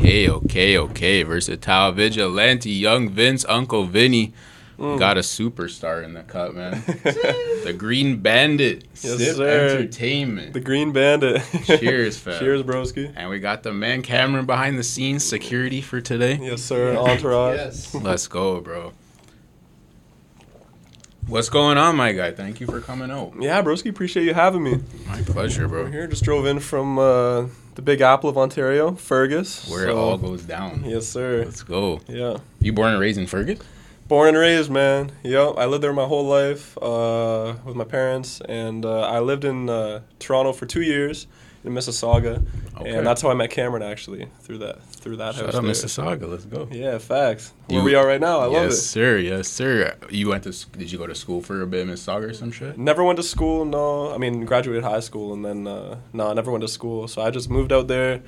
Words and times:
Okay, 0.00 0.28
okay, 0.30 0.78
okay. 0.78 1.22
Versatile 1.24 1.90
vigilante, 1.90 2.70
young 2.70 3.08
Vince, 3.08 3.44
Uncle 3.48 3.84
Vinny. 3.84 4.32
Mm. 4.78 4.96
Got 4.96 5.16
a 5.16 5.22
superstar 5.22 6.04
in 6.04 6.14
the 6.14 6.22
cut, 6.22 6.54
man. 6.54 6.70
the 7.64 7.74
Green 7.76 8.18
Bandit. 8.18 8.84
Yes, 9.02 9.18
Sip 9.18 9.36
sir. 9.36 9.70
Entertainment. 9.70 10.52
The 10.52 10.60
Green 10.60 10.92
Bandit. 10.92 11.42
Cheers, 11.64 12.16
fam. 12.16 12.38
Cheers, 12.38 12.62
broski. 12.62 13.12
And 13.16 13.28
we 13.28 13.40
got 13.40 13.64
the 13.64 13.72
man 13.72 14.02
Kameron 14.02 14.46
behind 14.46 14.78
the 14.78 14.84
scenes 14.84 15.24
security 15.24 15.80
for 15.80 16.00
today. 16.00 16.38
Yes, 16.40 16.62
sir. 16.62 16.96
Entourage. 16.96 17.56
Yes. 17.56 17.92
Let's 17.92 18.28
go, 18.28 18.60
bro. 18.60 18.92
What's 21.26 21.48
going 21.48 21.76
on, 21.76 21.96
my 21.96 22.12
guy? 22.12 22.30
Thank 22.30 22.60
you 22.60 22.68
for 22.68 22.80
coming 22.80 23.10
out. 23.10 23.32
Yeah, 23.40 23.60
broski. 23.62 23.90
Appreciate 23.90 24.26
you 24.26 24.32
having 24.32 24.62
me. 24.62 24.78
My 25.08 25.20
pleasure, 25.22 25.66
We're 25.66 25.82
bro. 25.82 25.90
here. 25.90 26.06
Just 26.06 26.22
drove 26.22 26.46
in 26.46 26.60
from 26.60 27.00
uh, 27.00 27.46
the 27.78 27.82
Big 27.82 28.00
Apple 28.00 28.28
of 28.28 28.36
Ontario, 28.36 28.96
Fergus. 28.96 29.70
Where 29.70 29.86
it 29.86 29.94
all 29.94 30.18
goes 30.18 30.42
down. 30.42 30.82
Yes, 30.84 31.06
sir. 31.06 31.44
Let's 31.44 31.62
go. 31.62 32.00
Yeah. 32.08 32.38
You 32.58 32.72
born 32.72 32.90
and 32.90 33.00
raised 33.00 33.20
in 33.20 33.28
Fergus? 33.28 33.60
Born 34.08 34.30
and 34.30 34.36
raised, 34.36 34.68
man. 34.68 35.12
Yep. 35.22 35.54
I 35.56 35.66
lived 35.66 35.84
there 35.84 35.92
my 35.92 36.06
whole 36.06 36.26
life 36.26 36.76
uh, 36.82 37.54
with 37.64 37.76
my 37.76 37.84
parents, 37.84 38.40
and 38.48 38.84
uh, 38.84 39.02
I 39.02 39.20
lived 39.20 39.44
in 39.44 39.70
uh, 39.70 40.00
Toronto 40.18 40.52
for 40.52 40.66
two 40.66 40.82
years 40.82 41.28
in 41.64 41.72
Mississauga, 41.72 42.44
Okay. 42.80 42.90
and 42.90 43.06
that's 43.06 43.20
how 43.22 43.30
I 43.30 43.34
met 43.34 43.50
Kameron 43.50 43.82
actually 43.82 44.28
through 44.42 44.58
that 44.58 44.82
through 44.84 45.16
that 45.16 45.34
Shout 45.34 45.46
house. 45.46 45.54
out 45.56 45.62
there. 45.62 45.70
Mississauga. 45.72 46.28
Let's 46.30 46.44
go. 46.44 46.68
Yeah, 46.70 46.98
facts. 46.98 47.52
Where 47.66 47.78
You- 47.80 47.84
we 47.84 47.94
are 47.94 48.06
right 48.06 48.20
now, 48.20 48.38
I 48.40 48.44
love 48.46 48.52
it. 48.64 48.70
yes, 48.70 48.78
sir. 48.86 49.18
Yes, 49.18 49.48
sir. 49.48 49.94
You 50.10 50.28
went 50.28 50.44
to? 50.44 50.52
Did 50.78 50.90
you 50.92 50.98
go 50.98 51.06
to 51.06 51.14
school 51.14 51.40
for 51.42 51.60
a 51.62 51.66
bit 51.66 51.80
in 51.80 51.88
Mississauga 51.94 52.30
or 52.30 52.32
some 52.34 52.50
shit? 52.52 52.78
Never 52.78 53.02
went 53.04 53.16
to 53.18 53.22
school. 53.22 53.64
No, 53.64 54.12
I 54.14 54.18
mean 54.18 54.44
graduated 54.44 54.84
high 54.84 55.00
school, 55.00 55.32
and 55.34 55.44
then 55.44 55.66
uh, 55.66 55.96
no, 56.12 56.28
I 56.30 56.34
never 56.34 56.50
went 56.50 56.62
to 56.62 56.68
school. 56.68 57.08
So 57.08 57.22
I 57.22 57.30
just 57.30 57.50
moved 57.50 57.72
out 57.72 57.88
there. 57.88 58.20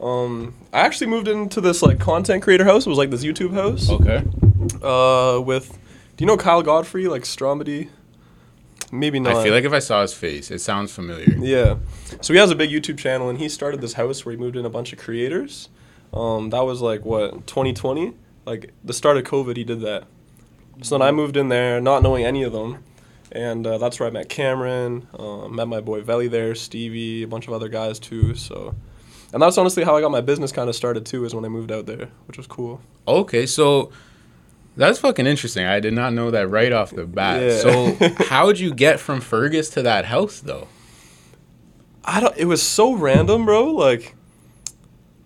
Um, 0.00 0.54
I 0.72 0.80
actually 0.80 1.06
moved 1.06 1.28
into 1.28 1.60
this 1.60 1.80
like 1.82 2.00
content 2.00 2.42
creator 2.42 2.64
house. 2.64 2.86
It 2.86 2.88
was 2.88 2.98
like 2.98 3.10
this 3.10 3.22
YouTube 3.24 3.52
house. 3.54 3.88
Okay. 3.88 4.24
Uh, 4.82 5.40
with, 5.40 5.70
do 6.16 6.22
you 6.24 6.26
know 6.26 6.36
Kyle 6.36 6.62
Godfrey, 6.62 7.06
like 7.06 7.22
Stromedy? 7.22 7.88
Maybe 8.94 9.18
not. 9.18 9.36
I 9.36 9.42
feel 9.42 9.54
like 9.54 9.64
if 9.64 9.72
I 9.72 9.78
saw 9.78 10.02
his 10.02 10.12
face, 10.12 10.50
it 10.50 10.60
sounds 10.60 10.92
familiar. 10.92 11.34
Yeah. 11.38 11.76
So 12.20 12.34
he 12.34 12.38
has 12.38 12.50
a 12.50 12.54
big 12.54 12.68
YouTube 12.68 12.98
channel, 12.98 13.30
and 13.30 13.38
he 13.38 13.48
started 13.48 13.80
this 13.80 13.94
house 13.94 14.24
where 14.24 14.32
he 14.34 14.38
moved 14.38 14.54
in 14.54 14.66
a 14.66 14.70
bunch 14.70 14.92
of 14.92 14.98
creators. 14.98 15.70
Um, 16.12 16.50
that 16.50 16.60
was 16.60 16.82
like 16.82 17.02
what 17.02 17.46
2020, 17.46 18.12
like 18.44 18.70
the 18.84 18.92
start 18.92 19.16
of 19.16 19.24
COVID. 19.24 19.56
He 19.56 19.64
did 19.64 19.80
that. 19.80 20.04
So 20.82 20.98
then 20.98 21.08
I 21.08 21.10
moved 21.10 21.38
in 21.38 21.48
there, 21.48 21.80
not 21.80 22.02
knowing 22.02 22.24
any 22.24 22.42
of 22.42 22.52
them, 22.52 22.84
and 23.30 23.66
uh, 23.66 23.78
that's 23.78 23.98
where 23.98 24.08
I 24.08 24.12
met 24.12 24.28
Kameron, 24.28 25.06
uh, 25.18 25.48
met 25.48 25.68
my 25.68 25.80
boy 25.80 26.02
Veli 26.02 26.28
there, 26.28 26.54
Stevie, 26.54 27.22
a 27.22 27.28
bunch 27.28 27.46
of 27.46 27.54
other 27.54 27.68
guys 27.68 27.98
too. 27.98 28.34
So, 28.34 28.74
and 29.32 29.42
that's 29.42 29.56
honestly 29.56 29.84
how 29.84 29.96
I 29.96 30.02
got 30.02 30.10
my 30.10 30.20
business 30.20 30.52
kind 30.52 30.68
of 30.68 30.76
started 30.76 31.06
too, 31.06 31.24
is 31.24 31.34
when 31.34 31.46
I 31.46 31.48
moved 31.48 31.72
out 31.72 31.86
there, 31.86 32.10
which 32.26 32.36
was 32.36 32.46
cool. 32.46 32.82
Okay, 33.08 33.46
so 33.46 33.90
that's 34.76 34.98
fucking 34.98 35.26
interesting. 35.26 35.64
I 35.66 35.80
did 35.80 35.92
not 35.92 36.12
know 36.12 36.30
that 36.30 36.48
right 36.48 36.72
off 36.72 36.90
the 36.90 37.06
bat. 37.06 37.42
Yeah. 37.42 37.58
So 37.58 38.14
how'd 38.28 38.58
you 38.58 38.72
get 38.74 39.00
from 39.00 39.20
Fergus 39.20 39.68
to 39.70 39.82
that 39.82 40.06
house 40.06 40.40
though? 40.40 40.68
I 42.04 42.20
don't. 42.20 42.36
It 42.36 42.46
was 42.46 42.62
so 42.62 42.94
random, 42.94 43.44
bro. 43.44 43.66
Like, 43.70 44.14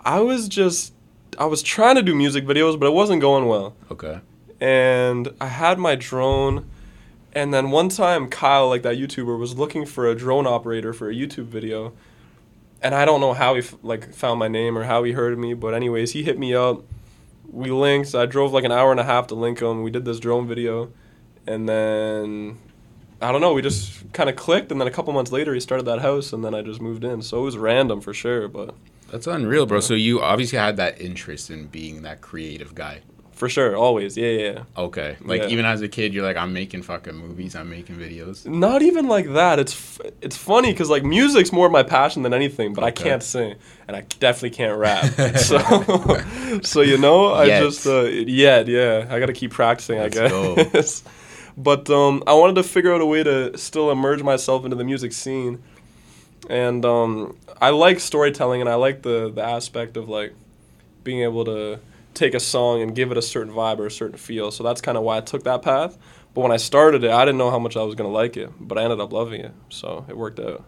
I 0.01 0.21
was 0.21 0.49
just, 0.49 0.93
I 1.39 1.47
was 1.47 1.63
trying 1.63 1.95
to 1.97 2.03
do 2.03 2.15
music 2.15 2.45
videos, 2.45 2.79
but 2.79 2.87
it 2.87 2.93
wasn't 2.93 3.21
going 3.21 3.47
well. 3.47 3.75
Okay. 3.91 4.21
and 4.61 5.29
I 5.41 5.47
had 5.49 5.79
my 5.79 5.95
drone. 5.95 6.69
And 7.33 7.53
then 7.53 7.71
one 7.71 7.91
time, 7.91 8.29
Kyle, 8.29 8.69
like 8.69 8.83
that 8.83 8.97
YouTuber, 8.97 9.39
was 9.39 9.57
looking 9.59 9.85
for 9.85 10.07
a 10.09 10.15
drone 10.15 10.47
operator 10.47 10.95
for 10.95 11.11
a 11.11 11.15
YouTube 11.15 11.45
video, 11.45 11.93
and 12.83 12.95
I 12.95 13.05
don't 13.05 13.21
know 13.21 13.35
how 13.35 13.53
he 13.55 13.59
f- 13.61 13.75
like 13.83 14.15
found 14.15 14.39
my 14.39 14.49
name 14.49 14.77
or 14.79 14.85
how 14.85 15.03
he 15.03 15.13
heard 15.13 15.39
me, 15.39 15.53
but 15.53 15.75
anyways, 15.75 16.13
he 16.13 16.23
hit 16.23 16.39
me 16.39 16.55
up. 16.55 16.83
We 17.51 17.71
linked. 17.71 18.15
I 18.15 18.27
drove 18.27 18.53
like 18.53 18.65
an 18.65 18.73
hour 18.73 18.91
and 18.91 19.01
a 19.01 19.05
half 19.05 19.29
to 19.29 19.35
link 19.35 19.61
him. 19.61 19.83
We 19.83 19.91
did 19.91 20.05
this 20.05 20.19
drone 20.21 20.47
video, 20.47 20.93
and 21.47 21.69
then 21.69 22.59
I 23.23 23.33
don't 23.33 23.41
know. 23.41 23.55
We 23.55 23.63
just 23.63 24.13
kind 24.13 24.29
of 24.29 24.37
clicked, 24.37 24.71
and 24.71 24.81
then 24.81 24.89
a 24.89 24.91
couple 24.91 25.13
months 25.13 25.33
later, 25.33 25.55
he 25.55 25.61
started 25.61 25.87
that 25.87 26.01
house, 26.01 26.33
and 26.33 26.45
then 26.45 26.55
I 26.55 26.63
just 26.63 26.81
moved 26.81 27.05
in. 27.05 27.23
So 27.23 27.39
it 27.41 27.45
was 27.45 27.57
random 27.57 28.01
for 28.01 28.13
sure, 28.13 28.49
but 28.49 28.75
That's 29.11 29.27
unreal, 29.27 29.67
bro. 29.67 29.81
So 29.81 29.95
you 29.95 30.21
obviously 30.21 30.59
had 30.59 30.77
that 30.79 31.01
interest 31.01 31.51
in 31.51 31.67
being 31.67 32.03
that 32.03 32.21
creative 32.21 32.75
guy. 32.75 33.01
For 33.37 33.49
sure, 33.49 33.77
always, 33.77 34.17
yeah, 34.17 34.29
yeah. 34.31 34.51
yeah. 34.53 34.63
Okay. 34.77 35.17
Like 35.21 35.43
Yeah. 35.43 35.49
even 35.49 35.65
as 35.67 35.83
a 35.83 35.89
kid, 35.89 36.13
you're 36.15 36.25
like, 36.25 36.37
I'm 36.39 36.53
making 36.53 36.83
fucking 36.83 37.15
movies. 37.15 37.55
I'm 37.55 37.69
making 37.71 37.97
videos. 37.97 38.47
Not 38.47 38.83
even 38.83 39.07
like 39.09 39.33
that. 39.35 39.59
It's 39.59 39.75
f- 39.75 40.07
it's 40.23 40.37
funny 40.37 40.73
because 40.73 40.91
like 40.91 41.05
music's 41.05 41.53
more 41.53 41.67
of 41.67 41.73
my 41.73 41.83
passion 41.83 42.23
than 42.23 42.33
anything, 42.35 42.73
but 42.73 42.83
I 42.83 42.91
can't 42.91 43.23
sing 43.23 43.55
and 43.87 43.97
I 43.97 44.01
definitely 44.19 44.51
can't 44.57 44.79
rap. 44.79 45.05
so 45.37 45.59
so 46.63 46.81
you 46.81 46.99
know, 46.99 47.27
I 47.29 47.45
Yet. 47.45 47.61
just 47.63 47.87
uh, 47.87 48.03
yet 48.05 48.67
yeah, 48.69 49.07
I 49.11 49.21
got 49.21 49.27
to 49.27 49.35
keep 49.35 49.53
practicing. 49.53 49.99
Let's 49.99 50.17
I 50.17 50.29
go. 50.29 50.55
guess. 50.57 51.05
but 51.57 51.89
um, 51.91 52.23
I 52.27 52.33
wanted 52.35 52.57
to 52.57 52.63
figure 52.63 52.95
out 52.95 53.01
a 53.03 53.07
way 53.07 53.23
to 53.23 53.57
still 53.59 53.91
immerse 53.91 54.23
myself 54.23 54.65
into 54.65 54.77
the 54.77 54.85
music 54.85 55.13
scene, 55.13 55.63
and 56.49 56.85
um, 56.85 57.37
I 57.61 57.71
like 57.71 58.01
storytelling 58.01 58.61
and 58.61 58.71
I 58.71 58.75
like 58.77 59.03
the 59.03 59.31
the 59.31 59.43
aspect 59.43 59.97
of 59.97 60.09
like 60.09 60.33
being 61.05 61.21
able 61.23 61.45
to 61.45 61.79
take 62.17 62.35
a 62.35 62.41
song 62.41 62.83
and 62.83 62.95
give 62.95 63.13
it 63.13 63.19
a 63.19 63.23
certain 63.23 63.53
vibe 63.53 63.79
or 63.79 63.87
a 63.87 63.91
certain 63.91 64.19
feel. 64.19 64.51
So 64.51 64.65
that's 64.65 64.81
kind 64.81 64.99
of 64.99 65.05
why 65.05 65.19
I 65.19 65.21
took 65.21 65.45
that 65.45 65.63
path. 65.63 65.97
But 66.35 66.41
when 66.43 66.53
I 66.53 66.57
started 66.57 67.05
it, 67.05 67.11
I 67.11 67.25
didn't 67.25 67.39
know 67.39 67.51
how 67.51 67.59
much 67.59 67.77
I 67.77 67.83
was 67.83 67.95
gonna 67.95 68.11
like 68.11 68.37
it, 68.37 68.51
but 68.61 68.79
I 68.79 68.83
ended 68.83 69.01
up 69.01 69.13
loving 69.13 69.41
it. 69.41 69.53
So 69.69 70.05
it 70.09 70.17
worked 70.17 70.41
out. 70.41 70.65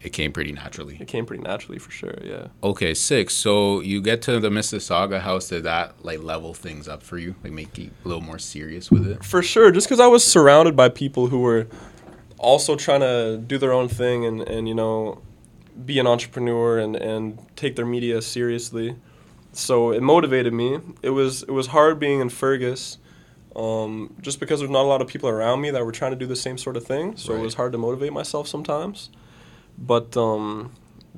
It 0.00 0.10
came 0.10 0.32
pretty 0.32 0.52
naturally. 0.52 0.96
It 1.00 1.08
came 1.08 1.26
pretty 1.26 1.42
naturally 1.42 1.78
for 1.78 1.90
sure. 1.90 2.14
Yeah. 2.22 2.48
Okay, 2.62 2.94
six. 2.94 3.34
So 3.34 3.80
you 3.80 4.00
get 4.00 4.22
to 4.22 4.38
the 4.38 4.48
Mississauga 4.48 5.20
house. 5.20 5.48
Did 5.48 5.64
that 5.64 6.04
like 6.04 6.22
level 6.22 6.54
things 6.54 6.88
up 6.88 7.02
for 7.02 7.18
you? 7.18 7.34
Like 7.42 7.52
make 7.52 7.76
you 7.78 7.90
a 8.04 8.08
little 8.08 8.22
more 8.22 8.38
serious 8.38 8.90
with 8.90 9.06
it? 9.06 9.24
For 9.24 9.42
sure, 9.42 9.72
just 9.72 9.88
because 9.88 10.00
I 10.00 10.06
was 10.06 10.24
surrounded 10.24 10.76
by 10.76 10.88
people 10.88 11.28
who 11.28 11.40
were 11.40 11.66
also 12.38 12.76
trying 12.76 13.00
to 13.00 13.38
do 13.44 13.58
their 13.58 13.72
own 13.72 13.88
thing 13.88 14.24
and, 14.24 14.42
and 14.42 14.68
you 14.68 14.74
know, 14.74 15.20
be 15.84 15.98
an 15.98 16.06
entrepreneur 16.06 16.78
and, 16.78 16.94
and 16.96 17.38
take 17.56 17.76
their 17.76 17.86
media 17.86 18.22
seriously. 18.22 18.96
So 19.58 19.90
it 19.90 20.02
motivated 20.02 20.52
me. 20.52 20.78
It 21.02 21.10
was 21.10 21.42
it 21.42 21.50
was 21.50 21.66
hard 21.68 21.98
being 21.98 22.20
in 22.20 22.28
Fergus, 22.28 22.98
um, 23.56 24.14
just 24.20 24.38
because 24.38 24.60
there's 24.60 24.70
not 24.70 24.82
a 24.82 24.88
lot 24.88 25.02
of 25.02 25.08
people 25.08 25.28
around 25.28 25.60
me 25.60 25.70
that 25.70 25.84
were 25.84 25.92
trying 25.92 26.12
to 26.12 26.16
do 26.16 26.26
the 26.26 26.36
same 26.36 26.56
sort 26.56 26.76
of 26.76 26.84
thing. 26.84 27.16
So 27.16 27.34
it 27.34 27.40
was 27.40 27.54
hard 27.54 27.72
to 27.72 27.78
motivate 27.78 28.12
myself 28.12 28.46
sometimes. 28.46 29.10
But 29.76 30.16
um, 30.16 30.72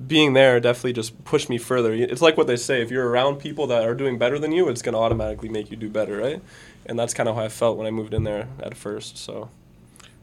being 0.06 0.32
there 0.32 0.58
definitely 0.58 0.94
just 0.94 1.22
pushed 1.24 1.50
me 1.50 1.58
further. 1.58 1.92
It's 1.92 2.22
like 2.22 2.38
what 2.38 2.46
they 2.46 2.56
say: 2.56 2.80
if 2.80 2.90
you're 2.90 3.08
around 3.08 3.36
people 3.36 3.66
that 3.68 3.86
are 3.86 3.94
doing 3.94 4.16
better 4.18 4.38
than 4.38 4.52
you, 4.52 4.68
it's 4.70 4.80
gonna 4.82 4.98
automatically 4.98 5.50
make 5.50 5.70
you 5.70 5.76
do 5.76 5.90
better, 5.90 6.16
right? 6.16 6.42
And 6.86 6.98
that's 6.98 7.12
kind 7.12 7.28
of 7.28 7.36
how 7.36 7.42
I 7.42 7.48
felt 7.50 7.76
when 7.76 7.86
I 7.86 7.90
moved 7.90 8.14
in 8.14 8.24
there 8.24 8.48
at 8.62 8.74
first. 8.74 9.18
So 9.18 9.50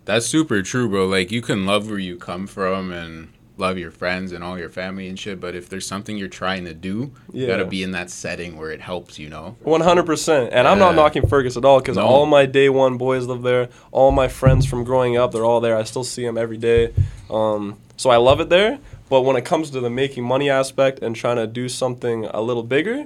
That's 0.05 0.25
super 0.25 0.63
true, 0.63 0.89
bro. 0.89 1.05
Like 1.05 1.31
you 1.31 1.43
can 1.43 1.65
love 1.67 1.87
where 1.89 1.99
you 1.99 2.17
come 2.17 2.47
from 2.47 2.91
and 2.91 3.29
love 3.57 3.77
your 3.77 3.91
friends 3.91 4.31
and 4.31 4.43
all 4.43 4.57
your 4.57 4.69
family 4.69 5.07
and 5.07 5.17
shit, 5.17 5.39
but 5.39 5.55
if 5.55 5.67
there's 5.67 5.85
something 5.87 6.15
you're 6.17 6.27
trying 6.27 6.65
to 6.65 6.73
do, 6.73 7.11
you 7.33 7.47
gotta 7.47 7.65
be 7.65 7.81
in 7.83 7.91
that 7.91 8.09
setting 8.09 8.55
where 8.57 8.71
it 8.71 8.81
helps, 8.81 9.17
you 9.17 9.29
know? 9.29 9.55
One 9.63 9.81
hundred 9.81 10.05
percent, 10.05 10.49
and 10.53 10.67
I'm 10.67 10.79
not 10.79 10.95
knocking 10.95 11.27
Fergus 11.27 11.57
at 11.57 11.65
all 11.65 11.79
because 11.79 11.97
No. 11.97 12.05
all 12.05 12.25
my 12.25 12.45
day 12.45 12.69
one 12.69 12.97
boys 12.97 13.25
live 13.25 13.41
there. 13.41 13.69
All 13.91 14.11
my 14.11 14.27
friends 14.27 14.65
from 14.65 14.83
growing 14.83 15.17
up, 15.17 15.31
they're 15.31 15.45
all 15.45 15.59
there. 15.59 15.75
I 15.75 15.83
still 15.83 16.03
see 16.03 16.23
them 16.23 16.37
every 16.37 16.57
day, 16.57 16.93
um, 17.29 17.77
so 17.97 18.09
I 18.09 18.17
love 18.17 18.39
it 18.39 18.49
there. 18.49 18.79
But 19.09 19.21
when 19.21 19.35
it 19.37 19.45
comes 19.45 19.69
to 19.71 19.79
the 19.79 19.89
making 19.89 20.23
money 20.25 20.49
aspect 20.49 20.99
and 20.99 21.15
trying 21.15 21.37
to 21.37 21.47
do 21.47 21.69
something 21.69 22.25
a 22.25 22.41
little 22.41 22.63
bigger, 22.63 23.05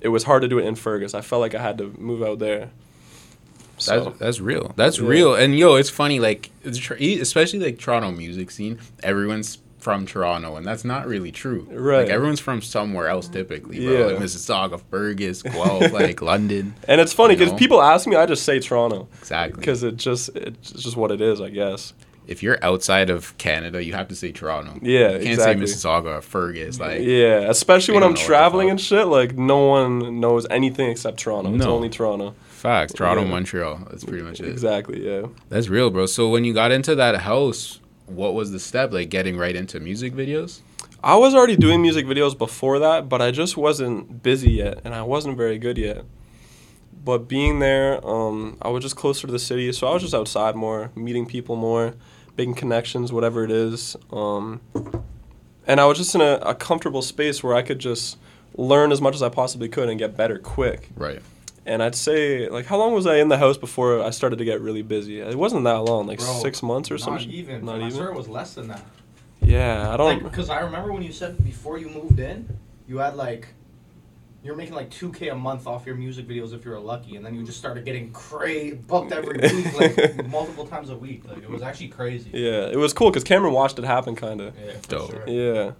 it 0.00 0.08
was 0.08 0.24
hard 0.24 0.42
to 0.42 0.48
do 0.48 0.58
it 0.58 0.64
in 0.64 0.74
Fergus. 0.74 1.12
I 1.14 1.20
felt 1.20 1.40
like 1.40 1.54
I 1.54 1.60
had 1.62 1.78
to 1.78 1.94
move 1.98 2.22
out 2.22 2.38
there. 2.38 2.70
So 3.76 4.04
That's 4.06 4.18
that's 4.18 4.40
real. 4.40 4.72
That's 4.74 4.98
Yeah. 4.98 5.06
real. 5.06 5.34
And 5.36 5.56
yo, 5.56 5.76
it's 5.76 5.90
funny, 5.90 6.18
like 6.18 6.50
especially 6.64 7.60
like 7.60 7.78
Toronto 7.78 8.10
music 8.10 8.50
scene. 8.50 8.78
Everyone's 9.04 9.58
from 9.78 10.06
Toronto, 10.06 10.56
and 10.56 10.66
that's 10.66 10.84
not 10.84 11.06
really 11.06 11.30
true. 11.32 11.66
Right. 11.70 12.02
Like 12.02 12.08
everyone's 12.08 12.40
from 12.40 12.60
somewhere 12.62 13.08
else 13.08 13.28
typically, 13.28 13.84
bro. 13.84 13.98
Yeah. 13.98 14.04
Like 14.06 14.16
Mississauga, 14.16 14.80
Fergus, 14.90 15.42
Guelph, 15.42 15.92
like 15.92 16.20
London. 16.20 16.74
and 16.88 17.00
it's 17.00 17.12
funny 17.12 17.36
because 17.36 17.52
people 17.54 17.80
ask 17.80 18.06
me, 18.06 18.16
I 18.16 18.26
just 18.26 18.44
say 18.44 18.58
Toronto 18.60 19.08
Exactly. 19.20 19.60
because 19.60 19.82
it 19.84 19.96
just 19.96 20.30
it's 20.34 20.72
just 20.72 20.96
what 20.96 21.10
it 21.12 21.20
is, 21.20 21.40
I 21.40 21.50
guess. 21.50 21.92
if 22.26 22.42
you're 22.42 22.58
outside 22.62 23.08
of 23.08 23.36
Canada, 23.38 23.82
you 23.82 23.92
have 23.94 24.08
to 24.08 24.14
say 24.16 24.32
Toronto. 24.32 24.78
Yeah, 24.82 25.12
you 25.12 25.18
can't 25.20 25.26
exactly. 25.28 25.66
say 25.66 25.74
Mississauga 25.88 26.18
or 26.18 26.20
Fergus. 26.22 26.78
Like, 26.80 27.00
yeah, 27.00 27.48
especially 27.48 27.94
when 27.94 28.02
I'm 28.02 28.10
know 28.10 28.12
what 28.14 28.18
the 28.20 28.24
traveling 28.26 28.70
and 28.70 28.80
shit. 28.80 29.06
Like 29.06 29.36
no 29.38 29.66
one 29.66 30.20
knows 30.20 30.46
anything 30.50 30.90
except 30.90 31.18
Toronto. 31.20 31.54
It's 31.54 31.64
only 31.64 31.88
Toronto. 31.88 32.34
facts. 32.48 32.92
Toronto, 32.94 33.22
Yeah. 33.22 33.30
Montreal. 33.30 33.76
That's 33.90 34.04
pretty 34.04 34.24
much 34.24 34.40
it. 34.40 34.48
Exactly. 34.48 35.06
Yeah. 35.08 35.28
That's 35.48 35.68
real, 35.68 35.88
bro. 35.90 36.06
So 36.06 36.28
when 36.28 36.44
you 36.44 36.52
got 36.52 36.72
into 36.72 36.94
that 36.96 37.16
house, 37.20 37.78
what 38.08 38.34
was 38.34 38.50
the 38.50 38.58
step? 38.58 38.92
Like 38.92 39.10
getting 39.10 39.36
right 39.36 39.54
into 39.54 39.80
music 39.80 40.14
videos? 40.14 40.60
I 41.02 41.16
was 41.16 41.34
already 41.34 41.56
doing 41.56 41.80
music 41.80 42.06
videos 42.06 42.36
before 42.36 42.80
that, 42.80 43.08
but 43.08 43.22
I 43.22 43.30
just 43.30 43.56
wasn't 43.56 44.22
busy 44.22 44.50
yet, 44.50 44.80
and 44.84 44.94
I 44.94 45.02
wasn't 45.02 45.36
very 45.36 45.58
good 45.58 45.78
yet. 45.78 46.04
But 47.04 47.28
being 47.28 47.60
there, 47.60 48.04
um, 48.06 48.58
I 48.60 48.68
was 48.68 48.82
just 48.82 48.96
closer 48.96 49.26
to 49.26 49.32
the 49.32 49.38
city, 49.38 49.70
so 49.72 49.86
I 49.86 49.92
was 49.92 50.02
just 50.02 50.14
outside 50.14 50.56
more, 50.56 50.90
meeting 50.96 51.24
people 51.24 51.54
more, 51.54 51.94
making 52.36 52.54
connections, 52.54 53.12
whatever 53.12 53.44
it 53.44 53.50
is. 53.50 53.96
Um, 54.12 54.60
and 55.66 55.80
I 55.80 55.86
was 55.86 55.98
just 55.98 56.14
in 56.14 56.20
a, 56.20 56.38
a 56.42 56.54
comfortable 56.54 57.02
space 57.02 57.42
where 57.42 57.54
I 57.54 57.62
could 57.62 57.78
just 57.78 58.18
learn 58.56 58.90
as 58.90 59.00
much 59.00 59.14
as 59.14 59.22
I 59.22 59.28
possibly 59.28 59.68
could 59.68 59.88
and 59.88 59.98
get 59.98 60.16
better 60.16 60.38
quick. 60.38 60.90
Right. 60.96 61.22
And 61.68 61.82
I'd 61.82 61.94
say, 61.94 62.48
like, 62.48 62.66
how 62.66 62.78
long 62.78 62.94
was 62.94 63.06
I 63.06 63.16
in 63.16 63.28
the 63.28 63.36
house 63.38 63.58
before 63.58 64.02
I 64.02 64.10
started 64.10 64.38
to 64.38 64.44
get 64.44 64.60
really 64.60 64.82
busy? 64.82 65.20
It 65.20 65.36
wasn't 65.36 65.64
that 65.64 65.76
long, 65.84 66.06
like 66.06 66.18
Bro, 66.18 66.40
six 66.40 66.62
months 66.62 66.90
or 66.90 66.96
something? 66.98 67.14
Not 67.14 67.20
something. 67.22 67.38
even. 67.38 67.64
Not 67.66 67.74
I 67.76 67.78
even. 67.86 67.90
swear 67.92 68.08
it 68.08 68.14
was 68.16 68.28
less 68.28 68.54
than 68.54 68.68
that. 68.68 68.82
Yeah, 69.42 69.92
I 69.92 69.96
don't. 69.96 70.22
Know. 70.22 70.28
Because 70.28 70.50
I 70.50 70.60
remember 70.60 70.92
when 70.92 71.02
you 71.02 71.12
said 71.12 71.42
before 71.44 71.78
you 71.78 71.88
moved 71.90 72.18
in, 72.20 72.48
you 72.88 72.98
had 72.98 73.16
like, 73.16 73.48
you're 74.42 74.56
making 74.56 74.74
like 74.74 74.88
two 74.90 75.12
k 75.12 75.28
a 75.28 75.34
month 75.34 75.66
off 75.66 75.84
your 75.84 75.94
music 75.96 76.26
videos 76.26 76.54
if 76.54 76.64
you 76.64 76.70
were 76.70 76.78
lucky, 76.78 77.16
and 77.16 77.24
then 77.26 77.34
you 77.34 77.44
just 77.44 77.58
started 77.58 77.84
getting 77.84 78.12
cra 78.12 78.72
booked 78.86 79.12
every 79.12 79.38
week, 79.54 79.78
like 79.78 80.26
multiple 80.28 80.66
times 80.66 80.90
a 80.90 80.96
week. 80.96 81.22
Like 81.28 81.38
it 81.38 81.50
was 81.50 81.60
actually 81.62 81.88
crazy. 81.88 82.30
yeah, 82.32 82.66
it 82.66 82.76
was 82.76 82.92
cool 82.94 83.10
because 83.10 83.24
Kameron 83.24 83.52
watched 83.52 83.78
it 83.78 83.84
happen, 83.84 84.16
kind 84.16 84.40
of. 84.40 84.54
Yeah, 84.58 84.72
for 84.82 84.88
Dope. 84.88 85.10
sure. 85.10 85.28
Yeah, 85.28 85.72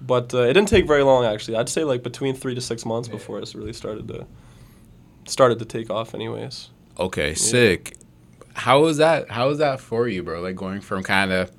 but 0.00 0.34
uh, 0.34 0.38
it 0.42 0.54
didn't 0.54 0.68
take 0.68 0.86
very 0.86 1.02
long 1.04 1.24
actually. 1.24 1.56
I'd 1.58 1.68
say 1.68 1.84
like 1.84 2.02
between 2.02 2.34
three 2.34 2.54
to 2.56 2.60
six 2.60 2.84
months 2.84 3.08
Yeah. 3.08 3.14
before 3.14 3.38
it 3.38 3.54
really 3.54 3.72
started 3.72 4.08
to 4.08 4.26
started 5.28 5.58
to 5.60 5.64
take 5.64 5.90
off. 5.90 6.14
Anyways, 6.14 6.70
Okay, 6.98 7.34
sick. 7.34 7.96
How 8.54 8.80
was 8.80 8.96
that? 8.96 9.30
How 9.30 9.48
was 9.48 9.58
that 9.58 9.80
for 9.80 10.08
you, 10.08 10.22
bro? 10.22 10.40
Like 10.40 10.56
going 10.56 10.80
from 10.80 11.02
kind 11.04 11.30
of, 11.30 11.52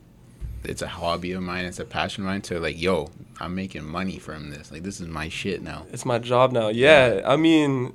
it's 0.66 0.82
a 0.82 0.88
hobby 0.88 1.32
of 1.32 1.42
mine, 1.42 1.64
it's 1.66 1.80
a 1.80 1.86
passion 1.86 2.24
of 2.24 2.28
mine, 2.30 2.42
to 2.44 2.60
like, 2.60 2.80
yo, 2.80 3.10
I'm 3.40 3.56
making 3.56 3.86
money 3.86 4.20
from 4.20 4.50
this. 4.50 4.70
Like 4.72 4.84
this 4.84 5.00
is 5.00 5.08
my 5.08 5.30
shit 5.30 5.62
now. 5.62 5.86
it's 5.94 6.06
my 6.06 6.20
job 6.20 6.52
now. 6.52 6.68
Yeah, 6.68 7.22
I 7.26 7.38
mean, 7.38 7.94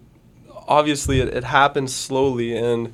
obviously 0.67 1.21
it, 1.21 1.29
it 1.29 1.45
happened 1.45 1.91
slowly, 1.91 2.57
and 2.57 2.93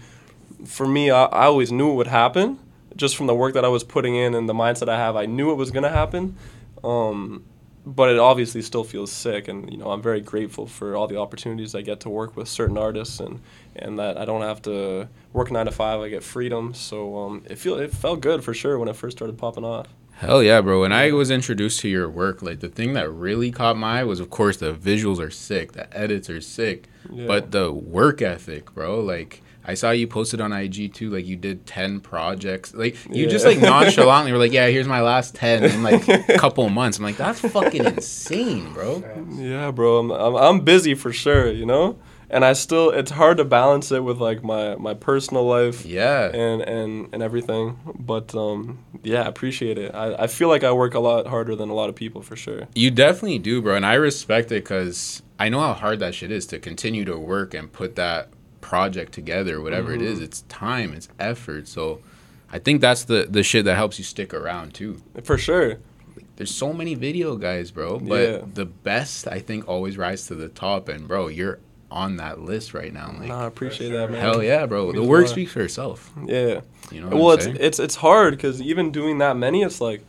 for 0.66 0.86
me, 0.88 1.10
I, 1.10 1.26
I 1.26 1.44
always 1.44 1.70
knew 1.70 1.92
it 1.92 1.94
would 1.94 2.08
happen. 2.08 2.58
Just 2.96 3.16
from 3.16 3.26
the 3.28 3.34
work 3.34 3.54
that 3.54 3.64
I 3.64 3.68
was 3.68 3.84
putting 3.84 4.16
in 4.16 4.34
and 4.34 4.48
the 4.48 4.52
mindset 4.52 4.88
I 4.88 4.96
have, 4.98 5.14
I 5.14 5.26
knew 5.26 5.52
it 5.52 5.54
was 5.54 5.70
gonna 5.70 5.90
happen. 5.90 6.36
Um, 6.82 7.44
but 7.94 8.10
it 8.10 8.18
obviously 8.18 8.62
still 8.62 8.84
feels 8.84 9.10
sick, 9.12 9.48
and 9.48 9.70
you 9.70 9.76
know 9.78 9.90
I'm 9.90 10.02
very 10.02 10.20
grateful 10.20 10.66
for 10.66 10.96
all 10.96 11.06
the 11.06 11.18
opportunities 11.18 11.74
I 11.74 11.82
get 11.82 12.00
to 12.00 12.08
work 12.08 12.36
with 12.36 12.48
certain 12.48 12.78
artists, 12.78 13.20
and 13.20 13.40
and 13.76 13.98
that 13.98 14.16
I 14.18 14.24
don't 14.24 14.42
have 14.42 14.62
to 14.62 15.08
work 15.32 15.50
nine 15.50 15.66
to 15.66 15.72
five. 15.72 16.00
I 16.00 16.08
get 16.08 16.22
freedom, 16.22 16.74
so 16.74 17.16
um, 17.18 17.42
it 17.50 17.58
feel 17.58 17.76
it 17.78 17.92
felt 17.92 18.20
good 18.20 18.42
for 18.44 18.54
sure 18.54 18.78
when 18.78 18.88
it 18.88 18.96
first 18.96 19.16
started 19.18 19.36
popping 19.38 19.64
off. 19.64 19.86
Hell 20.14 20.42
yeah, 20.42 20.60
bro. 20.60 20.82
When 20.82 20.92
I 20.92 21.12
was 21.12 21.30
introduced 21.30 21.80
to 21.80 21.88
your 21.88 22.08
work, 22.08 22.42
like 22.42 22.60
the 22.60 22.68
thing 22.68 22.92
that 22.92 23.10
really 23.10 23.50
caught 23.50 23.78
my 23.78 24.00
eye 24.00 24.04
was, 24.04 24.20
of 24.20 24.28
course, 24.28 24.58
the 24.58 24.72
visuals 24.74 25.18
are 25.18 25.30
sick, 25.30 25.72
the 25.72 25.90
edits 25.96 26.28
are 26.28 26.42
sick, 26.42 26.88
Yeah. 27.10 27.26
but 27.26 27.52
the 27.52 27.72
work 27.72 28.20
ethic, 28.20 28.74
bro. 28.74 29.00
Like 29.00 29.42
I 29.64 29.74
saw 29.74 29.90
you 29.90 30.06
posted 30.06 30.40
on 30.40 30.52
IG 30.52 30.94
too, 30.94 31.10
like 31.10 31.26
you 31.26 31.36
did 31.36 31.66
ten 31.66 32.00
projects. 32.00 32.72
Like 32.74 32.96
you 33.10 33.28
just 33.28 33.44
like 33.44 33.58
nonchalantly 33.60 34.32
were 34.32 34.38
like, 34.38 34.52
yeah, 34.52 34.66
here's 34.68 34.88
my 34.88 35.02
last 35.02 35.34
ten 35.34 35.64
in 35.64 35.82
like 35.82 36.08
a 36.08 36.22
couple 36.38 36.68
months. 36.70 36.98
I'm 36.98 37.04
like, 37.04 37.16
that's 37.16 37.40
fucking 37.40 37.84
insane, 37.84 38.72
bro. 38.72 39.02
Yeah, 39.36 39.70
bro. 39.70 39.98
I'm, 39.98 40.10
I'm 40.10 40.36
I'm 40.36 40.60
busy 40.60 40.94
for 40.94 41.12
sure, 41.12 41.50
you 41.52 41.66
know, 41.66 41.98
and 42.30 42.44
I 42.44 42.54
still 42.54 42.90
it's 42.90 43.10
hard 43.10 43.36
to 43.36 43.44
balance 43.44 43.92
it 43.92 44.02
with 44.02 44.18
like 44.18 44.42
my 44.42 44.76
my 44.76 44.94
personal 44.94 45.44
life 45.44 45.84
Yeah. 45.84 46.26
and 46.34 46.62
and 46.62 47.08
and 47.12 47.22
everything. 47.22 47.78
But 47.98 48.34
um, 48.34 48.78
yeah, 49.02 49.22
I 49.22 49.26
appreciate 49.26 49.76
it. 49.78 49.94
I 49.94 50.14
I 50.14 50.26
feel 50.26 50.48
like 50.48 50.64
I 50.64 50.72
work 50.72 50.94
a 50.94 51.00
lot 51.00 51.26
harder 51.26 51.54
than 51.54 51.68
a 51.68 51.74
lot 51.74 51.88
of 51.90 51.94
people 51.94 52.22
for 52.22 52.34
sure. 52.36 52.62
You 52.74 52.90
definitely 52.90 53.38
do, 53.38 53.60
bro, 53.60 53.76
and 53.76 53.84
I 53.86 53.94
respect 53.94 54.50
it 54.52 54.64
because 54.64 55.22
I 55.38 55.48
know 55.50 55.60
how 55.60 55.74
hard 55.74 55.98
that 56.00 56.14
shit 56.14 56.30
is 56.30 56.46
to 56.46 56.58
continue 56.58 57.04
to 57.04 57.18
work 57.18 57.52
and 57.54 57.70
put 57.70 57.96
that 57.96 58.28
project 58.60 59.12
together, 59.12 59.60
whatever 59.60 59.92
it 59.92 60.02
is. 60.02 60.16
Mm-hmm. 60.16 60.24
It's 60.24 60.42
time, 60.42 60.92
it's 60.92 61.08
effort. 61.18 61.68
So, 61.68 62.00
I 62.52 62.58
think 62.58 62.80
that's 62.80 63.04
the 63.04 63.26
the 63.28 63.42
shit 63.42 63.64
that 63.64 63.76
helps 63.76 63.98
you 63.98 64.04
stick 64.04 64.34
around 64.34 64.74
too. 64.74 65.02
For 65.24 65.38
sure. 65.38 65.78
There's 66.36 66.54
so 66.54 66.72
many 66.72 66.94
video 66.94 67.36
guys, 67.36 67.70
bro, 67.70 67.98
but 67.98 68.28
Yeah. 68.28 68.38
the 68.54 68.64
best 68.64 69.28
I 69.28 69.40
think 69.40 69.68
always 69.68 69.98
rise 69.98 70.26
to 70.28 70.34
the 70.34 70.48
top. 70.48 70.88
And 70.88 71.06
bro, 71.06 71.28
you're 71.28 71.58
on 71.90 72.16
that 72.16 72.40
list 72.40 72.72
right 72.72 72.92
now. 72.92 73.14
Like, 73.18 73.28
Nah, 73.28 73.44
I 73.44 73.46
appreciate 73.46 73.90
that, 73.90 74.10
man. 74.10 74.20
hell 74.20 74.42
yeah, 74.42 74.64
bro. 74.66 74.92
The 74.92 74.98
Means 74.98 75.08
work 75.08 75.28
speaks 75.28 75.52
for 75.52 75.60
itself. 75.60 76.10
Yeah. 76.24 76.60
You 76.90 77.02
know. 77.02 77.08
well, 77.16 77.32
it's 77.32 77.46
it's 77.46 77.78
it's 77.78 77.96
hard 77.96 78.36
because 78.36 78.60
even 78.62 78.90
doing 78.90 79.18
that 79.18 79.36
many, 79.36 79.62
it's 79.62 79.80
like 79.80 80.02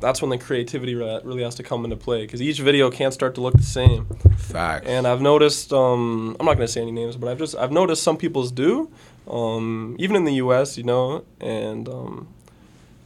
that's 0.00 0.20
when 0.20 0.30
the 0.30 0.38
creativity 0.38 0.94
really 0.94 1.42
has 1.42 1.54
to 1.56 1.62
come 1.62 1.84
into 1.84 1.96
play 1.96 2.22
because 2.22 2.42
each 2.42 2.60
video 2.60 2.90
can't 2.90 3.14
start 3.14 3.34
to 3.36 3.40
look 3.40 3.54
the 3.54 3.62
same. 3.62 4.06
Facts. 4.36 4.86
And 4.86 5.06
I've 5.06 5.20
noticed, 5.20 5.72
um, 5.72 6.36
I'm 6.38 6.46
not 6.46 6.54
gonna 6.54 6.68
say 6.68 6.82
any 6.82 6.92
names, 6.92 7.16
but 7.16 7.28
I've 7.28 7.38
just 7.38 7.56
I've 7.56 7.72
noticed 7.72 8.02
some 8.02 8.16
people's 8.16 8.52
do, 8.52 8.90
um, 9.28 9.96
even 9.98 10.16
in 10.16 10.24
the 10.24 10.34
U.S., 10.34 10.76
you 10.76 10.84
know, 10.84 11.24
and 11.40 11.88
um, 11.88 12.28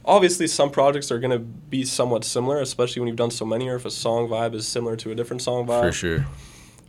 obviously 0.03 0.47
some 0.47 0.69
projects 0.69 1.11
are 1.11 1.19
gonna 1.19 1.39
be 1.39 1.83
somewhat 1.85 2.25
similar, 2.25 2.59
especially 2.59 2.99
when 2.99 3.07
you've 3.07 3.17
done 3.17 3.31
so 3.31 3.45
many, 3.45 3.69
or 3.69 3.75
if 3.75 3.85
a 3.85 3.91
song 3.91 4.27
vibe 4.27 4.53
is 4.53 4.67
similar 4.67 4.95
to 4.97 5.11
a 5.11 5.15
different 5.15 5.41
song 5.41 5.65
vibe. 5.65 5.81
for 5.81 5.91
sure. 5.91 6.25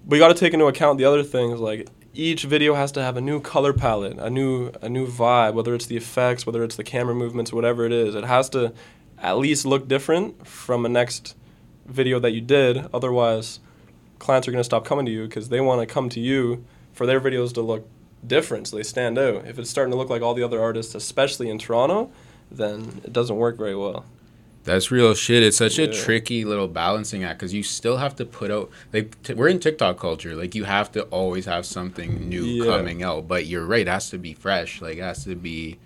But 0.06 0.16
you 0.16 0.20
got 0.20 0.28
to 0.28 0.34
take 0.34 0.52
into 0.52 0.66
account 0.66 0.98
the 0.98 1.04
other 1.04 1.22
things 1.22 1.60
like 1.60 1.88
each 2.14 2.42
video 2.42 2.74
has 2.74 2.92
to 2.92 3.02
have 3.02 3.16
a 3.16 3.20
new 3.20 3.40
color 3.40 3.72
palette, 3.72 4.18
a 4.18 4.28
new 4.28 4.72
a 4.82 4.88
new 4.88 5.06
vibe, 5.06 5.54
whether 5.54 5.74
it's 5.74 5.86
the 5.86 5.96
effects, 5.96 6.44
whether 6.44 6.64
it's 6.64 6.76
the 6.76 6.84
camera 6.84 7.14
movements, 7.14 7.52
whatever 7.52 7.86
it 7.86 7.92
is. 7.92 8.14
It 8.14 8.24
has 8.24 8.48
to 8.50 8.72
at 9.22 9.38
least 9.38 9.64
look 9.64 9.88
different 9.88 10.46
from 10.46 10.84
a 10.84 10.88
next 10.88 11.34
video 11.86 12.18
that 12.20 12.32
you 12.32 12.40
did. 12.40 12.84
Otherwise, 12.92 13.60
clients 14.18 14.46
are 14.48 14.50
going 14.52 14.60
to 14.60 14.64
stop 14.64 14.84
coming 14.84 15.06
to 15.06 15.12
you 15.12 15.24
because 15.26 15.48
they 15.48 15.60
want 15.60 15.80
to 15.80 15.86
come 15.92 16.08
to 16.10 16.20
you 16.20 16.64
for 16.92 17.06
their 17.06 17.20
videos 17.20 17.52
to 17.54 17.62
look 17.62 17.88
different 18.26 18.68
so 18.68 18.76
they 18.76 18.82
stand 18.82 19.18
out. 19.18 19.46
If 19.46 19.58
it's 19.58 19.70
starting 19.70 19.92
to 19.92 19.96
look 19.96 20.10
like 20.10 20.22
all 20.22 20.34
the 20.34 20.42
other 20.42 20.60
artists, 20.60 20.94
especially 20.94 21.48
in 21.48 21.58
Toronto, 21.58 22.10
then 22.50 23.00
it 23.04 23.12
doesn't 23.12 23.36
work 23.36 23.56
very 23.56 23.74
well. 23.76 24.04
That's 24.64 24.92
real 24.92 25.12
shit. 25.14 25.42
It's 25.42 25.56
such 25.56 25.80
a 25.80 25.88
tricky 25.92 26.44
little 26.44 26.68
balancing 26.68 27.24
act 27.24 27.40
because 27.40 27.52
you 27.52 27.64
still 27.64 27.96
have 27.96 28.14
to 28.16 28.24
put 28.24 28.52
out 28.52 28.70
like 28.92 29.20
t- 29.24 29.34
we're 29.34 29.48
in 29.48 29.58
TikTok 29.58 29.98
culture. 29.98 30.36
Like 30.36 30.54
you 30.54 30.62
have 30.62 30.92
to 30.92 31.02
always 31.04 31.46
have 31.46 31.66
something 31.66 32.28
new 32.28 32.44
Yeah. 32.44 32.64
coming 32.76 33.02
out. 33.02 33.26
But 33.26 33.46
you're 33.46 33.66
right, 33.66 33.80
it 33.80 33.88
has 33.88 34.08
to 34.10 34.18
be 34.18 34.34
fresh. 34.34 34.80
Like 34.80 34.98
it 34.98 35.02
has 35.02 35.24
to 35.24 35.34
be 35.34 35.78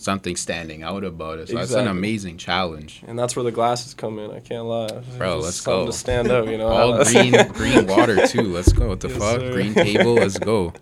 something 0.00 0.34
standing 0.34 0.82
out 0.82 1.04
about 1.04 1.38
it. 1.38 1.48
So 1.48 1.56
that's 1.56 1.72
an 1.72 1.86
amazing 1.86 2.38
challenge. 2.38 3.02
And 3.06 3.18
that's 3.18 3.36
where 3.36 3.42
the 3.44 3.52
glasses 3.52 3.94
come 3.94 4.18
in. 4.18 4.30
I 4.30 4.40
can't 4.40 4.64
lie. 4.64 4.88
Bro, 5.18 5.38
let's 5.38 5.60
go. 5.60 5.86
to 5.86 5.92
stand 5.92 6.30
out, 6.30 6.48
you 6.48 6.58
know. 6.58 6.68
All 6.72 7.04
green, 7.04 7.34
green 7.52 7.86
water 7.86 8.26
too. 8.26 8.42
Let's 8.52 8.72
go. 8.72 8.88
What 8.88 9.00
the 9.00 9.08
Yes, 9.08 9.18
fuck? 9.18 9.40
sir. 9.40 9.52
Green 9.52 9.74
table. 9.74 10.14
Let's 10.14 10.38
go. 10.38 10.72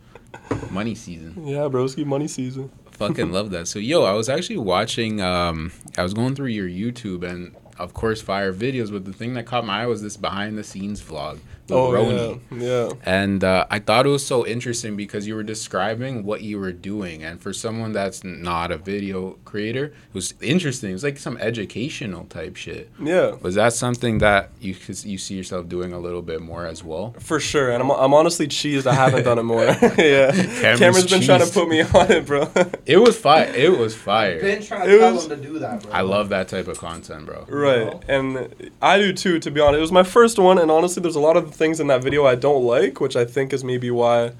Money 0.70 0.94
season. 0.94 1.46
Yeah, 1.46 1.68
broski, 1.68 2.04
money 2.06 2.28
season. 2.28 2.70
Fucking 2.92 3.32
love 3.32 3.50
that. 3.50 3.68
So 3.68 3.78
yo, 3.78 4.04
I 4.04 4.12
was 4.12 4.28
actually 4.28 4.58
watching. 4.58 5.20
Um, 5.20 5.72
I 5.96 6.02
was 6.02 6.14
going 6.14 6.34
through 6.34 6.46
your 6.48 6.68
YouTube 6.68 7.22
and 7.28 7.54
of 7.78 7.94
course 7.94 8.20
fire 8.20 8.52
videos. 8.52 8.90
But 8.92 9.04
the 9.04 9.12
thing 9.12 9.34
that 9.34 9.46
caught 9.46 9.64
my 9.64 9.82
eye 9.82 9.86
was 9.86 10.02
this 10.02 10.16
behind 10.16 10.56
the 10.58 10.64
scenes 10.64 11.02
vlog. 11.02 11.38
With 11.68 11.78
Oh 11.78 11.92
Roney. 11.92 12.40
yeah, 12.50 12.86
yeah. 12.88 12.92
And 13.04 13.44
uh, 13.44 13.66
I 13.70 13.78
thought 13.78 14.06
it 14.06 14.08
was 14.08 14.26
so 14.26 14.46
interesting 14.46 14.96
because 14.96 15.26
you 15.26 15.34
were 15.34 15.42
describing 15.42 16.24
what 16.24 16.40
you 16.42 16.58
were 16.58 16.72
doing. 16.72 17.22
And 17.22 17.40
for 17.40 17.52
someone 17.52 17.92
that's 17.92 18.24
not 18.24 18.70
a 18.70 18.78
video 18.78 19.32
creator, 19.44 19.84
it 19.86 20.14
was 20.14 20.32
interesting. 20.40 20.90
It 20.90 20.94
was 20.94 21.04
like 21.04 21.18
some 21.18 21.36
educational 21.38 22.24
type 22.24 22.56
shit. 22.56 22.90
Yeah, 23.02 23.32
Was 23.42 23.54
that 23.56 23.72
something 23.74 24.18
that 24.18 24.50
you 24.60 24.74
you 25.04 25.18
see 25.18 25.34
yourself 25.36 25.68
doing 25.68 25.92
a 25.92 25.98
little 25.98 26.22
bit 26.22 26.40
more 26.40 26.64
as 26.66 26.82
well? 26.82 27.14
for 27.18 27.38
sure. 27.40 27.70
And 27.70 27.82
I'm, 27.82 27.90
I'm 27.90 28.14
honestly 28.14 28.48
cheesed 28.48 28.86
I 28.86 28.94
haven't 28.94 29.24
done 29.24 29.38
it 29.38 29.42
more. 29.42 29.64
yeah. 29.98 30.30
Kameron's 30.32 31.10
been 31.10 31.22
trying 31.22 31.44
to 31.46 31.52
put 31.52 31.68
me 31.68 31.82
on 31.82 32.10
it, 32.10 32.26
bro. 32.26 32.50
It 32.86 32.96
was 32.96 33.18
fire. 33.18 33.52
It 33.54 33.76
was 33.78 33.94
fire. 33.94 34.40
Been 34.40 34.62
trying 34.62 34.88
It 34.88 34.92
to 34.92 34.98
tell 34.98 35.12
was- 35.14 35.28
them 35.28 35.42
to 35.42 35.46
do 35.48 35.58
that, 35.58 35.82
bro. 35.82 35.92
I 35.92 36.00
love 36.00 36.30
that 36.30 36.48
type 36.48 36.68
of 36.68 36.78
content, 36.78 37.26
bro. 37.26 37.44
right. 37.48 38.02
And 38.08 38.72
I 38.80 38.98
do 38.98 39.12
too, 39.12 39.38
to 39.40 39.50
be 39.50 39.60
honest. 39.60 39.78
It 39.78 39.82
was 39.82 39.92
my 39.92 40.02
first 40.02 40.38
one, 40.38 40.58
and 40.58 40.70
honestly, 40.70 41.02
there's 41.02 41.16
a 41.16 41.20
lot 41.20 41.36
of 41.36 41.54
things 41.58 41.80
in 41.80 41.88
that 41.88 42.02
video 42.02 42.24
I 42.24 42.36
don't 42.36 42.64
like, 42.64 43.00
which 43.00 43.16
I 43.16 43.24
think 43.24 43.52
is 43.52 43.62
maybe 43.64 43.90
why 43.90 44.32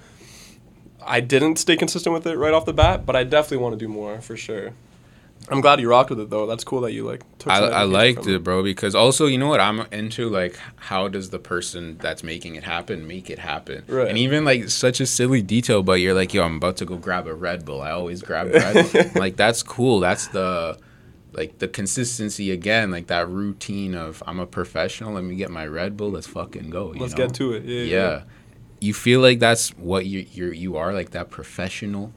I 1.04 1.20
didn't 1.20 1.56
stay 1.56 1.76
consistent 1.76 2.14
with 2.14 2.26
it 2.26 2.36
right 2.36 2.54
off 2.54 2.64
the 2.64 2.72
bat. 2.72 3.04
But 3.04 3.16
I 3.16 3.24
definitely 3.24 3.58
want 3.58 3.74
to 3.74 3.78
do 3.78 3.88
more 3.88 4.20
for 4.20 4.36
sure. 4.36 4.72
I'm 5.50 5.60
glad 5.60 5.80
you 5.80 5.88
rocked 5.88 6.10
with 6.10 6.20
it 6.20 6.30
though. 6.30 6.46
That's 6.46 6.64
cool 6.64 6.82
that 6.82 6.92
you 6.92 7.04
like 7.04 7.22
took. 7.38 7.52
I, 7.52 7.58
I 7.58 7.82
liked 7.84 8.26
it, 8.26 8.42
bro, 8.44 8.62
because 8.62 8.94
also 8.94 9.26
you 9.26 9.38
know 9.38 9.48
what 9.48 9.60
I'm 9.60 9.86
into 9.92 10.28
like 10.28 10.58
how 10.76 11.08
does 11.08 11.30
the 11.30 11.38
person 11.38 11.96
that's 11.98 12.22
making 12.22 12.56
it 12.56 12.64
happen 12.64 13.06
make 13.06 13.30
it 13.30 13.38
happen, 13.38 13.84
Right. 13.86 14.08
And 14.08 14.18
even 14.18 14.44
like 14.44 14.68
such 14.68 15.00
a 15.00 15.06
silly 15.06 15.40
detail, 15.40 15.82
but 15.82 16.00
you're 16.00 16.14
like, 16.14 16.34
yo, 16.34 16.42
I'm 16.42 16.56
about 16.56 16.76
to 16.78 16.84
go 16.84 16.96
grab 16.96 17.26
a 17.26 17.34
Red 17.34 17.64
Bull. 17.64 17.80
I 17.80 17.92
always 17.92 18.20
grab 18.20 18.48
Red 18.52 18.92
Bull. 18.92 19.10
like 19.14 19.36
that's 19.36 19.62
cool. 19.62 20.00
That's 20.00 20.28
the 20.28 20.78
like 21.32 21.58
the 21.58 21.68
consistency 21.68 22.50
again, 22.50 22.90
like 22.90 23.06
that 23.08 23.28
routine 23.28 23.94
of 23.94 24.22
I'm 24.26 24.38
a 24.40 24.46
professional. 24.46 25.12
Let 25.14 25.24
me 25.24 25.36
get 25.36 25.50
my 25.50 25.66
Red 25.66 25.96
Bull. 25.96 26.10
Let's 26.10 26.26
fucking 26.26 26.70
go. 26.70 26.92
you 26.94 27.00
Let's 27.00 27.12
know? 27.12 27.26
get 27.26 27.34
to 27.36 27.52
it. 27.52 27.64
Yeah. 27.64 27.82
Yeah. 27.84 28.22
You 28.80 28.94
feel 28.94 29.20
like 29.20 29.38
that's 29.40 29.70
what 29.70 30.06
you 30.06 30.26
you 30.32 30.46
you 30.52 30.76
are 30.76 30.92
like 30.92 31.10
that 31.10 31.30
professional. 31.30 32.12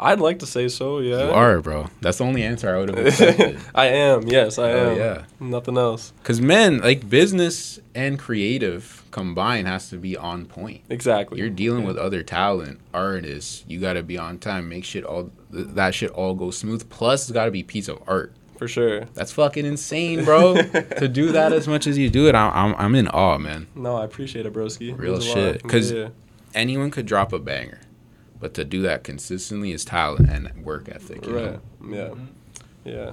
I'd 0.00 0.18
like 0.20 0.38
to 0.40 0.46
say 0.46 0.68
so. 0.68 0.98
Yeah. 0.98 1.26
You 1.26 1.30
are, 1.32 1.60
bro. 1.60 1.86
That's 2.00 2.18
the 2.18 2.24
only 2.24 2.42
answer 2.42 2.74
I 2.74 2.78
would 2.78 2.88
have 2.88 3.06
accepted. 3.06 3.60
I 3.74 3.86
am. 3.86 4.22
Yes, 4.26 4.58
I 4.58 4.68
Hell 4.68 4.90
am. 4.90 4.96
yeah. 4.96 5.24
Nothing 5.38 5.76
else. 5.76 6.12
Because 6.22 6.40
men, 6.40 6.78
like 6.78 7.08
business 7.08 7.78
and 7.94 8.18
creative 8.18 9.04
combined, 9.10 9.68
has 9.68 9.90
to 9.90 9.96
be 9.98 10.16
on 10.16 10.46
point. 10.46 10.82
Exactly. 10.88 11.38
You're 11.38 11.50
dealing 11.50 11.84
with 11.84 11.96
other 11.98 12.22
talent, 12.22 12.80
artists. 12.94 13.64
You 13.68 13.78
got 13.78 13.92
to 13.92 14.02
be 14.02 14.16
on 14.16 14.38
time. 14.38 14.68
Make 14.68 14.84
shit 14.84 15.04
all 15.04 15.30
th- 15.52 15.66
that 15.74 15.94
shit 15.94 16.10
all 16.12 16.34
go 16.34 16.50
smooth. 16.50 16.88
Plus, 16.88 17.24
it's 17.24 17.32
got 17.32 17.44
to 17.44 17.50
be 17.50 17.62
piece 17.62 17.88
of 17.88 18.02
art. 18.06 18.32
For 18.58 18.68
sure. 18.68 19.04
That's 19.14 19.32
fucking 19.32 19.64
insane, 19.64 20.24
bro. 20.24 20.54
to 20.62 21.08
do 21.08 21.32
that 21.32 21.52
as 21.52 21.66
much 21.66 21.86
as 21.86 21.96
you 21.96 22.10
do 22.10 22.28
it, 22.28 22.34
I'm 22.34 22.52
I'm, 22.52 22.74
I'm 22.78 22.94
in 22.94 23.08
awe, 23.08 23.38
man. 23.38 23.66
No, 23.74 23.96
I 23.96 24.04
appreciate 24.04 24.44
it, 24.46 24.52
broski. 24.52 24.96
Real 24.98 25.20
shit. 25.20 25.62
Because 25.62 25.92
yeah. 25.92 26.08
Anyone 26.54 26.90
could 26.90 27.06
drop 27.06 27.32
a 27.32 27.38
banger, 27.38 27.80
but 28.40 28.54
to 28.54 28.64
do 28.64 28.82
that 28.82 29.04
consistently 29.04 29.70
is 29.72 29.84
talent 29.84 30.28
and 30.30 30.64
work 30.64 30.88
ethic. 30.88 31.26
You 31.26 31.34
Right. 31.36 31.60
Know? 31.80 32.16
Yeah. 32.84 32.92
Yeah. 32.92 33.12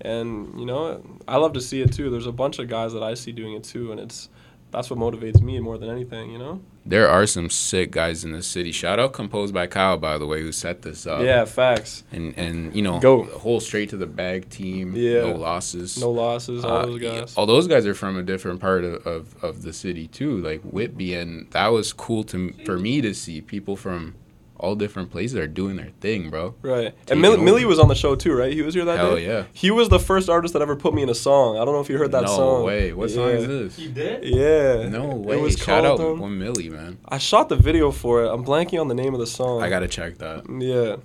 And 0.00 0.58
you 0.58 0.64
know, 0.66 1.02
I 1.26 1.36
love 1.38 1.52
to 1.54 1.60
see 1.60 1.80
it 1.82 1.92
too. 1.92 2.08
There's 2.10 2.26
a 2.26 2.32
bunch 2.32 2.58
of 2.58 2.68
guys 2.68 2.92
that 2.92 3.02
I 3.02 3.14
see 3.14 3.32
doing 3.32 3.54
it 3.54 3.64
too, 3.64 3.90
and 3.90 4.00
it's 4.00 4.28
that's 4.70 4.90
what 4.90 4.98
motivates 4.98 5.40
me 5.40 5.58
more 5.60 5.76
than 5.78 5.90
anything. 5.90 6.30
You 6.30 6.38
know. 6.38 6.60
There 6.86 7.08
are 7.08 7.26
some 7.26 7.50
sick 7.50 7.90
guys 7.90 8.24
in 8.24 8.32
the 8.32 8.42
city. 8.42 8.72
Shout 8.72 8.98
out 8.98 9.12
composed 9.12 9.52
by 9.52 9.66
Kyle, 9.66 9.98
by 9.98 10.16
the 10.16 10.24
way, 10.26 10.40
who 10.40 10.52
set 10.52 10.80
this 10.82 11.06
up. 11.06 11.20
yeah. 11.22 11.44
Facts. 11.44 12.04
And 12.12 12.32
and 12.38 12.74
you 12.76 12.80
know, 12.82 13.00
Go. 13.00 13.24
whole 13.24 13.58
straight 13.60 13.90
to 13.90 13.96
the 13.96 14.06
bag 14.06 14.48
team. 14.50 14.94
Yeah. 14.94 15.22
No 15.22 15.32
losses. 15.34 15.98
No 15.98 16.10
losses. 16.12 16.64
All 16.64 16.76
Uh, 16.76 16.86
those 16.86 17.00
guys. 17.00 17.34
all 17.36 17.46
those 17.46 17.66
guys 17.66 17.84
are 17.84 17.94
from 17.94 18.16
a 18.16 18.22
different 18.22 18.60
part 18.60 18.84
of, 18.84 19.04
of, 19.06 19.34
of 19.44 19.62
the 19.62 19.72
city 19.72 20.06
too, 20.06 20.38
like 20.38 20.62
Whitby, 20.62 21.14
and 21.14 21.50
that 21.50 21.68
was 21.68 21.92
cool 21.92 22.22
to 22.24 22.52
for 22.64 22.78
me 22.78 23.00
to 23.00 23.12
see 23.14 23.40
people 23.40 23.74
from 23.76 24.14
all 24.58 24.74
different 24.74 25.10
places 25.10 25.36
are 25.38 25.46
doing 25.46 25.76
their 25.76 25.90
thing, 26.00 26.30
bro. 26.30 26.54
Right. 26.62 26.94
Taking 27.06 27.12
And 27.12 27.20
Millie. 27.20 27.38
Millie 27.38 27.64
was 27.64 27.78
on 27.78 27.88
the 27.88 27.94
show 27.94 28.14
too, 28.14 28.34
right? 28.34 28.52
He 28.52 28.62
was 28.62 28.74
here 28.74 28.84
that 28.84 28.98
Hell 28.98 29.16
day. 29.16 29.26
yeah! 29.26 29.44
He 29.52 29.70
was 29.70 29.88
the 29.88 29.98
first 30.00 30.28
artist 30.28 30.52
that 30.54 30.62
ever 30.62 30.76
put 30.76 30.94
me 30.94 31.02
in 31.02 31.08
a 31.08 31.14
song. 31.14 31.56
I 31.56 31.64
don't 31.64 31.74
know 31.74 31.80
if 31.80 31.88
you 31.88 31.96
heard 31.98 32.12
that 32.12 32.22
no 32.22 32.26
song. 32.28 32.60
No 32.60 32.64
way. 32.64 32.92
What 32.92 33.10
song 33.10 33.28
is 33.30 33.46
this? 33.46 33.76
He 33.76 33.88
did? 33.88 34.24
Yeah. 34.24 34.88
No 34.88 35.06
way. 35.16 35.36
It 35.38 35.40
was 35.40 35.56
Shout 35.56 35.84
out 35.84 35.98
called, 35.98 36.14
um, 36.14 36.20
one 36.20 36.38
Millie, 36.38 36.68
man. 36.70 36.98
I 37.08 37.18
shot 37.18 37.48
the 37.48 37.56
video 37.56 37.90
for 37.90 38.24
it. 38.24 38.28
I'm 38.28 38.44
blanking 38.44 38.80
on 38.80 38.88
the 38.88 38.94
name 38.94 39.14
of 39.14 39.20
the 39.20 39.26
song. 39.26 39.62
I 39.62 39.68
gotta 39.68 39.88
check 39.88 40.18
that. 40.18 40.44
Yeah. 40.48 40.96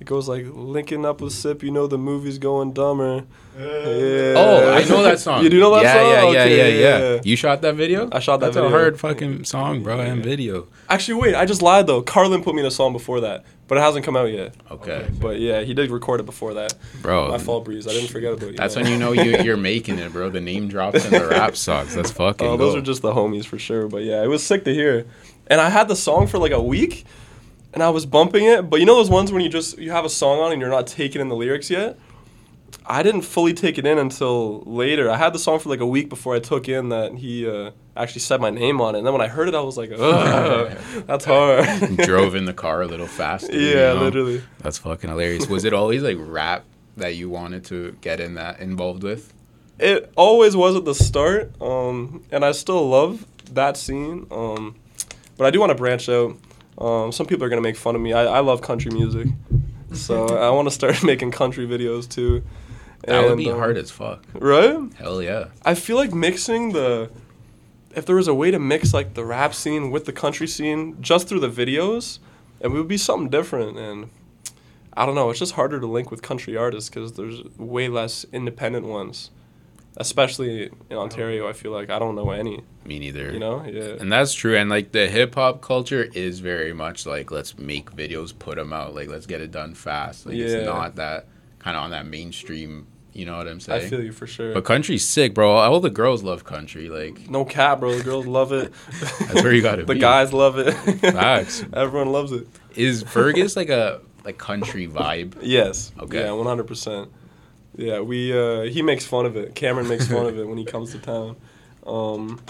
It 0.00 0.04
goes 0.04 0.28
like 0.28 0.44
linking 0.50 1.04
up 1.04 1.20
with 1.20 1.32
Sip, 1.32 1.62
you 1.62 1.70
know 1.70 1.86
the 1.86 1.98
movie's 1.98 2.38
going 2.38 2.72
dumber. 2.72 3.24
Yeah. 3.56 4.34
Oh, 4.36 4.72
I 4.72 4.84
know 4.84 5.02
that 5.02 5.18
song. 5.20 5.42
You 5.44 5.50
do 5.50 5.60
know 5.60 5.74
that 5.74 5.82
yeah, 5.82 5.92
song? 5.94 6.02
Yeah, 6.04 6.22
yeah, 6.22 6.28
Okay, 6.28 6.56
yeah, 6.56 6.66
yeah, 6.98 7.12
yeah. 7.14 7.20
You 7.24 7.36
shot 7.36 7.62
that 7.62 7.74
video? 7.74 8.08
I 8.12 8.18
shot 8.20 8.38
that 8.40 8.46
That's 8.46 8.56
video. 8.56 8.68
a 8.68 8.70
hard 8.70 8.98
fucking 9.00 9.44
song, 9.44 9.82
bro, 9.82 10.00
and 10.00 10.22
video. 10.22 10.68
Actually, 10.88 11.20
wait, 11.20 11.34
I 11.34 11.44
just 11.44 11.62
lied 11.62 11.86
though. 11.86 12.02
Carlin 12.02 12.42
put 12.42 12.54
me 12.54 12.60
in 12.60 12.66
a 12.66 12.70
song 12.70 12.92
before 12.92 13.20
that, 13.20 13.44
but 13.66 13.78
it 13.78 13.80
hasn't 13.80 14.04
come 14.04 14.16
out 14.16 14.30
yet. 14.30 14.54
Okay, 14.70 14.92
Okay. 14.92 15.10
But 15.20 15.40
yeah, 15.40 15.62
he 15.62 15.74
did 15.74 15.90
record 15.90 16.20
it 16.20 16.26
before 16.26 16.54
that. 16.54 16.74
bro. 17.02 17.28
My 17.28 17.38
fault, 17.38 17.64
Breeze. 17.64 17.86
I 17.86 17.90
didn't 17.92 18.10
forget 18.10 18.32
about 18.32 18.50
you. 18.50 18.56
That's 18.56 18.76
man. 18.76 18.84
when 18.84 18.92
you 18.92 18.98
know 18.98 19.12
you, 19.12 19.38
you're 19.42 19.56
making 19.72 19.98
it, 19.98 20.12
bro. 20.12 20.30
The 20.30 20.40
name 20.40 20.68
drops 20.68 21.04
in 21.04 21.12
the 21.12 21.26
rap 21.26 21.56
songs. 21.56 21.94
That's 21.94 22.10
oh, 22.12 22.14
fucking. 22.14 22.46
Oh, 22.46 22.56
those 22.56 22.72
gold. 22.74 22.78
are 22.78 22.86
just 22.86 23.02
the 23.02 23.12
homies 23.12 23.44
for 23.44 23.58
sure. 23.58 23.88
But 23.88 24.02
yeah, 24.04 24.22
it 24.22 24.28
was 24.28 24.44
sick 24.44 24.64
to 24.64 24.74
hear. 24.74 25.06
And 25.48 25.60
I 25.60 25.68
had 25.70 25.88
the 25.88 25.96
song 25.96 26.26
for 26.26 26.38
like 26.38 26.52
a 26.52 26.62
week, 26.62 27.06
and 27.74 27.82
I 27.82 27.90
was 27.90 28.06
bumping 28.06 28.44
it. 28.44 28.68
But 28.68 28.80
you 28.80 28.86
know 28.86 28.96
those 28.96 29.10
ones 29.10 29.32
when 29.32 29.42
you 29.42 29.48
just 29.48 29.78
you 29.78 29.90
have 29.90 30.04
a 30.04 30.10
song 30.10 30.40
on 30.40 30.52
and 30.52 30.60
you're 30.60 30.70
not 30.70 30.86
taking 30.86 31.20
in 31.20 31.28
the 31.28 31.36
lyrics 31.36 31.70
yet. 31.70 31.98
I 32.90 33.02
didn't 33.02 33.22
fully 33.22 33.52
take 33.52 33.76
it 33.76 33.86
in 33.86 33.98
until 33.98 34.60
later. 34.60 35.10
I 35.10 35.16
had 35.16 35.34
the 35.34 35.38
song 35.38 35.58
for 35.58 35.68
like 35.68 35.80
a 35.80 35.86
week 35.86 36.08
before 36.08 36.34
I 36.34 36.38
took 36.38 36.68
in 36.68 36.88
that 36.88 37.14
he 37.14 37.48
uh, 37.48 37.70
actually 37.96 38.22
said 38.22 38.40
my 38.40 38.48
name 38.48 38.80
on 38.80 38.94
it. 38.94 38.98
And 38.98 39.06
then 39.06 39.12
when 39.12 39.20
I 39.20 39.28
heard 39.28 39.48
it, 39.48 39.54
I 39.54 39.60
was 39.60 39.76
like, 39.76 39.90
that's 41.06 41.24
hard. 41.26 41.96
drove 41.98 42.34
in 42.34 42.46
the 42.46 42.54
car 42.54 42.82
a 42.82 42.86
little 42.86 43.06
faster. 43.06 43.52
you 43.52 43.68
yeah, 43.68 43.92
know? 43.92 44.04
literally. 44.04 44.42
That's 44.60 44.78
fucking 44.78 45.10
hilarious. 45.10 45.48
Was 45.48 45.64
it 45.64 45.74
always 45.74 46.02
like 46.02 46.16
rap 46.18 46.64
that 46.96 47.14
you 47.14 47.28
wanted 47.28 47.64
to 47.66 47.92
get 48.00 48.20
in 48.20 48.34
that 48.34 48.60
involved 48.60 49.02
with? 49.02 49.34
It 49.78 50.10
always 50.16 50.56
was 50.56 50.74
at 50.74 50.84
the 50.84 50.94
start, 50.94 51.52
um, 51.62 52.24
and 52.32 52.44
I 52.44 52.52
still 52.52 52.88
love 52.88 53.26
that 53.52 53.76
scene. 53.76 54.26
Um, 54.30 54.76
but 55.36 55.46
I 55.46 55.50
do 55.50 55.60
want 55.60 55.70
to 55.70 55.76
branch 55.76 56.08
out. 56.08 56.36
Um, 56.80 57.10
some 57.12 57.26
people 57.26 57.44
are 57.44 57.48
gonna 57.48 57.60
make 57.62 57.76
fun 57.76 57.94
of 57.94 58.00
me. 58.00 58.12
I, 58.12 58.24
I 58.24 58.40
love 58.40 58.62
country 58.62 58.90
music, 58.92 59.28
so 59.92 60.26
I 60.38 60.50
want 60.50 60.68
to 60.68 60.74
start 60.74 61.02
making 61.04 61.32
country 61.32 61.66
videos 61.66 62.08
too. 62.08 62.42
That 63.06 63.22
would 63.22 63.32
And, 63.32 63.38
be 63.38 63.50
um, 63.50 63.58
hard 63.58 63.76
as 63.76 63.90
fuck. 63.90 64.24
right? 64.34 64.78
Hell 64.94 65.22
yeah. 65.22 65.46
I 65.64 65.74
feel 65.74 65.96
like 65.96 66.12
mixing 66.12 66.72
the, 66.72 67.10
if 67.94 68.06
there 68.06 68.16
was 68.16 68.26
a 68.28 68.34
way 68.34 68.50
to 68.50 68.58
mix 68.58 68.92
like 68.92 69.14
the 69.14 69.24
rap 69.24 69.54
scene 69.54 69.90
with 69.90 70.04
the 70.04 70.12
country 70.12 70.46
scene 70.48 70.96
just 71.00 71.28
through 71.28 71.40
the 71.40 71.48
videos, 71.50 72.18
and 72.60 72.72
it 72.74 72.76
would 72.76 72.88
be 72.88 72.96
something 72.98 73.28
different. 73.28 73.78
And 73.78 74.10
I 74.94 75.06
don't 75.06 75.14
know, 75.14 75.30
it's 75.30 75.38
just 75.38 75.52
harder 75.52 75.78
to 75.80 75.86
link 75.86 76.10
with 76.10 76.22
country 76.22 76.56
artists 76.56 76.90
because 76.90 77.12
there's 77.12 77.42
way 77.56 77.88
less 77.88 78.26
independent 78.32 78.84
ones, 78.86 79.30
especially 79.98 80.70
in 80.90 80.96
Ontario. 80.96 81.46
I 81.48 81.52
feel 81.52 81.72
like 81.72 81.90
I 81.90 81.98
don't 81.98 82.14
know 82.14 82.30
any. 82.30 82.62
Me 82.84 82.98
neither. 82.98 83.30
You 83.32 83.38
know, 83.38 83.64
yeah. 83.64 83.96
And 84.00 84.10
that's 84.10 84.32
true. 84.32 84.56
And 84.56 84.70
like 84.70 84.92
the 84.92 85.06
hip 85.08 85.34
hop 85.34 85.60
culture 85.60 86.04
is 86.14 86.40
very 86.40 86.72
much 86.72 87.04
like 87.04 87.30
let's 87.30 87.58
make 87.58 87.90
videos, 87.92 88.36
put 88.38 88.56
them 88.56 88.72
out, 88.72 88.94
like 88.94 89.08
let's 89.08 89.26
get 89.26 89.40
it 89.42 89.50
done 89.50 89.74
fast. 89.74 90.24
Like 90.26 90.36
Yeah. 90.36 90.46
it's 90.46 90.66
not 90.66 90.96
that 90.96 91.26
kind 91.58 91.76
of 91.76 91.82
on 91.82 91.90
that 91.90 92.06
mainstream. 92.06 92.86
You 93.12 93.24
know 93.24 93.36
what 93.36 93.48
I'm 93.48 93.58
saying? 93.58 93.84
I 93.84 93.88
feel 93.88 94.02
you 94.02 94.12
for 94.12 94.26
sure. 94.28 94.54
But 94.54 94.64
country's 94.64 95.04
sick, 95.04 95.34
bro. 95.34 95.50
All 95.50 95.80
the 95.80 95.90
girls 95.90 96.22
love 96.22 96.44
country. 96.44 96.88
Like 96.88 97.28
no 97.28 97.44
cap, 97.44 97.80
bro. 97.80 97.96
The 97.98 98.04
girls 98.04 98.26
love 98.26 98.52
it. 98.52 98.72
That's 99.20 99.42
where 99.42 99.52
you 99.52 99.60
gotta 99.62 99.84
the 99.86 99.94
be. 99.94 100.00
guys 100.00 100.32
love 100.32 100.56
it. 100.58 100.72
Facts. 100.72 101.64
Everyone 101.72 102.12
loves 102.12 102.30
it. 102.32 102.46
is 102.76 103.02
Fergus 103.02 103.56
like 103.56 103.70
a 103.70 104.00
like 104.24 104.38
country 104.38 104.86
vibe? 104.86 105.34
Yes. 105.42 105.90
Okay. 105.98 106.20
Yeah, 106.20 106.32
one 106.32 106.46
hundred 106.46 106.68
percent. 106.68 107.10
Yeah, 107.78 108.00
we 108.00 108.36
uh, 108.36 108.62
he 108.62 108.82
makes 108.82 109.06
fun 109.06 109.24
of 109.24 109.36
it. 109.36 109.54
Kameron 109.54 109.88
makes 109.88 110.08
fun 110.08 110.26
of 110.26 110.36
it 110.36 110.48
when 110.48 110.58
he 110.58 110.64
comes 110.74 110.90
to 110.92 110.98
town. 110.98 111.36
Um, 111.86 112.40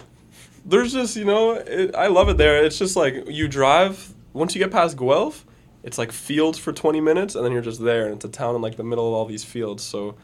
there's 0.64 0.94
just 0.94 1.16
you 1.16 1.26
know 1.26 1.52
it, 1.52 1.94
I 1.94 2.06
love 2.06 2.30
it 2.30 2.38
there. 2.38 2.64
It's 2.64 2.78
just 2.78 2.96
like 2.96 3.28
you 3.28 3.46
drive 3.46 4.14
once 4.32 4.54
you 4.54 4.58
get 4.58 4.72
past 4.72 4.96
Guelph, 4.96 5.44
it's 5.82 5.98
like 5.98 6.12
fields 6.12 6.58
for 6.58 6.72
twenty 6.72 7.02
minutes, 7.02 7.34
and 7.34 7.44
then 7.44 7.52
you're 7.52 7.60
just 7.60 7.84
there, 7.84 8.06
and 8.06 8.16
it's 8.16 8.24
a 8.24 8.30
town 8.30 8.56
in 8.56 8.62
like 8.62 8.76
the 8.76 8.84
middle 8.84 9.06
of 9.06 9.12
all 9.12 9.26
these 9.26 9.44
fields. 9.44 9.84
So. 9.84 10.16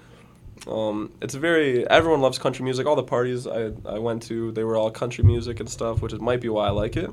Um, 0.69 1.13
it's 1.21 1.35
very 1.35 1.87
everyone 1.91 2.23
loves 2.23 2.39
country 2.39 2.65
music. 2.65 2.87
All 2.87 2.97
the 2.97 3.03
parties 3.03 3.47
I, 3.47 3.73
I 3.85 3.99
went 3.99 4.23
to, 4.25 4.51
they 4.53 4.65
were 4.65 4.77
all 4.77 4.91
country 4.91 5.23
music 5.23 5.61
and 5.61 5.69
stuff, 5.69 6.01
which 6.01 6.15
is, 6.15 6.21
might 6.21 6.41
be 6.41 6.49
why 6.49 6.69
I 6.69 6.71
like 6.71 6.97
it. 6.97 7.11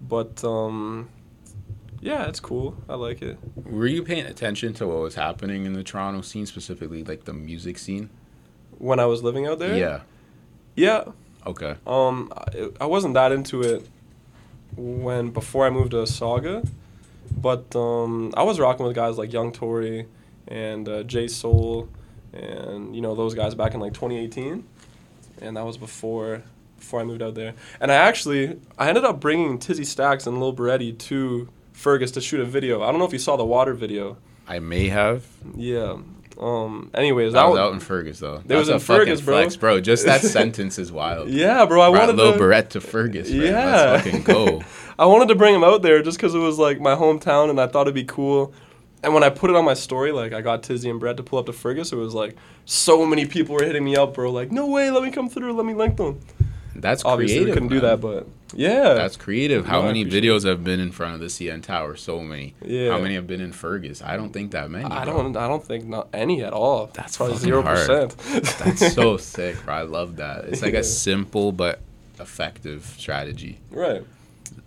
But 0.00 0.42
um, 0.42 1.08
yeah, 2.04 2.28
it's 2.28 2.38
cool. 2.40 2.76
I 2.88 2.94
like 2.96 3.22
it. 3.22 3.38
Were 3.64 3.86
you 3.86 4.02
paying 4.04 4.26
attention 4.26 4.74
to 4.74 4.86
what 4.86 4.98
was 4.98 5.14
happening 5.14 5.64
in 5.64 5.72
the 5.72 5.82
Toronto 5.82 6.20
scene, 6.20 6.44
specifically 6.46 7.02
like 7.02 7.24
the 7.24 7.32
music 7.32 7.78
scene? 7.78 8.10
When 8.78 9.00
I 9.00 9.06
was 9.06 9.22
living 9.22 9.46
out 9.46 9.58
there, 9.58 9.74
Yeah. 9.74 10.00
yeah. 10.76 11.04
Okay. 11.46 11.76
Um, 11.86 12.30
I, 12.36 12.68
I 12.82 12.86
wasn't 12.86 13.14
that 13.14 13.32
into 13.32 13.62
it 13.62 13.86
when 14.76 15.30
before 15.30 15.66
I 15.66 15.70
moved 15.70 15.92
to 15.92 16.06
Saga, 16.06 16.62
but 17.36 17.74
um, 17.74 18.32
I 18.36 18.42
was 18.42 18.60
rocking 18.60 18.84
with 18.86 18.94
guys 18.94 19.16
like 19.16 19.32
Yung 19.32 19.52
Tory 19.52 20.06
and 20.48 20.88
uh, 20.88 21.02
Jay 21.04 21.26
Soul, 21.28 21.88
and 22.32 22.94
you 22.94 23.00
know 23.00 23.14
those 23.14 23.34
guys 23.34 23.54
back 23.54 23.72
in 23.74 23.80
like 23.80 23.94
2018, 23.94 24.64
and 25.40 25.56
that 25.56 25.64
was 25.64 25.78
before 25.78 26.42
before 26.76 27.00
I 27.00 27.04
moved 27.04 27.22
out 27.22 27.34
there. 27.34 27.54
And 27.80 27.90
I 27.90 27.94
actually 27.94 28.58
I 28.78 28.88
ended 28.88 29.04
up 29.04 29.20
bringing 29.20 29.58
Tizzy 29.58 29.84
Stacks 29.84 30.26
and 30.26 30.40
Lil 30.40 30.54
Berete 30.54 30.98
to 30.98 31.48
Fergus 31.74 32.10
to 32.12 32.20
shoot 32.22 32.40
a 32.40 32.44
video. 32.46 32.82
I 32.82 32.90
don't 32.90 32.98
know 32.98 33.04
if 33.04 33.12
you 33.12 33.18
saw 33.18 33.36
the 33.36 33.44
water 33.44 33.74
video. 33.74 34.16
I 34.48 34.58
may 34.58 34.88
have. 34.88 35.26
Yeah. 35.54 35.98
Um. 36.40 36.90
Anyways, 36.94 37.32
That 37.34 37.44
was 37.44 37.52
one- 37.52 37.60
out 37.60 37.72
in 37.74 37.80
Fergus 37.80 38.18
though. 38.18 38.38
That 38.46 38.56
was 38.58 38.68
in 38.68 38.78
Fergus, 38.80 39.20
bro. 39.20 39.34
Flex, 39.36 39.56
bro. 39.56 39.80
Just 39.80 40.04
that 40.06 40.20
sentence 40.22 40.78
is 40.78 40.90
wild. 40.90 41.28
Yeah, 41.28 41.64
bro. 41.66 41.80
I 41.80 41.90
Brought 41.90 42.00
wanted 42.08 42.16
Lil 42.16 42.32
to. 42.32 42.38
Barrett 42.38 42.70
to 42.70 42.80
Fergus. 42.80 43.30
Man. 43.30 43.40
Yeah. 43.42 43.74
Let's 43.92 44.04
fucking 44.04 44.22
go. 44.24 44.62
I 44.98 45.06
wanted 45.06 45.28
to 45.28 45.34
bring 45.36 45.54
him 45.54 45.62
out 45.64 45.82
there 45.82 46.02
just 46.02 46.16
because 46.18 46.34
it 46.34 46.38
was 46.40 46.58
like 46.58 46.80
my 46.80 46.94
hometown 46.96 47.50
and 47.50 47.60
I 47.60 47.66
thought 47.68 47.82
it'd 47.82 47.94
be 47.94 48.04
cool. 48.04 48.52
And 49.02 49.12
when 49.12 49.22
I 49.22 49.28
put 49.30 49.50
it 49.50 49.56
on 49.56 49.64
my 49.64 49.74
story, 49.74 50.12
like 50.12 50.32
I 50.32 50.40
got 50.40 50.62
Tizzy 50.62 50.88
and 50.90 50.98
Brett 50.98 51.16
to 51.18 51.22
pull 51.22 51.38
up 51.38 51.46
to 51.46 51.52
Fergus, 51.52 51.92
it 51.92 51.96
was 51.96 52.14
like 52.14 52.36
so 52.64 53.04
many 53.06 53.26
people 53.26 53.54
were 53.54 53.62
hitting 53.64 53.84
me 53.84 53.96
up, 53.96 54.14
bro. 54.14 54.32
Like, 54.32 54.50
no 54.50 54.66
way, 54.66 54.90
let 54.90 55.02
me 55.02 55.10
come 55.10 55.28
through, 55.28 55.52
let 55.52 55.66
me 55.66 55.74
link 55.74 55.96
them. 55.98 56.18
That's 56.74 57.04
Obviously, 57.04 57.36
creative. 57.44 57.48
we 57.48 57.52
couldn't 57.54 57.68
do 57.68 57.80
that, 57.80 58.00
but 58.00 58.26
yeah, 58.54 58.94
That's 58.94 59.16
creative. 59.16 59.66
How 59.66 59.80
No, 59.80 59.86
many 59.88 60.04
videos 60.04 60.44
have 60.46 60.62
been 60.64 60.80
in 60.80 60.92
front 60.92 61.14
of 61.14 61.20
the 61.20 61.26
CN 61.26 61.62
Tower? 61.62 61.96
So 61.96 62.20
many. 62.20 62.54
Yeah. 62.64 62.90
How 62.92 62.98
many 62.98 63.14
have 63.14 63.26
been 63.26 63.40
in 63.40 63.52
Fergus? 63.52 64.02
I 64.02 64.16
don't 64.16 64.32
think 64.32 64.52
that 64.52 64.70
many. 64.70 64.84
I 64.84 65.04
bro. 65.04 65.22
don't, 65.22 65.36
I 65.36 65.48
don't 65.48 65.64
think 65.64 65.84
not 65.86 66.08
any 66.12 66.42
at 66.42 66.52
all. 66.52 66.90
That's 66.94 67.16
probably 67.16 67.36
zero 67.36 67.62
percent. 67.62 68.16
That's 68.58 68.92
so 68.94 69.16
sick, 69.18 69.62
bro. 69.64 69.74
I 69.74 69.82
love 69.82 70.16
that. 70.16 70.44
It's 70.46 70.62
like 70.62 70.74
Yeah. 70.74 70.80
a 70.80 70.84
simple 70.84 71.52
but 71.52 71.80
effective 72.20 72.84
strategy. 72.98 73.58
Right. 73.70 74.02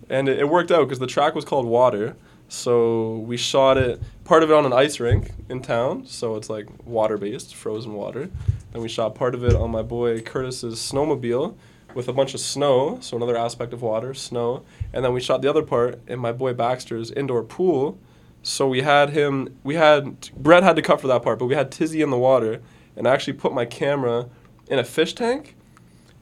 And 0.10 0.30
it, 0.30 0.40
it 0.40 0.50
worked 0.50 0.72
out 0.72 0.86
because 0.86 1.00
the 1.00 1.08
track 1.08 1.36
was 1.36 1.46
called 1.46 1.66
Water. 1.66 2.16
So 2.50 3.18
we 3.18 3.36
shot 3.36 3.78
it, 3.78 4.02
part 4.24 4.42
of 4.42 4.50
it 4.50 4.54
on 4.54 4.66
an 4.66 4.72
ice 4.72 5.00
rink 5.02 5.32
in 5.50 5.62
town. 5.62 6.06
So 6.06 6.36
it's 6.38 6.50
like 6.50 6.68
water 6.86 7.18
based, 7.18 7.54
frozen 7.56 7.94
water. 7.94 8.30
Then 8.72 8.82
we 8.82 8.88
shot 8.88 9.16
part 9.16 9.36
of 9.36 9.44
it 9.44 9.54
on 9.54 9.70
my 9.72 9.82
boy 9.82 10.22
Curtis's 10.22 10.76
snowmobile 10.80 11.56
with 11.98 12.08
a 12.08 12.14
bunch 12.14 12.34
of 12.34 12.40
snow. 12.40 13.00
So 13.02 13.18
another 13.18 13.36
aspect 13.36 13.74
of 13.74 13.82
water, 13.82 14.14
snow. 14.14 14.64
And 14.94 15.04
then 15.04 15.12
we 15.12 15.20
shot 15.20 15.42
the 15.42 15.50
other 15.50 15.64
part 15.64 16.00
in 16.08 16.20
my 16.20 16.32
boy 16.32 16.54
Baxter's 16.54 17.12
indoor 17.12 17.44
pool. 17.44 17.98
So 18.44 18.68
we 18.68 18.84
had 18.84 19.10
him, 19.10 19.58
we 19.64 19.76
had, 19.76 20.32
Brett 20.38 20.64
had 20.64 20.78
to 20.78 20.82
cut 20.82 21.02
for 21.02 21.08
that 21.08 21.24
part, 21.24 21.40
but 21.40 21.48
we 21.48 21.56
had 21.56 21.72
Tizzy 21.72 22.02
in 22.02 22.12
the 22.12 22.18
water. 22.18 22.62
And 22.96 23.08
I 23.08 23.14
actually 23.14 23.34
put 23.34 23.54
my 23.54 23.66
camera 23.66 24.30
in 24.70 24.80
a 24.80 24.84
fish 24.84 25.14
tank 25.14 25.56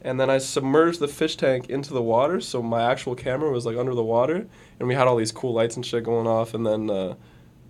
and 0.05 0.19
then 0.19 0.29
I 0.29 0.37
submerged 0.37 0.99
the 0.99 1.07
fish 1.07 1.35
tank 1.35 1.67
into 1.67 1.91
the 1.91 2.01
water, 2.01 2.39
so 2.39 2.61
my 2.61 2.83
actual 2.91 3.15
camera 3.15 3.49
was 3.51 3.65
like 3.65 3.75
under 3.75 3.95
the 3.95 4.03
water, 4.03 4.45
and 4.79 4.87
we 4.87 4.93
had 4.93 5.07
all 5.07 5.15
these 5.15 5.31
cool 5.31 5.51
lights 5.51 5.77
and 5.77 5.83
shit 5.83 6.03
going 6.03 6.27
off, 6.27 6.53
and 6.53 6.63
then 6.63 6.91
uh, 6.91 7.15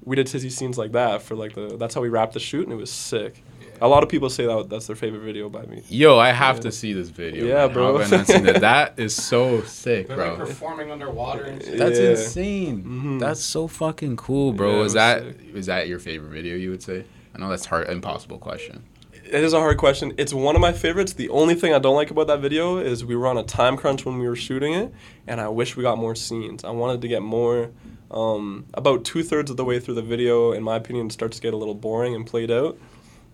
we 0.03 0.17
did 0.17 0.27
tizzy 0.27 0.49
scenes 0.49 0.77
like 0.77 0.91
that 0.91 1.21
for 1.21 1.33
like 1.33 1.55
the. 1.55 1.77
That's 1.77 1.95
how 1.95 2.01
we 2.01 2.09
wrapped 2.09 2.33
the 2.33 2.41
shoot, 2.41 2.63
and 2.63 2.73
it 2.73 2.75
was 2.75 2.91
sick. 2.91 3.41
Yeah. 3.79 3.85
A 3.85 3.89
lot 3.89 4.03
of 4.03 4.09
people 4.09 4.29
say 4.29 4.45
that 4.45 4.69
that's 4.69 4.87
their 4.87 4.95
favorite 4.95 5.21
video 5.21 5.49
by 5.49 5.63
me. 5.65 5.83
Yo, 5.89 6.17
I 6.17 6.31
have 6.31 6.57
Yeah. 6.57 6.61
to 6.63 6.71
see 6.71 6.93
this 6.93 7.09
video. 7.09 7.45
Yeah, 7.45 7.65
man. 7.65 7.73
bro. 7.73 7.93
How 7.93 7.97
have 7.99 8.13
I 8.13 8.17
not 8.17 8.27
seen 8.27 8.43
that? 8.43 8.61
That 8.61 8.93
is 8.99 9.13
so 9.15 9.61
sick, 9.63 10.07
They're 10.07 10.17
like 10.17 10.37
bro. 10.37 10.45
performing 10.45 10.91
underwater 10.91 11.43
and 11.43 11.61
shit. 11.63 11.77
That's 11.77 11.99
Yeah. 11.99 12.09
insane. 12.11 12.83
Mhm. 12.83 13.19
That's 13.19 13.41
so 13.41 13.67
fucking 13.67 14.15
cool, 14.17 14.53
bro. 14.53 14.69
Yeah, 14.71 14.75
it 14.75 14.79
is 14.79 14.83
was 14.83 14.93
that 14.93 15.23
sick. 15.23 15.37
is 15.55 15.65
that 15.67 15.87
your 15.87 15.99
favorite 15.99 16.31
video? 16.31 16.55
You 16.55 16.71
would 16.71 16.83
say? 16.83 17.03
I 17.35 17.39
know 17.39 17.49
that's 17.49 17.65
hard, 17.65 17.89
impossible 17.89 18.37
question. 18.37 18.83
It 19.29 19.43
is 19.43 19.53
a 19.53 19.59
hard 19.59 19.77
question. 19.77 20.13
It's 20.17 20.33
one 20.33 20.55
of 20.55 20.61
my 20.61 20.71
favorites. 20.71 21.13
The 21.13 21.29
only 21.29 21.55
thing 21.55 21.73
I 21.73 21.79
don't 21.79 21.95
like 21.95 22.11
about 22.11 22.27
that 22.27 22.39
video 22.41 22.77
is 22.77 23.03
we 23.03 23.15
were 23.15 23.25
on 23.27 23.37
a 23.39 23.43
time 23.43 23.75
crunch 23.75 24.05
when 24.05 24.19
we 24.19 24.27
were 24.27 24.35
shooting 24.35 24.73
it, 24.73 24.93
and 25.27 25.41
I 25.41 25.47
wish 25.49 25.75
we 25.75 25.81
got 25.81 25.97
more 25.97 26.13
scenes. 26.15 26.63
I 26.63 26.69
wanted 26.71 27.01
to 27.01 27.07
get 27.07 27.21
more. 27.23 27.71
Um, 28.11 28.65
about 28.75 29.03
two 29.03 29.23
thirds 29.23 29.49
of 29.49 29.57
the 29.57 29.65
way 29.65 29.79
through 29.79 29.95
the 29.95 30.01
video, 30.03 30.51
in 30.51 30.61
my 30.61 30.75
opinion, 30.75 31.07
it 31.07 31.11
starts 31.11 31.37
to 31.37 31.41
get 31.41 31.55
a 31.55 31.57
little 31.57 31.73
boring 31.73 32.13
and 32.13 32.25
played 32.25 32.51
out. 32.51 32.77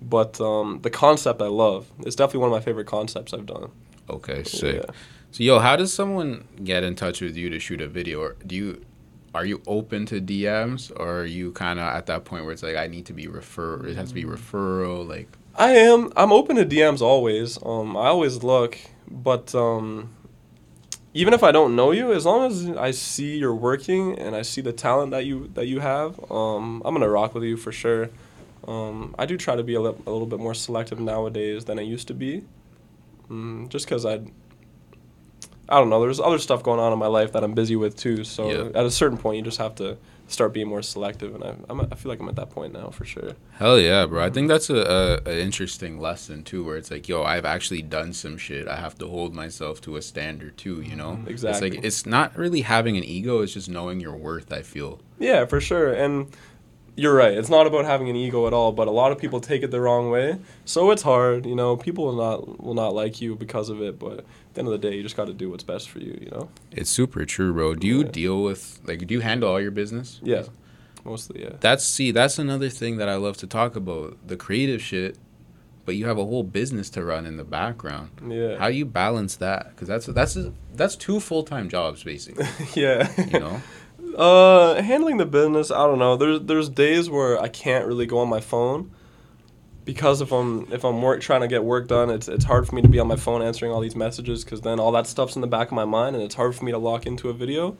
But 0.01 0.41
um, 0.41 0.79
the 0.81 0.89
concept 0.89 1.41
I 1.41 1.47
love. 1.47 1.87
It's 1.99 2.15
definitely 2.15 2.41
one 2.41 2.49
of 2.49 2.53
my 2.53 2.61
favorite 2.61 2.87
concepts 2.87 3.33
I've 3.33 3.45
done. 3.45 3.69
Okay, 4.09 4.43
sick. 4.43 4.83
Yeah. 4.83 4.91
So, 5.31 5.43
yo, 5.43 5.59
how 5.59 5.75
does 5.75 5.93
someone 5.93 6.47
get 6.63 6.83
in 6.83 6.95
touch 6.95 7.21
with 7.21 7.37
you 7.37 7.49
to 7.49 7.59
shoot 7.59 7.81
a 7.81 7.87
video? 7.87 8.19
Or 8.19 8.35
do 8.45 8.55
you 8.55 8.85
are 9.33 9.45
you 9.45 9.61
open 9.65 10.05
to 10.07 10.19
DMs, 10.19 10.91
or 10.91 11.21
are 11.21 11.25
you 11.25 11.53
kind 11.53 11.79
of 11.79 11.85
at 11.85 12.07
that 12.07 12.25
point 12.25 12.43
where 12.43 12.51
it's 12.51 12.63
like 12.63 12.75
I 12.75 12.87
need 12.87 13.05
to 13.05 13.13
be 13.13 13.27
refer? 13.27 13.85
It 13.85 13.95
has 13.95 14.09
to 14.09 14.15
be 14.15 14.23
referral, 14.23 15.07
like. 15.07 15.29
I 15.55 15.71
am. 15.71 16.11
I'm 16.15 16.31
open 16.31 16.55
to 16.57 16.65
DMs 16.65 17.01
always. 17.01 17.57
Um, 17.63 17.95
I 17.95 18.07
always 18.07 18.43
look, 18.43 18.77
but 19.09 19.53
um, 19.55 20.09
even 21.13 21.33
if 21.33 21.43
I 21.43 21.51
don't 21.51 21.75
know 21.75 21.91
you, 21.91 22.13
as 22.13 22.25
long 22.25 22.49
as 22.49 22.69
I 22.69 22.91
see 22.91 23.37
you're 23.37 23.55
working 23.55 24.17
and 24.17 24.35
I 24.35 24.41
see 24.43 24.61
the 24.61 24.73
talent 24.73 25.11
that 25.11 25.25
you 25.25 25.49
that 25.53 25.67
you 25.67 25.79
have, 25.79 26.19
um, 26.31 26.81
I'm 26.85 26.93
gonna 26.93 27.09
rock 27.09 27.33
with 27.33 27.43
you 27.43 27.57
for 27.57 27.71
sure. 27.71 28.09
Um, 28.67 29.15
I 29.17 29.25
do 29.25 29.37
try 29.37 29.55
to 29.55 29.63
be 29.63 29.73
a, 29.73 29.81
li- 29.81 29.95
a 30.05 30.11
little 30.11 30.27
bit 30.27 30.39
more 30.39 30.53
selective 30.53 30.99
nowadays 30.99 31.65
than 31.65 31.79
I 31.79 31.81
used 31.83 32.07
to 32.09 32.13
be, 32.13 32.43
mm, 33.29 33.67
just 33.69 33.85
because 33.85 34.05
I. 34.05 34.21
I 35.69 35.75
don't 35.75 35.89
know. 35.89 36.01
There's 36.01 36.19
other 36.19 36.37
stuff 36.39 36.63
going 36.63 36.81
on 36.81 36.91
in 36.91 36.99
my 36.99 37.07
life 37.07 37.31
that 37.31 37.45
I'm 37.45 37.53
busy 37.53 37.77
with 37.77 37.95
too. 37.95 38.25
So 38.25 38.49
Yeah. 38.51 38.77
at 38.79 38.85
a 38.85 38.91
certain 38.91 39.17
point, 39.17 39.37
you 39.37 39.41
just 39.43 39.57
have 39.59 39.73
to 39.75 39.97
start 40.27 40.53
being 40.53 40.67
more 40.67 40.81
selective, 40.81 41.33
and 41.33 41.43
I, 41.45 41.55
I'm, 41.69 41.79
I 41.79 41.95
feel 41.95 42.09
like 42.09 42.19
I'm 42.19 42.27
at 42.27 42.35
that 42.35 42.49
point 42.49 42.73
now 42.73 42.89
for 42.89 43.05
sure. 43.05 43.35
Hell 43.57 43.79
yeah, 43.79 44.05
bro! 44.05 44.21
I 44.21 44.29
think 44.29 44.49
that's 44.49 44.69
a, 44.69 45.21
a, 45.25 45.29
a 45.29 45.41
interesting 45.41 45.97
lesson 45.99 46.43
too, 46.43 46.65
where 46.65 46.75
it's 46.75 46.91
like, 46.91 47.07
yo, 47.07 47.23
I've 47.23 47.45
actually 47.45 47.83
done 47.83 48.11
some 48.11 48.37
shit. 48.37 48.67
I 48.67 48.75
have 48.77 48.95
to 48.97 49.07
hold 49.07 49.33
myself 49.33 49.79
to 49.81 49.95
a 49.95 50.01
standard 50.01 50.57
too. 50.57 50.81
You 50.81 50.97
know, 50.97 51.23
Exactly. 51.25 51.67
It's 51.69 51.75
like 51.77 51.85
it's 51.85 52.05
not 52.05 52.37
really 52.37 52.61
having 52.61 52.97
an 52.97 53.05
ego; 53.05 53.41
it's 53.41 53.53
just 53.53 53.69
knowing 53.69 54.01
your 54.01 54.15
worth. 54.17 54.51
I 54.51 54.63
feel. 54.63 54.99
Yeah, 55.19 55.45
for 55.45 55.61
sure. 55.61 55.93
And 55.93 56.27
you're 56.95 57.13
right. 57.15 57.33
It's 57.37 57.49
not 57.49 57.67
about 57.67 57.85
having 57.85 58.09
an 58.09 58.15
ego 58.15 58.47
at 58.47 58.53
all, 58.53 58.71
but 58.71 58.87
a 58.87 58.91
lot 58.91 59.11
of 59.11 59.17
people 59.17 59.39
take 59.39 59.63
it 59.63 59.71
the 59.71 59.79
wrong 59.81 60.09
way. 60.09 60.37
So 60.65 60.91
it's 60.91 61.01
hard, 61.03 61.45
you 61.45 61.55
know. 61.55 61.77
People 61.77 62.05
will 62.05 62.15
not 62.17 62.61
will 62.63 62.73
not 62.73 62.93
like 62.93 63.21
you 63.21 63.35
because 63.35 63.69
of 63.69 63.81
it, 63.81 63.97
but 63.97 64.19
at 64.19 64.25
the 64.53 64.59
end 64.59 64.67
of 64.67 64.71
the 64.73 64.89
day, 64.89 64.95
you 64.97 65.03
just 65.03 65.15
got 65.15 65.25
to 65.25 65.33
do 65.33 65.49
what's 65.49 65.63
best 65.63 65.89
for 65.89 65.99
you, 65.99 66.17
you 66.21 66.29
know. 66.31 66.49
It's 66.71 66.89
super 66.89 67.25
true, 67.25 67.53
bro. 67.53 67.75
Do 67.75 67.87
you 67.87 67.99
Yeah. 68.01 68.07
deal 68.11 68.43
with 68.43 68.79
like 68.85 69.07
do 69.07 69.13
you 69.13 69.21
handle 69.21 69.49
all 69.49 69.61
your 69.61 69.71
business? 69.71 70.19
Yeah. 70.23 70.43
Mostly, 71.03 71.41
yeah. 71.41 71.53
That's 71.61 71.83
see, 71.83 72.11
that's 72.11 72.37
another 72.37 72.69
thing 72.69 72.97
that 72.97 73.09
I 73.09 73.15
love 73.15 73.37
to 73.37 73.47
talk 73.47 73.75
about. 73.75 74.17
The 74.27 74.35
creative 74.37 74.81
shit, 74.83 75.17
but 75.85 75.95
you 75.95 76.05
have 76.05 76.19
a 76.19 76.25
whole 76.25 76.43
business 76.43 76.89
to 76.91 77.03
run 77.03 77.25
in 77.25 77.37
the 77.37 77.43
background. 77.43 78.09
Yeah. 78.27 78.57
How 78.59 78.67
you 78.67 78.85
balance 78.85 79.35
that? 79.37 79.75
Cuz 79.77 79.87
that's 79.87 80.05
that's 80.07 80.37
that's 80.75 80.95
two 80.95 81.19
full-time 81.19 81.69
jobs 81.69 82.03
basically, 82.03 82.45
yeah. 82.75 83.09
you 83.31 83.39
know? 83.39 83.61
Uh, 84.15 84.81
handling 84.81 85.17
the 85.17 85.25
business, 85.25 85.71
I 85.71 85.85
don't 85.85 85.99
know. 85.99 86.15
There's 86.15 86.41
there's 86.41 86.69
days 86.69 87.09
where 87.09 87.39
I 87.39 87.47
can't 87.47 87.85
really 87.85 88.05
go 88.05 88.19
on 88.19 88.29
my 88.29 88.41
phone 88.41 88.91
because 89.85 90.21
if 90.21 90.31
I'm 90.31 90.71
if 90.71 90.83
I'm 90.83 91.01
work 91.01 91.21
trying 91.21 91.41
to 91.41 91.47
get 91.47 91.63
work 91.63 91.87
done, 91.87 92.09
it's 92.09 92.27
it's 92.27 92.45
hard 92.45 92.67
for 92.67 92.75
me 92.75 92.81
to 92.81 92.87
be 92.87 92.99
on 92.99 93.07
my 93.07 93.15
phone 93.15 93.41
answering 93.41 93.71
all 93.71 93.79
these 93.79 93.95
messages 93.95 94.43
because 94.43 94.61
then 94.61 94.79
all 94.79 94.91
that 94.93 95.07
stuff's 95.07 95.35
in 95.35 95.41
the 95.41 95.47
back 95.47 95.67
of 95.67 95.73
my 95.73 95.85
mind 95.85 96.15
and 96.15 96.23
it's 96.23 96.35
hard 96.35 96.55
for 96.55 96.65
me 96.65 96.71
to 96.71 96.77
lock 96.77 97.05
into 97.05 97.29
a 97.29 97.33
video. 97.33 97.77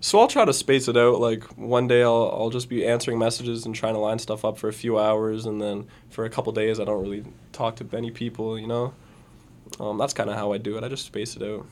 So 0.00 0.18
I'll 0.18 0.26
try 0.26 0.44
to 0.44 0.52
space 0.52 0.88
it 0.88 0.96
out. 0.96 1.20
Like 1.20 1.44
one 1.56 1.86
day 1.86 2.02
I'll 2.02 2.30
I'll 2.36 2.50
just 2.50 2.68
be 2.68 2.86
answering 2.86 3.18
messages 3.18 3.66
and 3.66 3.74
trying 3.74 3.94
to 3.94 4.00
line 4.00 4.18
stuff 4.18 4.44
up 4.44 4.58
for 4.58 4.68
a 4.68 4.72
few 4.72 4.98
hours, 4.98 5.46
and 5.46 5.60
then 5.60 5.86
for 6.10 6.24
a 6.24 6.30
couple 6.30 6.52
days 6.52 6.80
I 6.80 6.84
don't 6.84 7.02
really 7.02 7.24
talk 7.52 7.76
to 7.76 7.86
many 7.92 8.10
people. 8.10 8.58
You 8.58 8.66
know, 8.66 8.94
um, 9.78 9.98
that's 9.98 10.12
kind 10.12 10.28
of 10.28 10.36
how 10.36 10.52
I 10.52 10.58
do 10.58 10.76
it. 10.76 10.84
I 10.84 10.88
just 10.88 11.06
space 11.06 11.36
it 11.36 11.42
out. 11.42 11.66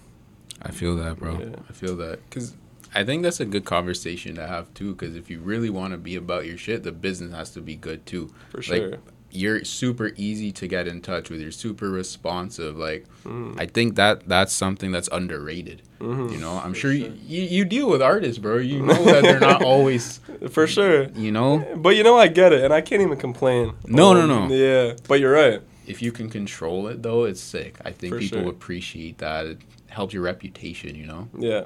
I 0.62 0.70
feel 0.70 0.94
that, 0.96 1.18
bro. 1.18 1.38
Yeah. 1.38 1.56
I 1.68 1.72
feel 1.72 1.96
that 1.96 2.18
cuz 2.30 2.54
I 2.94 3.04
think 3.04 3.22
that's 3.22 3.40
a 3.40 3.44
good 3.44 3.64
conversation 3.64 4.34
to 4.36 4.46
have 4.46 4.72
too 4.74 4.94
cuz 4.96 5.14
if 5.14 5.30
you 5.30 5.40
really 5.40 5.70
want 5.70 5.92
to 5.92 5.98
be 5.98 6.16
about 6.16 6.46
your 6.46 6.58
shit, 6.58 6.82
the 6.82 6.92
business 6.92 7.32
has 7.34 7.50
to 7.52 7.60
be 7.60 7.76
good 7.76 8.04
too. 8.06 8.30
For 8.50 8.58
Like, 8.58 8.66
sure. 8.66 8.92
You're 9.32 9.62
super 9.64 10.10
easy 10.16 10.50
to 10.50 10.66
get 10.66 10.88
in 10.88 11.00
touch 11.02 11.30
with. 11.30 11.40
You're 11.40 11.52
super 11.52 11.88
responsive. 11.88 12.76
Like 12.76 13.06
Mm. 13.24 13.54
I 13.60 13.66
think 13.66 13.94
that 13.94 14.26
that's 14.26 14.52
something 14.52 14.90
that's 14.90 15.08
underrated. 15.12 15.82
Mhm. 16.00 16.32
You 16.32 16.38
know, 16.38 16.60
I'm 16.64 16.74
sure, 16.74 16.92
sure. 16.92 17.08
You, 17.28 17.42
you 17.42 17.64
deal 17.64 17.88
with 17.88 18.02
artists, 18.02 18.38
bro. 18.38 18.56
You 18.56 18.82
know 18.82 19.04
that 19.04 19.22
they're 19.22 19.38
not 19.38 19.62
always, 19.62 20.18
For 20.50 20.66
sure. 20.66 21.08
you 21.14 21.30
know. 21.30 21.64
But 21.76 21.90
you 21.96 22.02
know, 22.02 22.16
I 22.16 22.26
get 22.26 22.52
it, 22.52 22.64
and 22.64 22.72
I 22.72 22.80
can't 22.80 23.02
even 23.02 23.18
complain. 23.18 23.74
No, 23.86 24.14
no, 24.14 24.22
Um, 24.22 24.48
no. 24.48 24.54
Yeah, 24.54 24.94
but 25.06 25.20
you're 25.20 25.32
right. 25.34 25.60
If 25.86 26.00
you 26.02 26.10
can 26.12 26.28
control 26.28 26.88
it 26.88 27.02
though, 27.02 27.22
it's 27.24 27.40
sick. 27.40 27.76
I 27.84 27.92
think 27.92 28.12
For 28.14 28.18
people 28.18 28.40
sure. 28.40 28.48
appreciate 28.50 29.18
that. 29.18 29.46
It 29.46 29.58
helps 29.88 30.12
your 30.14 30.22
reputation, 30.24 30.96
you 30.96 31.06
know. 31.06 31.28
Yeah, 31.38 31.64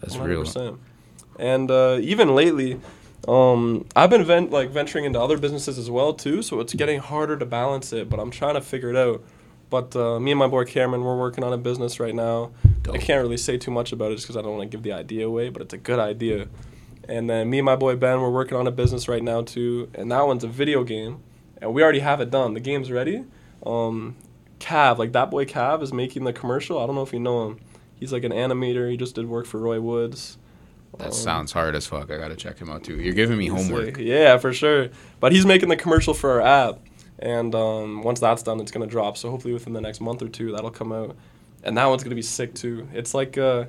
That's 0.00 0.16
real. 0.16 0.42
100%. 0.42 0.78
And 1.38 1.70
uh, 1.70 1.98
even 2.00 2.34
lately, 2.34 2.80
um, 3.28 3.86
I've 3.94 4.10
been 4.10 4.24
vent- 4.24 4.50
like 4.50 4.70
venturing 4.70 5.04
into 5.04 5.20
other 5.20 5.38
businesses 5.38 5.78
as 5.78 5.90
well 5.90 6.12
too. 6.12 6.42
So 6.42 6.60
it's 6.60 6.74
getting 6.74 7.00
harder 7.00 7.36
to 7.36 7.46
balance 7.46 7.92
it, 7.92 8.08
but 8.08 8.18
I'm 8.18 8.30
trying 8.30 8.54
to 8.54 8.60
figure 8.60 8.90
it 8.90 8.96
out. 8.96 9.22
But 9.70 9.94
uh, 9.94 10.18
me 10.18 10.32
and 10.32 10.38
my 10.38 10.48
boy 10.48 10.64
Kameron, 10.64 11.04
we're 11.04 11.16
working 11.16 11.44
on 11.44 11.52
a 11.52 11.58
business 11.58 12.00
right 12.00 12.14
now. 12.14 12.50
Dope. 12.82 12.96
I 12.96 12.98
can't 12.98 13.22
really 13.22 13.36
say 13.36 13.56
too 13.56 13.70
much 13.70 13.92
about 13.92 14.10
it 14.10 14.16
just 14.16 14.26
because 14.26 14.36
I 14.36 14.42
don't 14.42 14.56
want 14.56 14.68
to 14.68 14.76
give 14.76 14.82
the 14.82 14.92
idea 14.92 15.26
away, 15.26 15.48
but 15.48 15.62
it's 15.62 15.72
a 15.72 15.78
good 15.78 16.00
idea. 16.00 16.48
And 17.08 17.30
then 17.30 17.48
me 17.48 17.58
and 17.58 17.64
my 17.64 17.76
boy 17.76 17.96
Ben, 17.96 18.20
we're 18.20 18.30
working 18.30 18.56
on 18.56 18.66
a 18.66 18.70
business 18.72 19.08
right 19.08 19.22
now 19.22 19.42
too, 19.42 19.88
and 19.94 20.10
that 20.10 20.26
one's 20.26 20.44
a 20.44 20.48
video 20.48 20.82
game, 20.82 21.22
and 21.60 21.72
we 21.72 21.82
already 21.82 22.00
have 22.00 22.20
it 22.20 22.30
done. 22.30 22.54
The 22.54 22.60
game's 22.60 22.90
ready. 22.90 23.24
Um, 23.64 24.16
Cav, 24.58 24.98
like 24.98 25.12
that 25.12 25.30
boy 25.30 25.44
Cav, 25.44 25.82
is 25.82 25.92
making 25.92 26.24
the 26.24 26.32
commercial. 26.32 26.78
I 26.78 26.86
don't 26.86 26.94
know 26.96 27.02
if 27.02 27.12
you 27.12 27.20
know 27.20 27.48
him. 27.48 27.60
He's 28.00 28.12
like 28.12 28.24
an 28.24 28.32
animator. 28.32 28.90
He 28.90 28.96
just 28.96 29.14
did 29.14 29.26
work 29.28 29.46
for 29.46 29.58
Roy 29.58 29.80
Woods. 29.80 30.38
That 30.98 31.06
Um, 31.08 31.12
sounds 31.12 31.52
hard 31.52 31.76
as 31.76 31.86
fuck. 31.86 32.10
I 32.10 32.16
gotta 32.18 32.34
check 32.34 32.58
him 32.58 32.68
out 32.70 32.82
too. 32.82 32.96
You're 33.00 33.14
giving 33.14 33.38
me 33.38 33.46
homework. 33.46 33.96
like- 33.96 33.98
yeah, 33.98 34.36
for 34.38 34.52
sure. 34.52 34.88
But 35.20 35.30
he's 35.32 35.46
making 35.46 35.68
the 35.68 35.76
commercial 35.76 36.14
for 36.14 36.30
our 36.32 36.40
app, 36.40 36.80
and 37.20 37.54
um, 37.54 38.02
once 38.02 38.18
that's 38.18 38.42
done, 38.42 38.58
it's 38.58 38.72
gonna 38.72 38.86
drop. 38.88 39.16
So 39.16 39.30
hopefully 39.30 39.54
within 39.54 39.72
the 39.74 39.80
next 39.80 40.00
month 40.00 40.20
or 40.22 40.28
two, 40.28 40.50
that'll 40.52 40.70
come 40.72 40.90
out, 40.90 41.14
and 41.62 41.76
that 41.76 41.86
one's 41.86 42.02
gonna 42.02 42.16
be 42.16 42.22
sick 42.22 42.54
too. 42.54 42.88
It's 42.92 43.14
like 43.14 43.38
uh, 43.38 43.66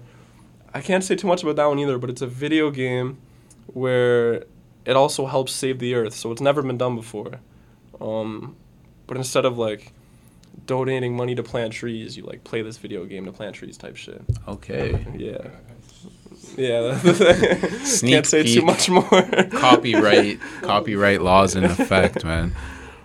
I 0.73 0.81
can't 0.81 1.03
say 1.03 1.15
too 1.15 1.27
much 1.27 1.43
about 1.43 1.57
that 1.57 1.65
one 1.67 1.77
either, 1.77 1.99
but 1.99 2.09
it's 2.09 2.21
a 2.23 2.27
video 2.27 2.71
game 2.71 3.19
where 3.67 4.45
it 4.85 4.95
also 4.95 5.27
helps 5.27 5.51
save 5.51 5.77
the 5.79 5.93
earth. 5.93 6.13
So 6.15 6.31
it's 6.31 6.41
never 6.41 6.61
been 6.63 6.77
done 6.77 6.95
before. 6.95 7.39
Um, 7.99 8.55
but 9.05 9.17
instead 9.17 9.45
of 9.45 9.57
like 9.57 9.93
donating 10.65 11.15
money 11.15 11.35
to 11.35 11.43
plant 11.43 11.73
trees, 11.73 12.15
you 12.17 12.23
like 12.23 12.43
play 12.43 12.61
this 12.61 12.77
video 12.77 13.05
game 13.05 13.25
to 13.25 13.31
plant 13.31 13.55
trees 13.55 13.77
type 13.77 13.95
shit. 13.95 14.21
Okay. 14.47 15.05
Yeah. 15.17 15.47
Yeah. 16.57 16.97
Sneak 17.83 18.13
Can't 18.13 18.25
say 18.25 18.43
too 18.43 18.61
much 18.63 18.89
more. 18.89 19.03
copyright 19.51 20.39
copyright 20.61 21.21
laws 21.21 21.55
in 21.55 21.63
effect, 21.63 22.23
man. 22.23 22.53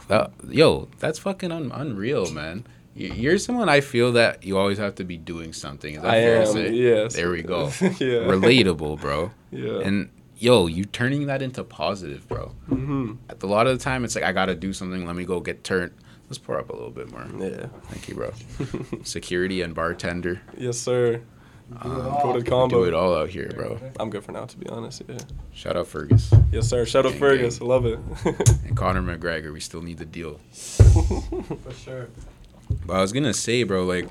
That, 0.09 0.31
yo, 0.49 0.89
that's 0.99 1.19
fucking 1.19 1.51
un- 1.53 1.73
unreal, 1.75 2.31
man. 2.31 2.67
You- 2.95 3.13
You're 3.13 3.39
someone 3.39 3.69
I 3.69 3.81
feel 3.81 4.13
that 4.13 4.45
you 4.45 4.57
always 4.59 4.79
have 4.79 4.95
to 4.97 5.05
be 5.05 5.17
doing 5.17 5.53
something. 5.53 5.97
Is 5.97 6.03
that 6.03 6.11
I 6.11 6.21
fair 6.23 6.43
to 6.43 6.49
am. 6.49 6.53
say? 6.55 6.73
Yes. 6.73 7.15
There 7.15 7.31
we 7.31 7.43
go. 7.43 7.67
yeah. 7.81 8.25
Relatable, 8.27 9.01
bro. 9.01 9.33
Yeah. 9.51 9.81
And 9.81 10.11
yo, 10.39 10.67
you 10.67 10.85
turning 10.85 11.27
that 11.27 11.43
into 11.43 11.63
positive, 11.65 12.27
bro. 12.29 12.53
Mm-hmm. 12.71 13.15
At 13.29 13.43
a 13.43 13.47
lot 13.47 13.67
of 13.67 13.77
the 13.77 13.83
time, 13.83 14.05
it's 14.05 14.15
like 14.15 14.25
I 14.25 14.33
gotta 14.33 14.55
do 14.55 14.73
something. 14.73 15.05
Let 15.07 15.17
me 15.17 15.25
go 15.25 15.41
get 15.41 15.63
turned. 15.65 15.93
Let's 16.29 16.39
pour 16.39 16.59
up 16.59 16.71
a 16.71 16.73
little 16.73 16.91
bit 16.91 17.11
more. 17.11 17.25
Yeah. 17.39 17.67
Thank 17.89 18.09
you, 18.09 18.15
bro. 18.17 18.33
Security 19.05 19.62
and 19.62 19.75
bartender. 19.75 20.41
yes, 20.59 20.77
sir. 20.79 21.21
Do 21.69 21.77
it 21.77 21.85
Um, 21.85 22.01
all. 22.07 22.21
Coded 22.43 22.71
Do 22.71 22.85
it 22.85 22.95
all 22.95 23.17
out 23.17 23.29
here, 23.29 23.51
bro. 23.55 23.79
I'm 23.99 24.11
good 24.11 24.25
for 24.25 24.33
now, 24.33 24.45
to 24.45 24.57
be 24.57 24.69
honest. 24.69 25.03
Yeah. 25.09 25.19
Shout 25.53 25.77
out 25.77 25.89
Fergus 25.89 26.33
Yes, 26.53 26.69
sir. 26.69 26.85
Shout 26.87 27.07
out 27.07 27.15
Fergus. 27.15 27.61
I 27.61 27.65
love 27.65 27.87
it. 27.87 27.99
and 28.65 28.77
Conor 28.77 29.03
McGregor. 29.03 29.53
We 29.53 29.61
still 29.61 29.83
need 29.83 29.99
the 29.99 30.05
deal. 30.05 30.39
For 30.53 31.73
sure. 31.85 32.09
But 32.85 32.95
I 32.97 33.01
was 33.01 33.12
gonna 33.12 33.35
say, 33.35 33.62
bro, 33.65 33.85
like 33.85 34.09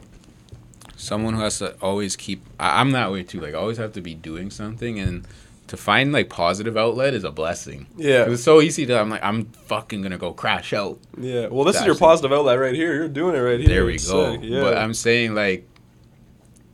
someone 0.98 1.34
who 1.34 1.42
has 1.42 1.60
to 1.60 1.76
always 1.82 2.16
keep. 2.16 2.44
I, 2.60 2.80
I'm 2.82 2.92
that 2.92 3.12
way 3.12 3.24
too. 3.24 3.40
Like, 3.42 3.54
I 3.54 3.58
always 3.58 3.78
have 3.78 3.94
to 3.94 4.02
be 4.02 4.14
doing 4.14 4.50
something, 4.50 5.00
and 5.00 5.26
to 5.68 5.78
find 5.78 6.12
like 6.12 6.30
positive 6.30 6.78
outlet 6.78 7.14
is 7.14 7.24
a 7.24 7.32
blessing. 7.32 7.88
yeah. 7.98 8.26
It's 8.30 8.44
so 8.44 8.62
easy 8.62 8.86
to. 8.86 9.00
I'm 9.00 9.10
like, 9.10 9.24
I'm 9.24 9.46
fucking 9.46 10.02
gonna 10.02 10.18
go 10.18 10.32
crash 10.34 10.74
out. 10.74 11.00
Yeah. 11.20 11.48
Well, 11.48 11.64
this 11.66 11.78
is 11.80 11.86
your 11.86 11.96
positive 11.96 12.32
outlet 12.32 12.60
right 12.60 12.76
here. 12.76 12.94
You're 12.94 13.08
doing 13.08 13.36
it 13.36 13.40
right 13.40 13.60
here. 13.60 13.68
There 13.70 13.86
we 13.86 13.96
It's 13.96 14.10
go. 14.10 14.34
sick. 14.34 14.42
Yeah. 14.44 14.62
But 14.62 14.78
I'm 14.78 14.94
saying 14.94 15.34
like 15.36 15.68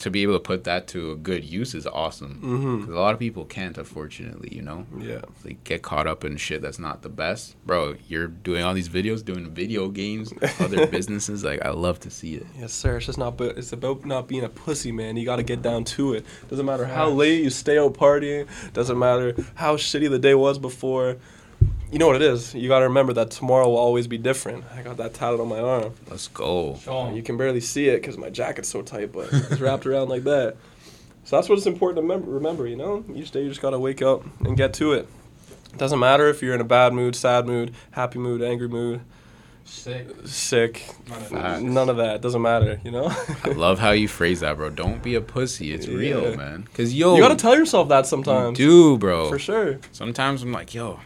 to 0.01 0.09
be 0.11 0.23
able 0.23 0.33
to 0.33 0.39
put 0.39 0.63
that 0.65 0.87
to 0.87 1.11
a 1.11 1.15
good 1.15 1.43
use 1.43 1.73
is 1.73 1.87
awesome. 1.87 2.39
Mhm. 2.43 2.79
'Cause 2.85 2.89
a 2.93 2.99
lot 2.99 3.13
of 3.13 3.19
people 3.19 3.45
can't, 3.45 3.77
unfortunately. 3.77 4.49
You 4.51 4.61
know, 4.63 4.85
Yeah. 4.99 5.21
they 5.43 5.57
get 5.63 5.81
caught 5.83 6.07
up 6.07 6.25
in 6.25 6.37
shit 6.37 6.61
that's 6.61 6.79
not 6.79 7.01
the 7.03 7.09
best. 7.09 7.55
Bro, 7.65 7.95
you're 8.07 8.27
doing 8.27 8.63
all 8.63 8.73
these 8.73 8.89
videos, 8.89 9.23
doing 9.23 9.49
video 9.51 9.89
games, 9.89 10.33
other 10.59 10.85
businesses. 10.97 11.43
Like, 11.43 11.63
I 11.63 11.69
love 11.69 11.99
to 12.01 12.09
see 12.09 12.35
it. 12.35 12.45
Yes, 12.59 12.73
sir. 12.73 12.97
It's 12.97 13.05
just 13.05 13.17
not. 13.17 13.37
But 13.37 13.57
it's 13.57 13.73
about 13.73 14.05
not 14.05 14.27
being 14.27 14.43
a 14.43 14.49
pussy, 14.49 14.91
man. 14.91 15.17
You 15.17 15.25
got 15.25 15.37
to 15.37 15.43
get 15.43 15.61
down 15.61 15.83
to 15.95 16.13
it. 16.13 16.25
Doesn't 16.49 16.65
matter 16.65 16.85
how 16.85 17.09
late 17.09 17.43
you 17.43 17.49
stay 17.49 17.77
out 17.77 17.93
partying. 17.93 18.47
Doesn't 18.73 18.97
matter 18.99 19.35
how 19.55 19.77
shitty 19.77 20.09
the 20.09 20.19
day 20.19 20.33
was 20.35 20.57
before. 20.59 21.17
You 21.91 21.99
know 21.99 22.07
what 22.07 22.15
it 22.15 22.21
is. 22.21 22.55
You 22.55 22.69
got 22.69 22.79
to 22.79 22.85
remember 22.85 23.11
that 23.13 23.31
tomorrow 23.31 23.67
will 23.69 23.77
always 23.77 24.07
be 24.07 24.17
different. 24.17 24.63
I 24.73 24.81
got 24.81 24.95
that 24.97 25.13
tatted 25.13 25.39
on 25.41 25.49
my 25.49 25.59
arm. 25.59 25.93
Let's 26.09 26.29
go. 26.29 26.77
Show 26.83 27.07
'em. 27.07 27.15
You 27.15 27.21
can 27.21 27.35
barely 27.37 27.59
see 27.59 27.89
it 27.89 28.01
because 28.01 28.17
my 28.17 28.29
jacket's 28.29 28.69
so 28.69 28.81
tight, 28.81 29.11
but 29.11 29.27
it's 29.31 29.59
wrapped 29.59 29.85
around 29.85 30.07
like 30.09 30.23
that. 30.23 30.55
So 31.25 31.35
that's 31.35 31.49
what 31.49 31.57
it's 31.57 31.67
important 31.67 31.97
to 31.97 32.01
remember. 32.01 32.31
Remember, 32.31 32.65
you 32.67 32.77
know, 32.77 33.03
each 33.13 33.31
day 33.31 33.43
you 33.43 33.49
just 33.49 33.61
gotta 33.61 33.77
wake 33.77 34.01
up 34.01 34.23
and 34.39 34.55
get 34.55 34.73
to 34.75 34.93
it. 34.93 35.07
It 35.73 35.77
doesn't 35.77 35.99
matter 35.99 36.27
if 36.29 36.41
you're 36.41 36.55
in 36.55 36.61
a 36.61 36.65
bad 36.65 36.93
mood, 36.93 37.15
sad 37.15 37.45
mood, 37.45 37.73
happy 37.91 38.19
mood, 38.19 38.41
angry 38.41 38.67
mood, 38.67 39.01
Sick. 39.63 40.07
sick. 40.25 40.85
None 41.07 41.17
of 41.17 41.27
Facts. 41.27 41.31
that. 41.31 41.61
None 41.61 41.89
of 41.89 41.97
that. 41.97 42.21
Doesn't 42.21 42.41
matter. 42.41 42.79
You 42.83 42.91
know. 42.91 43.13
I 43.43 43.49
love 43.49 43.79
how 43.79 43.91
you 43.91 44.07
phrase 44.07 44.39
that, 44.39 44.57
bro. 44.57 44.69
Don't 44.69 45.03
be 45.03 45.15
a 45.15 45.21
pussy. 45.21 45.71
It's 45.73 45.87
real, 45.87 46.35
man. 46.35 46.67
Cause 46.73 46.93
yo, 46.93 47.15
you 47.15 47.21
gotta 47.21 47.35
tell 47.35 47.55
yourself 47.57 47.89
that 47.89 48.05
you 48.05 48.09
sometimes. 48.09 48.57
do, 48.57 48.97
bro. 48.97 49.29
For 49.29 49.39
sure. 49.39 49.79
Sometimes 49.91 50.41
I'm 50.43 50.51
like, 50.51 50.73
yo, 50.73 50.99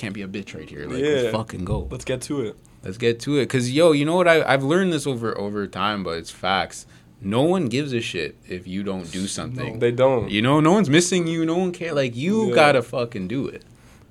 can't 0.00 0.14
be 0.14 0.22
a 0.22 0.28
bitch 0.28 0.54
right 0.54 0.68
here. 0.68 0.86
Like, 0.86 0.98
Yeah. 1.02 1.08
let's 1.22 1.32
fucking 1.36 1.64
go. 1.64 1.86
Let's 1.90 2.04
get 2.04 2.20
to 2.22 2.40
it. 2.42 2.56
Let's 2.82 2.96
get 2.98 3.20
to 3.20 3.36
it. 3.38 3.46
Cause 3.50 3.70
yo, 3.70 3.92
you 3.92 4.04
know 4.04 4.16
what? 4.16 4.26
I 4.26 4.42
I've 4.42 4.64
learned 4.64 4.92
this 4.92 5.06
over 5.06 5.36
over 5.38 5.66
time, 5.66 6.02
but 6.02 6.16
it's 6.18 6.30
facts. 6.30 6.86
No 7.20 7.42
one 7.42 7.66
gives 7.68 7.92
a 7.92 8.00
shit 8.00 8.36
if 8.48 8.66
you 8.66 8.82
don't 8.82 9.10
do 9.12 9.26
something. 9.26 9.78
They 9.78 9.92
don't. 9.92 10.30
You 10.30 10.40
know, 10.40 10.60
no 10.60 10.72
one's 10.72 10.88
missing 10.88 11.26
you. 11.26 11.44
No 11.44 11.58
one 11.58 11.72
care. 11.72 11.92
Like 11.92 12.16
you 12.16 12.48
Yeah. 12.48 12.54
gotta 12.54 12.82
fucking 12.82 13.28
do 13.28 13.46
it. 13.46 13.62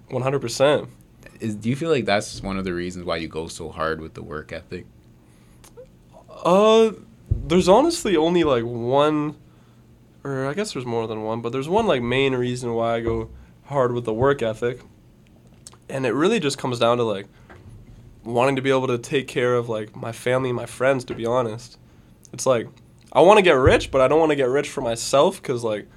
One 0.09 0.21
hundred 0.21 0.41
percent. 0.41 0.87
Is 1.39 1.55
do 1.55 1.69
you 1.69 1.75
feel 1.75 1.89
like 1.89 2.05
that's 2.05 2.43
one 2.43 2.57
of 2.59 2.65
the 2.65 2.73
reasons 2.73 3.05
why 3.05 3.17
you 3.17 3.27
go 3.27 3.47
so 3.47 3.69
hard 3.69 3.99
with 4.01 4.13
the 4.13 4.21
work 4.23 4.51
ethic? 4.53 4.85
Uh, 6.43 6.91
there's 7.29 7.67
honestly 7.67 8.15
only 8.15 8.43
like 8.43 8.63
one, 8.63 9.35
or 10.23 10.45
I 10.47 10.53
guess 10.53 10.73
there's 10.73 10.85
more 10.85 11.07
than 11.07 11.23
one, 11.23 11.41
but 11.41 11.51
there's 11.51 11.69
one 11.69 11.87
like 11.87 12.01
main 12.01 12.33
reason 12.35 12.73
why 12.73 12.95
I 12.95 12.99
go 13.01 13.29
hard 13.65 13.93
with 13.93 14.05
the 14.05 14.13
work 14.13 14.41
ethic, 14.41 14.81
and 15.89 16.05
it 16.05 16.13
really 16.13 16.39
just 16.39 16.57
comes 16.57 16.79
down 16.79 16.97
to 16.97 17.03
like 17.03 17.27
wanting 18.23 18.55
to 18.55 18.61
be 18.61 18.69
able 18.69 18.87
to 18.87 18.97
take 18.97 19.27
care 19.27 19.55
of 19.55 19.69
like 19.69 19.95
my 19.95 20.11
family, 20.11 20.49
and 20.49 20.55
my 20.57 20.65
friends. 20.65 21.03
To 21.05 21.13
be 21.15 21.25
honest, 21.25 21.77
it's 22.33 22.45
like 22.45 22.67
I 23.11 23.21
want 23.21 23.37
to 23.37 23.43
get 23.43 23.53
rich, 23.53 23.91
but 23.91 24.01
I 24.01 24.07
don't 24.07 24.19
want 24.19 24.31
to 24.31 24.35
get 24.35 24.49
rich 24.49 24.69
for 24.69 24.81
myself 24.81 25.41
because 25.41 25.63
like 25.63 25.87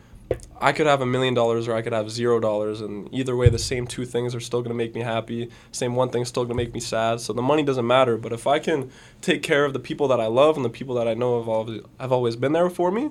I 0.61 0.73
could 0.73 0.87
have 0.87 1.03
a 1.03 1.07
million 1.07 1.35
dollars 1.35 1.69
or 1.69 1.75
I 1.75 1.83
could 1.83 1.93
have 1.93 2.11
zero 2.11 2.41
dollars, 2.41 2.81
and 2.81 3.13
either 3.13 3.37
way, 3.37 3.49
the 3.51 3.59
same 3.59 3.87
two 3.87 4.07
things 4.07 4.35
are 4.35 4.41
still 4.41 4.63
gonna 4.63 4.75
make 4.75 4.95
me 4.95 5.03
happy. 5.03 5.51
Same 5.73 5.95
one 5.95 6.09
thing's 6.09 6.29
still 6.29 6.45
gonna 6.45 6.55
make 6.55 6.73
me 6.73 6.81
sad. 6.81 7.21
So 7.21 7.33
the 7.33 7.43
money 7.43 7.63
doesn't 7.63 7.87
matter. 7.87 8.17
But 8.17 8.33
if 8.33 8.47
I 8.47 8.59
can 8.59 8.91
take 9.21 9.43
care 9.43 9.65
of 9.65 9.73
the 9.73 9.81
people 9.81 10.09
that 10.09 10.21
I 10.21 10.27
love 10.27 10.57
and 10.57 10.65
the 10.65 10.71
people 10.71 10.95
that 10.97 11.07
I 11.09 11.15
know 11.15 11.39
have 11.39 11.49
always, 11.49 11.83
have 12.01 12.13
always 12.13 12.37
been 12.37 12.53
there 12.53 12.71
for 12.71 12.91
me, 12.91 13.11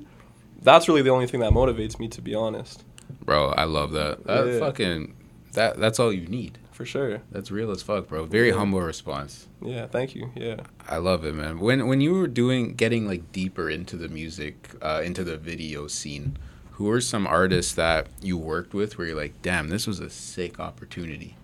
that's 0.62 0.88
really 0.88 1.02
the 1.02 1.10
only 1.10 1.28
thing 1.28 1.42
that 1.42 1.52
motivates 1.52 2.00
me. 2.00 2.08
To 2.08 2.22
be 2.22 2.34
honest, 2.34 2.84
Bro, 3.24 3.50
I 3.50 3.66
love 3.66 3.92
that. 3.92 4.26
That 4.26 4.48
Yeah. 4.48 4.60
fucking 4.60 5.14
that 5.54 5.78
that's 5.80 6.00
all 6.00 6.12
you 6.12 6.26
need. 6.28 6.58
For 6.72 6.86
sure. 6.86 7.22
That's 7.32 7.52
real 7.52 7.72
as 7.72 7.82
fuck, 7.84 8.08
bro. 8.08 8.26
Very 8.26 8.50
Yeah. 8.50 8.56
humble 8.58 8.82
response. 8.82 9.48
Yeah, 9.64 9.88
thank 9.88 10.16
you. 10.16 10.32
Yeah. 10.36 10.58
I 10.88 10.98
love 10.98 11.24
it, 11.26 11.36
man. 11.36 11.60
When 11.60 11.88
when 11.88 12.02
you 12.02 12.14
were 12.14 12.28
doing 12.28 12.74
getting 12.76 13.08
like 13.08 13.32
deeper 13.32 13.70
into 13.70 13.96
the 13.98 14.08
music, 14.08 14.70
uh, 14.82 15.02
into 15.04 15.24
the 15.24 15.38
video 15.38 15.88
scene, 15.88 16.38
who 16.72 16.86
were 16.86 17.02
some 17.02 17.28
artists 17.28 17.74
that 17.76 18.08
you 18.22 18.38
worked 18.38 18.74
with 18.74 18.98
where 18.98 19.08
you're 19.08 19.16
like, 19.18 19.42
damn, 19.42 19.70
this 19.70 19.86
was 19.86 20.00
a 20.00 20.10
sick 20.10 20.60
opportunity? 20.60 21.36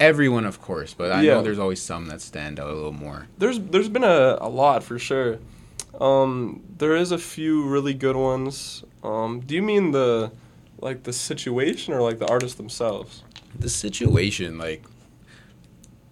Everyone, 0.00 0.46
of 0.46 0.60
course, 0.62 0.94
but 0.94 1.12
I 1.12 1.22
Yeah. 1.22 1.34
know 1.34 1.42
there's 1.42 1.58
always 1.58 1.82
some 1.82 2.06
that 2.06 2.20
stand 2.22 2.58
out 2.58 2.70
a 2.70 2.74
little 2.74 2.90
more. 2.92 3.26
There's 3.38 3.58
there's 3.60 3.88
been 3.90 4.04
a, 4.04 4.38
a 4.40 4.48
lot 4.48 4.82
for 4.82 4.98
sure. 4.98 5.38
Um, 6.00 6.62
there 6.78 6.96
is 6.96 7.12
a 7.12 7.18
few 7.18 7.66
really 7.68 7.94
good 7.94 8.16
ones. 8.16 8.84
Um, 9.04 9.40
do 9.40 9.54
you 9.54 9.62
mean 9.62 9.90
the 9.92 10.30
like 10.80 11.02
the 11.02 11.12
situation 11.12 11.92
or 11.92 12.00
like 12.00 12.18
the 12.18 12.26
artists 12.28 12.56
themselves? 12.56 13.22
The 13.58 13.68
situation, 13.68 14.56
like, 14.58 14.82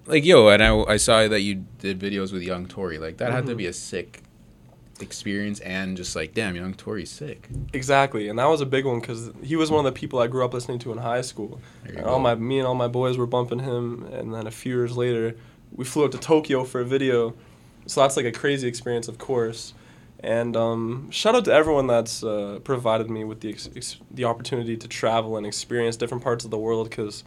like 0.07 0.25
yo, 0.25 0.49
and 0.49 0.63
I, 0.63 0.77
I 0.83 0.97
saw 0.97 1.27
that 1.29 1.41
you 1.41 1.65
did 1.81 1.99
videos 1.99 2.33
with 2.33 2.43
Yung 2.43 2.67
Tory. 2.67 2.99
Like 2.99 3.19
that 3.19 3.33
had 3.33 3.47
to 3.47 3.55
Mhm. 3.55 3.59
be 3.59 3.67
a 3.67 3.73
sick 3.73 4.23
experience, 5.01 5.61
and 5.61 5.97
just 5.97 6.17
like, 6.17 6.35
damn, 6.35 6.57
Yung 6.57 6.75
Tory's 6.75 7.11
sick. 7.11 7.49
Exactly, 7.73 8.29
and 8.29 8.39
that 8.39 8.47
was 8.47 8.61
a 8.61 8.67
big 8.67 8.85
one 8.85 9.01
because 9.01 9.31
he 9.43 9.55
was 9.57 9.71
one 9.71 9.87
of 9.87 9.95
the 9.95 9.99
people 9.99 10.19
I 10.19 10.27
grew 10.27 10.45
up 10.45 10.53
listening 10.53 10.79
to 10.81 10.93
in 10.93 10.99
high 10.99 11.21
school. 11.21 11.61
And 11.87 12.01
all 12.01 12.19
my 12.19 12.35
me 12.35 12.59
and 12.59 12.67
all 12.67 12.75
my 12.75 12.89
boys 12.89 13.17
were 13.17 13.27
bumping 13.27 13.61
him, 13.61 14.05
and 14.13 14.35
then 14.35 14.47
a 14.47 14.51
few 14.51 14.75
years 14.75 14.97
later, 14.97 15.37
we 15.73 15.85
flew 15.85 16.05
up 16.05 16.11
to 16.13 16.19
Tokyo 16.19 16.65
for 16.65 16.81
a 16.81 16.85
video. 16.85 17.35
So 17.87 18.01
that's 18.03 18.17
like 18.17 18.27
a 18.27 18.33
crazy 18.33 18.67
experience, 18.69 19.09
of 19.09 19.19
course. 19.19 19.73
And 20.21 20.57
um, 20.57 21.11
shout 21.11 21.37
out 21.37 21.45
to 21.45 21.53
everyone 21.53 21.87
that's 21.87 22.25
uh, 22.25 22.59
provided 22.65 23.09
me 23.09 23.23
with 23.25 23.41
the 23.41 23.51
ex- 23.51 23.69
ex- 23.77 23.99
the 24.11 24.25
opportunity 24.25 24.77
to 24.77 24.89
travel 24.89 25.37
and 25.37 25.47
experience 25.47 25.97
different 25.97 26.25
parts 26.25 26.45
of 26.45 26.51
the 26.51 26.59
world. 26.59 26.91
Because 26.91 27.23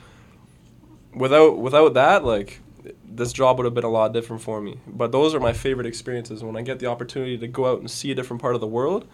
without 1.13 1.58
without 1.58 1.93
that, 1.93 2.25
like 2.25 2.60
this 3.06 3.32
job 3.34 3.58
would 3.58 3.65
have 3.65 3.73
been 3.73 3.84
a 3.84 3.89
lot 3.89 4.13
different 4.13 4.41
for 4.41 4.62
me. 4.62 4.80
But 4.88 5.12
those 5.12 5.34
are 5.34 5.39
my 5.39 5.54
favorite 5.54 5.88
experiences 5.88 6.43
when 6.43 6.56
I 6.56 6.62
get 6.62 6.80
the 6.80 6.88
opportunity 6.88 7.38
to 7.38 7.47
go 7.47 7.71
out 7.71 7.80
and 7.80 7.89
see 7.89 8.12
a 8.12 8.15
different 8.15 8.41
part 8.41 8.56
of 8.56 8.62
the 8.62 8.67
world. 8.67 9.08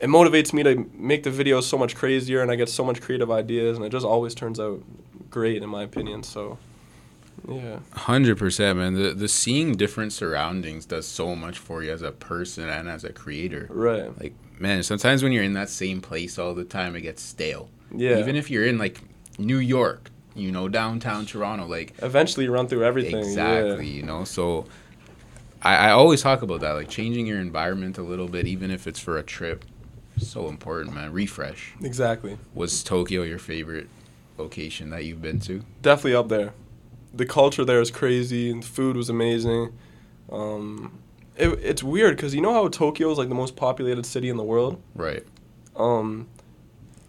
It 0.00 0.06
motivates 0.08 0.52
me 0.52 0.62
to 0.62 0.88
make 0.94 1.24
the 1.24 1.30
videos 1.30 1.64
so 1.64 1.76
much 1.76 1.96
crazier, 1.96 2.40
and 2.40 2.50
I 2.50 2.56
get 2.56 2.68
so 2.68 2.84
much 2.84 3.00
creative 3.00 3.30
ideas, 3.30 3.76
and 3.76 3.84
it 3.84 3.90
just 3.90 4.06
always 4.06 4.34
turns 4.34 4.60
out 4.60 4.82
great 5.28 5.62
in 5.62 5.68
my 5.68 5.82
opinion. 5.82 6.22
So, 6.22 6.58
yeah, 7.46 7.78
Hundred 7.92 8.38
percent, 8.38 8.78
man. 8.78 8.94
The 8.94 9.12
the 9.14 9.28
seeing 9.28 9.72
different 9.76 10.12
surroundings 10.12 10.86
does 10.86 11.06
so 11.06 11.36
much 11.36 11.58
for 11.58 11.82
you 11.82 11.92
as 11.92 12.02
a 12.02 12.12
person 12.12 12.68
and 12.68 12.88
as 12.88 13.04
a 13.04 13.12
creator. 13.12 13.66
right, 13.70 14.18
Like, 14.20 14.34
man, 14.58 14.82
sometimes 14.82 15.22
when 15.22 15.32
you're 15.32 15.44
in 15.44 15.52
that 15.54 15.68
same 15.68 16.00
place 16.00 16.38
all 16.38 16.54
the 16.54 16.64
time, 16.64 16.96
it 16.96 17.02
gets 17.02 17.22
stale. 17.22 17.68
yeah. 17.94 18.18
Even 18.18 18.36
if 18.36 18.50
you're 18.50 18.66
in 18.66 18.78
like 18.78 19.00
New 19.38 19.58
York, 19.58 20.10
you 20.34 20.50
know, 20.52 20.68
downtown 20.68 21.26
Toronto, 21.26 21.66
like 21.66 21.94
Eventually, 22.02 22.44
you 22.46 22.52
run 22.52 22.66
through 22.68 22.84
everything. 22.84 23.16
exactly, 23.16 23.86
you 23.88 24.02
know. 24.02 24.24
So, 24.24 24.66
I, 25.62 25.88
I 25.88 25.90
always 25.90 26.22
talk 26.22 26.42
about 26.42 26.60
that, 26.60 26.72
like 26.72 26.88
changing 26.88 27.26
your 27.26 27.40
environment 27.40 27.98
a 27.98 28.02
little 28.02 28.28
bit, 28.28 28.46
even 28.46 28.70
if 28.70 28.86
it's 28.86 29.00
for 29.00 29.18
a 29.18 29.22
trip. 29.22 29.64
So 30.18 30.48
important, 30.48 30.94
man. 30.94 31.12
Refresh. 31.12 31.74
Exactly. 31.82 32.38
Was 32.54 32.82
Tokyo 32.82 33.22
your 33.22 33.38
favorite 33.38 33.88
location 34.36 34.90
that 34.90 35.04
you've 35.04 35.22
been 35.22 35.38
to? 35.40 35.62
Definitely 35.82 36.14
up 36.16 36.28
there. 36.28 36.52
The 37.14 37.26
culture 37.26 37.64
there 37.64 37.80
is 37.80 37.90
crazy, 37.90 38.50
and 38.50 38.62
the 38.62 38.66
food 38.66 38.96
was 38.96 39.08
amazing. 39.08 39.72
Um, 40.30 40.98
it, 41.36 41.48
it's 41.62 41.82
weird 41.82 42.16
because 42.16 42.34
you 42.34 42.40
know 42.40 42.52
how 42.52 42.68
Tokyo 42.68 43.10
is 43.10 43.18
like 43.18 43.28
the 43.28 43.34
most 43.34 43.56
populated 43.56 44.04
city 44.06 44.28
in 44.28 44.36
the 44.36 44.44
world. 44.44 44.80
Right. 44.94 45.24
um, 45.76 46.28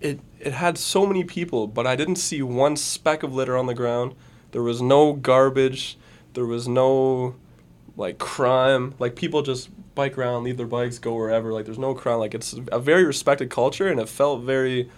it 0.01 0.21
it 0.39 0.53
had 0.53 0.77
so 0.77 1.05
many 1.05 1.25
people, 1.25 1.67
but 1.67 1.85
I 1.85 1.97
didn't 1.97 2.15
see 2.15 2.41
one 2.41 2.77
speck 2.77 3.21
of 3.23 3.33
litter 3.33 3.57
on 3.57 3.65
the 3.65 3.73
ground. 3.73 4.15
There 4.51 4.63
was 4.63 4.81
no 4.81 5.12
garbage. 5.13 5.97
There 6.33 6.45
was 6.45 6.67
no 6.69 7.35
like 7.97 8.17
crime. 8.17 8.95
Like 8.99 9.15
people 9.17 9.41
just 9.41 9.69
bike 9.95 10.17
around, 10.17 10.45
leave 10.45 10.55
their 10.55 10.65
bikes, 10.67 10.99
go 10.99 11.13
wherever. 11.15 11.51
Like 11.51 11.65
there's 11.65 11.77
no 11.77 11.93
crime. 11.93 12.19
Like 12.19 12.33
it's 12.33 12.55
a 12.71 12.79
very 12.79 13.03
respected 13.03 13.49
culture, 13.49 13.89
and 13.89 13.99
it 13.99 14.07
felt 14.07 14.43
very. 14.43 14.89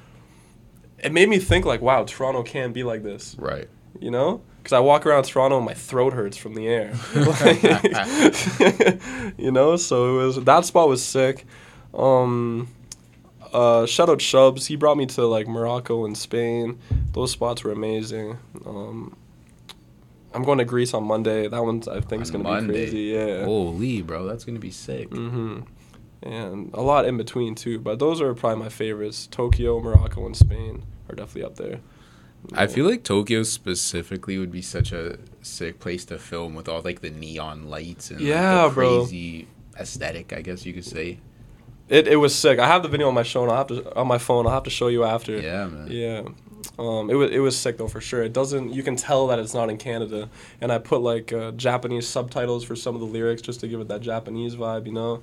It 1.00 1.12
made 1.12 1.30
me 1.30 1.40
think 1.40 1.66
like, 1.66 1.82
wow, 1.82 2.04
Toronto 2.04 2.44
can 2.44 2.72
be 2.72 2.84
like 2.84 3.02
this, 3.02 3.36
Right. 3.40 3.68
you 4.00 4.12
know? 4.12 4.44
Because 4.62 4.74
I 4.74 4.80
walk 4.80 5.06
around 5.08 5.24
Toronto 5.24 5.58
and 5.58 5.66
my 5.66 5.74
throat 5.74 6.14
hurts 6.14 6.38
from 6.38 6.54
the 6.54 6.68
air. 6.68 6.94
Like, 7.16 7.64
you 9.38 9.52
know, 9.52 9.76
so 9.76 10.20
it 10.20 10.26
was 10.26 10.36
that 10.44 10.66
spot 10.66 10.88
was 10.88 11.04
sick. 11.04 11.46
Um, 11.94 12.68
uh, 13.52 13.86
shout 13.86 14.10
out 14.10 14.20
Shubs. 14.20 14.68
He 14.68 14.76
brought 14.76 14.98
me 14.98 15.06
to 15.08 15.26
like 15.26 15.48
Morocco 15.48 16.06
and 16.06 16.18
Spain. 16.18 16.80
Those 17.14 17.32
spots 17.32 17.64
were 17.64 17.72
amazing. 17.72 18.38
Um, 18.66 19.16
I'm 20.34 20.44
going 20.44 20.60
to 20.60 20.66
Greece 20.66 20.94
on 20.94 21.04
Monday. 21.04 21.48
That 21.48 21.64
one 21.64 21.84
I 21.92 22.00
think 22.00 22.22
is 22.22 22.32
going 22.32 22.46
to 22.46 22.62
be 22.62 22.68
crazy. 22.74 23.00
Yeah. 23.14 23.44
Holy, 23.46 24.02
bro, 24.02 24.26
that's 24.26 24.46
gonna 24.46 24.60
be 24.60 24.72
sick. 24.72 25.10
hmm 25.10 25.62
And 26.22 26.72
a 26.74 26.82
lot 26.82 27.06
in 27.06 27.18
between 27.18 27.56
too, 27.56 27.80
but 27.80 28.00
those 28.00 28.22
are 28.22 28.34
probably 28.34 28.60
my 28.64 28.70
favorites. 28.70 29.28
Tokyo, 29.28 29.80
Morocco, 29.82 30.26
and 30.26 30.38
Spain 30.38 30.84
are 31.10 31.16
definitely 31.16 31.44
up 31.44 31.56
there. 31.56 31.80
I 32.54 32.68
feel 32.68 32.86
like 32.90 33.04
Tokyo 33.04 33.44
specifically 33.44 34.38
would 34.38 34.52
be 34.52 34.62
such 34.62 34.92
a 34.92 35.18
sick 35.42 35.80
place 35.80 36.06
to 36.06 36.18
film 36.18 36.56
with 36.56 36.68
all 36.68 36.82
like 36.82 37.02
the 37.02 37.10
neon 37.10 37.70
lights 37.70 38.12
and 38.12 38.20
like, 38.20 38.28
Yeah, 38.30 38.68
the 38.68 38.74
bro. 38.74 39.00
crazy 39.02 39.48
aesthetic, 39.80 40.34
I 40.34 40.42
guess 40.42 40.66
you 40.66 40.74
could 40.74 40.86
say. 40.86 41.20
It, 41.88 42.08
it 42.08 42.16
was 42.18 42.34
sick. 42.34 42.58
I 42.60 42.68
have 42.68 42.84
the 42.84 42.90
video 42.90 43.08
on 43.10 43.14
my 43.14 43.24
show. 43.24 43.44
And 43.44 43.52
I'll 43.52 43.58
have 43.58 43.68
to 43.68 43.96
on 43.96 44.08
my 44.08 44.18
phone. 44.18 44.46
I'll 44.48 44.54
have 44.54 44.64
to 44.64 44.70
show 44.70 44.88
you 44.88 45.04
after. 45.04 45.38
Yeah, 45.40 45.68
man. 45.68 45.88
Yeah. 45.90 46.24
Um, 46.80 47.10
it 47.10 47.16
was 47.16 47.32
it 47.32 47.40
was 47.40 47.58
sick 47.58 47.78
though 47.78 47.88
for 47.88 48.00
sure. 48.02 48.24
It 48.24 48.34
doesn't 48.34 48.74
you 48.74 48.82
can 48.82 48.96
tell 48.96 49.28
that 49.28 49.40
it's 49.40 49.54
not 49.54 49.70
in 49.70 49.78
Canada, 49.78 50.30
and 50.62 50.72
I 50.72 50.78
put 50.78 51.02
like 51.02 51.34
uh, 51.34 51.52
Japanese 51.52 52.08
subtitles 52.08 52.64
for 52.64 52.76
some 52.76 52.96
of 52.96 53.02
the 53.02 53.08
lyrics 53.08 53.42
just 53.42 53.60
to 53.62 53.68
give 53.68 53.82
it 53.82 53.88
that 53.90 54.02
Japanese 54.02 54.56
vibe, 54.56 54.86
you 54.86 54.94
know. 54.94 55.22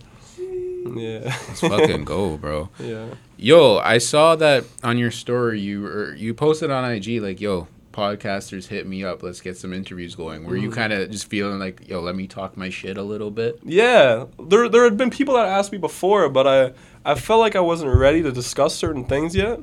Yeah. 0.86 1.20
Let's 1.48 1.60
fucking 1.60 2.04
go, 2.04 2.36
bro. 2.36 2.68
Yeah. 2.80 3.06
Yo, 3.36 3.78
I 3.78 3.98
saw 3.98 4.34
that 4.36 4.64
on 4.82 4.98
your 4.98 5.10
story. 5.10 5.60
You 5.60 5.82
were, 5.82 6.14
you 6.14 6.34
posted 6.34 6.70
on 6.70 6.90
IG 6.90 7.20
like, 7.22 7.40
"Yo, 7.40 7.68
podcasters 7.92 8.66
hit 8.66 8.86
me 8.86 9.04
up. 9.04 9.22
Let's 9.22 9.40
get 9.40 9.56
some 9.56 9.72
interviews 9.72 10.14
going." 10.16 10.44
Were 10.44 10.56
you 10.56 10.70
Mhm. 10.70 10.74
kind 10.74 10.92
of 10.92 11.10
just 11.10 11.28
feeling 11.28 11.58
like, 11.60 11.88
"Yo, 11.88 12.00
let 12.00 12.16
me 12.16 12.26
talk 12.26 12.56
my 12.56 12.68
shit 12.70 12.98
a 12.98 13.02
little 13.02 13.30
bit"? 13.30 13.60
Yeah, 13.64 14.24
there 14.48 14.68
there 14.68 14.82
had 14.84 14.96
been 14.96 15.10
people 15.10 15.34
that 15.34 15.46
asked 15.46 15.70
me 15.72 15.78
before, 15.78 16.28
but 16.28 16.46
I 16.46 16.72
I 17.04 17.14
felt 17.14 17.40
like 17.40 17.54
I 17.54 17.60
wasn't 17.60 17.94
ready 17.96 18.22
to 18.22 18.32
discuss 18.32 18.74
certain 18.74 19.04
things 19.04 19.36
yet. 19.36 19.60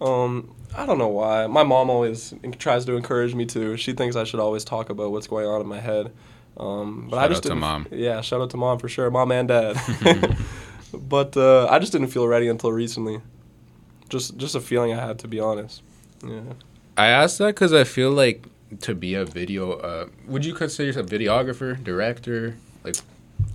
Um, 0.00 0.50
I 0.74 0.86
don't 0.86 0.98
know 0.98 1.08
why. 1.08 1.46
My 1.46 1.62
mom 1.62 1.90
always 1.90 2.32
tries 2.58 2.84
to 2.86 2.96
encourage 2.96 3.34
me 3.34 3.44
to. 3.46 3.76
She 3.76 3.92
thinks 3.92 4.16
I 4.16 4.24
should 4.24 4.40
always 4.40 4.64
talk 4.64 4.88
about 4.88 5.10
what's 5.12 5.26
going 5.26 5.46
on 5.46 5.60
in 5.60 5.66
my 5.66 5.80
head. 5.80 6.12
Um, 6.56 7.08
but 7.10 7.18
I 7.18 7.28
just 7.28 7.38
out 7.38 7.42
to 7.44 7.48
didn't- 7.50 7.60
mom. 7.60 7.86
Yeah, 7.90 8.20
shout 8.20 8.40
out 8.40 8.50
to 8.50 8.56
mom 8.56 8.78
for 8.78 8.88
sure, 8.88 9.10
mom 9.10 9.32
and 9.32 9.48
dad. 9.48 9.76
but 10.94 11.36
uh, 11.36 11.66
I 11.68 11.78
just 11.78 11.92
didn't 11.92 12.08
feel 12.08 12.26
ready 12.28 12.48
until 12.48 12.72
recently. 12.72 13.20
Just 14.08 14.36
just 14.36 14.54
a 14.54 14.60
feeling 14.60 14.92
I 14.92 15.00
had 15.06 15.18
to 15.20 15.28
be 15.28 15.40
honest. 15.40 15.82
Yeah. 16.26 16.40
I 16.96 17.06
asked 17.06 17.38
that 17.38 17.54
because 17.54 17.72
I 17.72 17.84
feel 17.84 18.10
like 18.10 18.44
to 18.80 18.94
be 18.94 19.14
a 19.14 19.24
video, 19.24 19.72
uh, 19.72 20.06
would 20.26 20.44
you 20.44 20.52
consider 20.54 20.86
yourself 20.88 21.06
a 21.06 21.08
videographer, 21.08 21.82
director? 21.82 22.56
Like, 22.84 22.96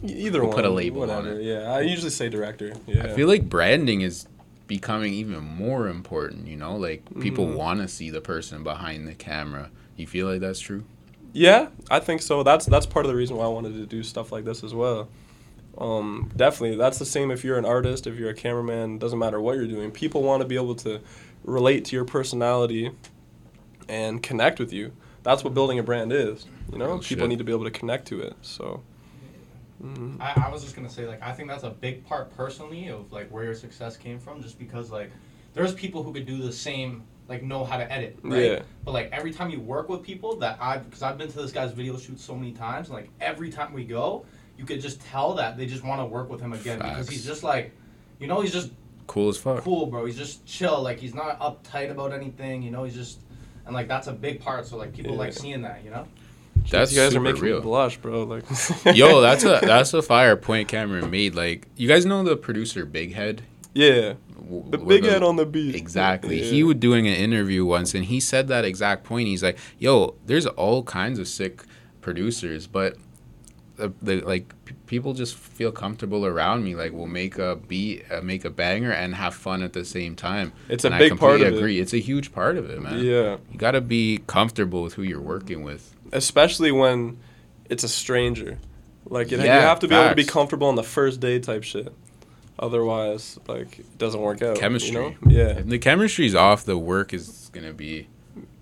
Either 0.03 0.39
We'll 0.39 0.47
one. 0.49 0.55
put 0.55 0.65
a 0.65 0.69
label 0.69 1.03
on 1.03 1.09
whatever. 1.09 1.39
it. 1.39 1.43
Yeah, 1.43 1.71
I 1.71 1.81
usually 1.81 2.09
say 2.09 2.27
director. 2.29 2.73
Yeah. 2.87 3.03
I 3.03 3.09
feel 3.15 3.27
like 3.27 3.47
branding 3.47 4.01
is 4.01 4.27
becoming 4.67 5.13
even 5.13 5.43
more 5.43 5.87
important. 5.89 6.47
You 6.47 6.57
know, 6.57 6.75
like 6.75 7.03
people 7.21 7.45
Mhm. 7.45 7.55
want 7.55 7.81
to 7.81 7.87
see 7.87 8.09
the 8.09 8.21
person 8.21 8.63
behind 8.63 9.07
the 9.07 9.13
camera. 9.13 9.69
You 9.95 10.07
feel 10.07 10.27
like 10.27 10.41
that's 10.41 10.59
true? 10.59 10.83
Yeah, 11.35 11.67
I 11.91 11.99
think 11.99 12.21
so. 12.21 12.43
That's 12.43 12.65
that's 12.65 12.85
part 12.85 13.05
of 13.05 13.11
the 13.11 13.15
reason 13.15 13.35
why 13.35 13.43
I 13.43 13.49
wanted 13.49 13.73
to 13.73 13.85
do 13.85 14.03
stuff 14.03 14.31
like 14.31 14.45
this 14.45 14.63
as 14.63 14.73
well. 14.73 15.09
Um, 15.77 16.31
definitely, 16.33 16.77
that's 16.77 16.97
the 16.97 17.05
same 17.05 17.29
if 17.29 17.43
you're 17.43 17.57
an 17.57 17.65
artist, 17.65 18.07
if 18.07 18.17
you're 18.17 18.29
a 18.29 18.33
cameraman, 18.33 18.99
doesn't 18.99 19.19
matter 19.19 19.41
what 19.41 19.57
you're 19.57 19.67
doing. 19.67 19.91
People 19.91 20.23
want 20.23 20.41
to 20.43 20.47
be 20.47 20.55
able 20.55 20.75
to 20.75 21.01
relate 21.43 21.83
to 21.85 21.95
your 21.97 22.05
personality 22.05 22.91
and 23.89 24.23
connect 24.23 24.59
with 24.59 24.71
you. 24.71 24.93
That's 25.23 25.43
what 25.43 25.53
building 25.53 25.77
a 25.77 25.83
brand 25.83 26.13
is. 26.13 26.45
You 26.71 26.77
know, 26.77 26.85
Real 26.85 26.99
people 26.99 27.23
shit. 27.23 27.29
need 27.29 27.39
to 27.39 27.43
be 27.43 27.51
able 27.51 27.65
to 27.65 27.71
connect 27.71 28.07
to 28.07 28.21
it. 28.21 28.33
So, 28.41 28.81
mhm. 29.83 30.21
I, 30.21 30.45
I 30.47 30.49
was 30.49 30.63
just 30.63 30.73
gonna 30.73 30.89
say 30.89 31.05
like 31.05 31.21
I 31.21 31.33
think 31.33 31.49
that's 31.49 31.63
a 31.63 31.69
big 31.69 32.05
part 32.05 32.33
personally 32.37 32.87
of 32.87 33.11
like 33.11 33.29
where 33.29 33.43
your 33.43 33.55
success 33.55 33.97
came 33.97 34.19
from, 34.19 34.41
just 34.41 34.57
because 34.57 34.89
like 34.89 35.11
there's 35.53 35.73
people 35.73 36.01
who 36.01 36.13
could 36.13 36.25
do 36.25 36.37
the 36.37 36.53
same 36.53 37.03
like 37.27 37.43
know 37.43 37.63
how 37.63 37.77
to 37.77 37.91
edit, 37.91 38.17
right? 38.23 38.43
Yeah. 38.43 38.61
But 38.83 38.91
like 38.93 39.09
every 39.11 39.31
time 39.33 39.49
you 39.49 39.59
work 39.59 39.89
with 39.89 40.03
people 40.03 40.35
that 40.37 40.57
I've, 40.61 40.85
because 40.85 41.01
I've 41.01 41.17
been 41.17 41.29
to 41.31 41.37
this 41.41 41.51
guy's 41.51 41.71
video 41.71 41.97
shoot 41.97 42.19
so 42.19 42.35
many 42.35 42.51
times, 42.51 42.87
and 42.87 42.95
like 42.95 43.09
every 43.19 43.49
time 43.49 43.73
we 43.73 43.83
go, 43.83 44.25
you 44.57 44.65
could 44.65 44.79
just 44.81 45.01
tell 45.01 45.33
that 45.35 45.57
they 45.57 45.65
just 45.65 45.83
want 45.83 45.99
to 46.01 46.05
work 46.05 46.29
with 46.29 46.39
him 46.41 46.53
again 46.53 46.79
because 46.79 47.09
he's 47.09 47.25
just 47.25 47.43
like, 47.43 47.71
you 48.19 48.27
know, 48.27 48.41
he's 48.41 48.53
just 48.53 48.71
Cool 49.07 49.29
as 49.29 49.37
fuck. 49.37 49.63
cool, 49.63 49.85
bro. 49.85 50.05
He's 50.05 50.17
just 50.17 50.45
chill. 50.45 50.81
Like 50.81 50.99
he's 50.99 51.13
not 51.13 51.39
uptight 51.39 51.91
about 51.91 52.11
anything. 52.13 52.61
You 52.63 52.71
know, 52.71 52.83
he's 52.83 52.95
just 52.95 53.19
and 53.65 53.73
like 53.75 53.87
that's 53.87 54.07
a 54.07 54.13
big 54.13 54.39
part. 54.39 54.65
So 54.67 54.77
like 54.77 54.93
people 54.93 55.13
Yeah. 55.13 55.17
like 55.19 55.33
seeing 55.33 55.61
that. 55.63 55.83
You 55.83 55.91
know. 55.91 56.07
That's 56.71 56.91
you 56.93 56.99
guys 56.99 57.15
are 57.15 57.19
making 57.19 57.41
real. 57.41 57.57
me 57.57 57.61
blush, 57.61 57.97
bro. 57.97 58.23
Like, 58.23 58.43
Yo, 58.95 59.21
that's 59.21 59.43
a 59.43 59.59
that's 59.61 59.93
a 59.93 60.01
fire 60.01 60.35
point 60.35 60.67
Kameron 60.69 61.11
made. 61.11 61.35
Like, 61.35 61.67
you 61.75 61.87
guys 61.87 62.05
know 62.07 62.23
the 62.23 62.35
producer 62.35 62.85
Big 62.85 63.13
Head? 63.13 63.43
Yeah, 63.75 64.13
the 64.71 64.77
big 64.79 65.03
head 65.03 65.21
on 65.21 65.35
the 65.35 65.45
beat. 65.45 65.75
Exactly. 65.75 66.39
Yeah. 66.41 66.45
He 66.45 66.63
was 66.63 66.77
doing 66.77 67.07
an 67.07 67.13
interview 67.13 67.63
once 67.65 67.93
and 67.93 68.05
he 68.05 68.19
said 68.19 68.47
that 68.47 68.65
exact 68.65 69.03
point. 69.03 69.27
He's 69.27 69.43
like, 69.43 69.57
"Yo, 69.77 70.15
there's 70.25 70.47
all 70.47 70.81
kinds 70.83 71.19
of 71.19 71.27
sick 71.27 71.61
producers, 72.01 72.65
but 72.67 72.95
the, 73.77 73.91
the 74.01 74.21
like 74.21 74.53
p- 74.65 74.73
people 74.87 75.13
just 75.13 75.35
feel 75.35 75.71
comfortable 75.71 76.25
around 76.25 76.63
me. 76.63 76.75
Like, 76.75 76.93
we'll 76.93 77.07
make 77.07 77.37
a 77.37 77.57
beat, 77.57 78.05
uh, 78.09 78.21
make 78.21 78.45
a 78.45 78.49
banger, 78.49 78.91
and 78.91 79.13
have 79.15 79.35
fun 79.35 79.61
at 79.63 79.73
the 79.73 79.83
same 79.83 80.15
time." 80.15 80.53
It's 80.69 80.83
a 80.85 80.87
And 80.87 80.95
I 80.95 80.99
big 80.99 81.09
part 81.17 81.19
completely 81.33 81.47
of 81.47 81.53
it. 81.55 81.57
agree. 81.57 81.79
It's 81.79 81.93
a 81.93 81.99
huge 81.99 82.31
part 82.31 82.57
of 82.57 82.69
it, 82.69 82.81
man. 82.81 82.99
Yeah. 83.03 83.37
You 83.51 83.57
got 83.57 83.71
to 83.71 83.81
be 83.81 84.21
comfortable 84.27 84.81
with 84.83 84.93
who 84.93 85.03
you're 85.03 85.19
working 85.21 85.63
with. 85.63 85.93
especially 86.13 86.71
when 86.71 87.17
it's 87.69 87.83
a 87.83 87.89
stranger. 87.89 88.57
Like 89.09 89.31
it, 89.31 89.39
you 89.41 89.47
have 89.49 89.79
to 89.81 89.87
be 89.87 89.95
able 89.95 90.09
to 90.09 90.15
be 90.15 90.23
comfortable 90.23 90.67
on 90.67 90.75
the 90.75 90.83
first 90.83 91.19
day 91.19 91.39
type 91.39 91.63
shit. 91.63 91.93
Otherwise, 92.57 93.37
like 93.47 93.79
it 93.79 93.97
doesn't 93.97 94.21
work 94.21 94.41
out. 94.41 94.57
Chemistry. 94.57 94.93
You 94.93 94.99
know? 95.01 95.15
Yeah, 95.27 95.57
If 95.59 95.67
the 95.67 95.79
chemistry's 95.79 96.35
off, 96.35 96.63
the 96.65 96.77
work 96.77 97.13
is 97.13 97.49
gonna 97.53 97.73
be, 97.73 98.07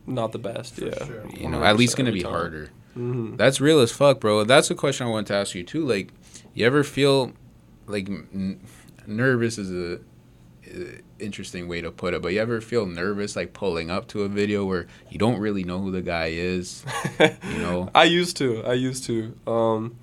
not 0.07 0.31
the 0.31 0.39
best. 0.39 0.75
For 0.75 0.85
yeah, 0.85 1.05
sure. 1.05 1.23
you 1.29 1.49
know, 1.49 1.63
at 1.63 1.77
least 1.77 1.95
gonna 1.97 2.11
be 2.11 2.23
time. 2.23 2.31
harder. 2.31 2.69
hmm 2.93 3.35
That's 3.35 3.61
real 3.61 3.79
as 3.79 3.91
fuck, 3.91 4.19
bro. 4.19 4.43
That's 4.43 4.71
a 4.71 4.75
question 4.75 5.05
I 5.07 5.09
want 5.09 5.27
to 5.27 5.35
ask 5.35 5.53
you 5.55 5.63
too. 5.63 5.85
Like, 5.85 6.09
you 6.53 6.65
ever 6.65 6.83
feel 6.83 7.33
like 7.87 8.09
n- 8.09 8.59
nervous 9.05 9.57
is 9.57 9.71
a, 9.71 9.99
a 10.73 10.99
interesting 11.19 11.67
way 11.67 11.81
to 11.81 11.91
put 11.91 12.13
it, 12.15 12.21
but 12.21 12.33
you 12.33 12.39
ever 12.41 12.61
feel 12.61 12.85
nervous 12.85 13.35
like 13.35 13.53
pulling 13.53 13.91
up 13.91 14.07
to 14.09 14.23
a 14.23 14.27
video 14.27 14.65
where 14.65 14.87
you 15.09 15.17
don't 15.19 15.39
really 15.39 15.63
know 15.63 15.79
who 15.79 15.91
the 15.91 16.01
guy 16.01 16.27
is? 16.33 16.83
You 17.19 17.57
know? 17.59 17.89
I 17.95 18.05
used 18.05 18.37
to. 18.37 18.63
I 18.65 18.73
used 18.73 19.03
to. 19.05 19.37
Um, 19.47 19.97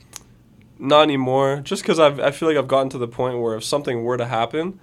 not 0.80 1.02
anymore. 1.02 1.60
Just 1.62 1.82
because 1.82 1.98
I've 1.98 2.18
I 2.18 2.30
feel 2.30 2.48
like 2.48 2.56
I've 2.56 2.68
gotten 2.68 2.88
to 2.90 2.98
the 2.98 3.08
point 3.08 3.38
where 3.38 3.56
if 3.56 3.64
something 3.64 4.02
were 4.02 4.16
to 4.16 4.26
happen, 4.26 4.80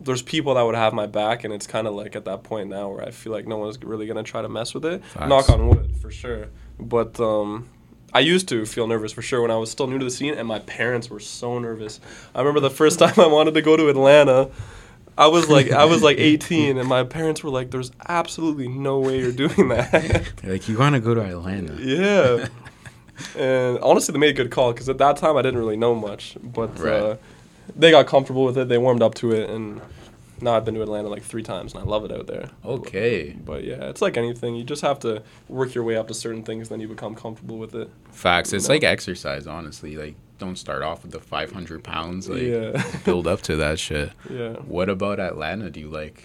there's 0.00 0.22
people 0.22 0.54
that 0.54 0.62
would 0.62 0.74
have 0.74 0.92
my 0.92 1.06
back, 1.06 1.44
and 1.44 1.52
it's 1.52 1.66
kind 1.66 1.86
of 1.86 1.94
like 1.94 2.16
at 2.16 2.24
that 2.24 2.42
point 2.42 2.70
now 2.70 2.88
where 2.90 3.02
I 3.02 3.10
feel 3.10 3.32
like 3.32 3.46
no 3.46 3.58
one's 3.58 3.82
really 3.82 4.06
gonna 4.06 4.22
try 4.22 4.42
to 4.42 4.48
mess 4.48 4.74
with 4.74 4.84
it. 4.84 5.04
Facts. 5.04 5.28
Knock 5.28 5.50
on 5.50 5.68
wood, 5.68 5.96
for 5.96 6.10
sure. 6.10 6.48
But 6.78 7.18
um, 7.20 7.68
I 8.12 8.20
used 8.20 8.48
to 8.48 8.64
feel 8.64 8.86
nervous 8.86 9.12
for 9.12 9.22
sure 9.22 9.42
when 9.42 9.50
I 9.50 9.56
was 9.56 9.70
still 9.70 9.86
new 9.86 9.98
to 9.98 10.04
the 10.04 10.10
scene, 10.10 10.34
and 10.34 10.46
my 10.46 10.60
parents 10.60 11.10
were 11.10 11.20
so 11.20 11.58
nervous. 11.58 12.00
I 12.34 12.38
remember 12.40 12.60
the 12.60 12.70
first 12.70 12.98
time 13.00 13.18
I 13.18 13.26
wanted 13.26 13.54
to 13.54 13.62
go 13.62 13.76
to 13.76 13.88
Atlanta. 13.88 14.50
I 15.16 15.28
was 15.28 15.48
like, 15.48 15.70
I 15.70 15.84
was 15.84 16.02
like 16.02 16.18
18, 16.18 16.76
and 16.76 16.88
my 16.88 17.04
parents 17.04 17.44
were 17.44 17.50
like, 17.50 17.70
"There's 17.70 17.92
absolutely 18.08 18.66
no 18.68 18.98
way 18.98 19.20
you're 19.20 19.32
doing 19.32 19.68
that." 19.68 19.92
They're 20.42 20.52
like, 20.52 20.68
you 20.68 20.76
want 20.76 20.96
to 20.96 21.00
go 21.00 21.14
to 21.14 21.20
Atlanta? 21.22 21.76
Yeah. 21.80 22.48
and 23.36 23.78
honestly, 23.78 24.12
they 24.12 24.18
made 24.18 24.30
a 24.30 24.42
good 24.42 24.50
call 24.50 24.72
because 24.72 24.88
at 24.88 24.98
that 24.98 25.16
time 25.16 25.36
I 25.36 25.42
didn't 25.42 25.58
really 25.58 25.76
know 25.76 25.94
much, 25.94 26.36
but 26.42 26.78
Right. 26.78 26.92
uh, 26.92 27.16
they 27.76 27.90
got 27.90 28.06
comfortable 28.06 28.44
with 28.44 28.58
it. 28.58 28.68
They 28.68 28.78
warmed 28.78 29.02
up 29.02 29.14
to 29.16 29.32
it, 29.32 29.48
and 29.50 29.80
now 30.40 30.54
I've 30.54 30.64
been 30.64 30.74
to 30.74 30.82
Atlanta 30.82 31.08
like 31.08 31.22
three 31.22 31.42
times, 31.42 31.72
and 31.74 31.82
I 31.82 31.86
love 31.86 32.04
it 32.04 32.12
out 32.12 32.26
there. 32.26 32.50
Okay. 32.64 33.34
But 33.44 33.64
yeah, 33.64 33.88
it's 33.88 34.02
like 34.02 34.16
anything. 34.16 34.54
You 34.56 34.64
just 34.64 34.82
have 34.82 34.98
to 35.00 35.22
work 35.48 35.74
your 35.74 35.84
way 35.84 35.96
up 35.96 36.08
to 36.08 36.14
certain 36.14 36.42
things, 36.42 36.68
then 36.68 36.80
you 36.80 36.88
become 36.88 37.14
comfortable 37.14 37.56
with 37.58 37.74
it. 37.74 37.88
Facts. 38.10 38.52
It's 38.52 38.68
No. 38.68 38.74
like 38.74 38.84
exercise, 38.84 39.46
honestly. 39.46 39.96
Like, 39.96 40.14
don't 40.38 40.56
start 40.58 40.82
off 40.82 41.02
with 41.04 41.12
the 41.12 41.20
500 41.20 41.82
pounds. 41.84 42.28
Like, 42.28 42.42
Yeah. 42.42 42.82
build 43.04 43.26
up 43.26 43.40
to 43.42 43.56
that 43.56 43.78
shit. 43.78 44.10
Yeah. 44.30 44.54
What 44.66 44.88
about 44.88 45.20
Atlanta? 45.20 45.70
Do 45.70 45.80
you 45.80 45.88
like? 45.88 46.24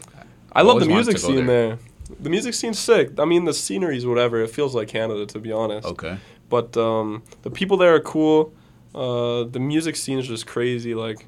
I 0.52 0.64
love 0.64 0.80
the 0.80 0.88
music 0.88 1.20
scene 1.20 1.46
there. 1.46 1.68
there. 1.68 1.80
The 2.20 2.30
music 2.32 2.56
scene's 2.56 2.80
sick. 2.80 3.20
I 3.20 3.26
mean, 3.26 3.46
the 3.46 3.54
scenery's 3.54 4.04
whatever. 4.04 4.42
It 4.42 4.50
feels 4.50 4.74
like 4.74 4.88
Canada, 4.88 5.28
to 5.28 5.40
be 5.40 5.52
honest. 5.52 5.88
Okay. 5.88 6.18
But 6.50 6.76
um, 6.76 7.24
the 7.44 7.52
people 7.52 7.78
there 7.78 7.96
are 7.96 8.00
cool. 8.00 8.54
Uh, 8.94 9.44
the 9.44 9.60
music 9.60 9.96
scene 9.96 10.20
is 10.20 10.28
just 10.28 10.48
crazy. 10.48 10.96
Like 10.96 11.28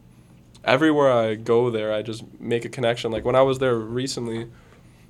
everywhere 0.65 1.11
I 1.11 1.35
go 1.35 1.69
there, 1.69 1.93
I 1.93 2.01
just 2.01 2.23
make 2.39 2.65
a 2.65 2.69
connection. 2.69 3.11
Like 3.11 3.23
when 3.23 3.35
I 3.35 3.43
was 3.43 3.59
there 3.59 3.75
recently, 3.75 4.47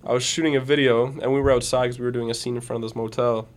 I 0.05 0.13
was 0.13 0.23
shooting 0.23 0.55
a 0.55 0.59
video 0.59 1.07
and 1.07 1.33
we 1.33 1.39
were 1.39 1.51
outside 1.51 1.83
because 1.83 1.99
we 1.99 2.05
were 2.05 2.11
doing 2.11 2.29
a 2.29 2.33
scene 2.33 2.55
in 2.55 2.61
front 2.61 2.83
of 2.83 2.89
this 2.89 2.95
motel, 2.95 3.47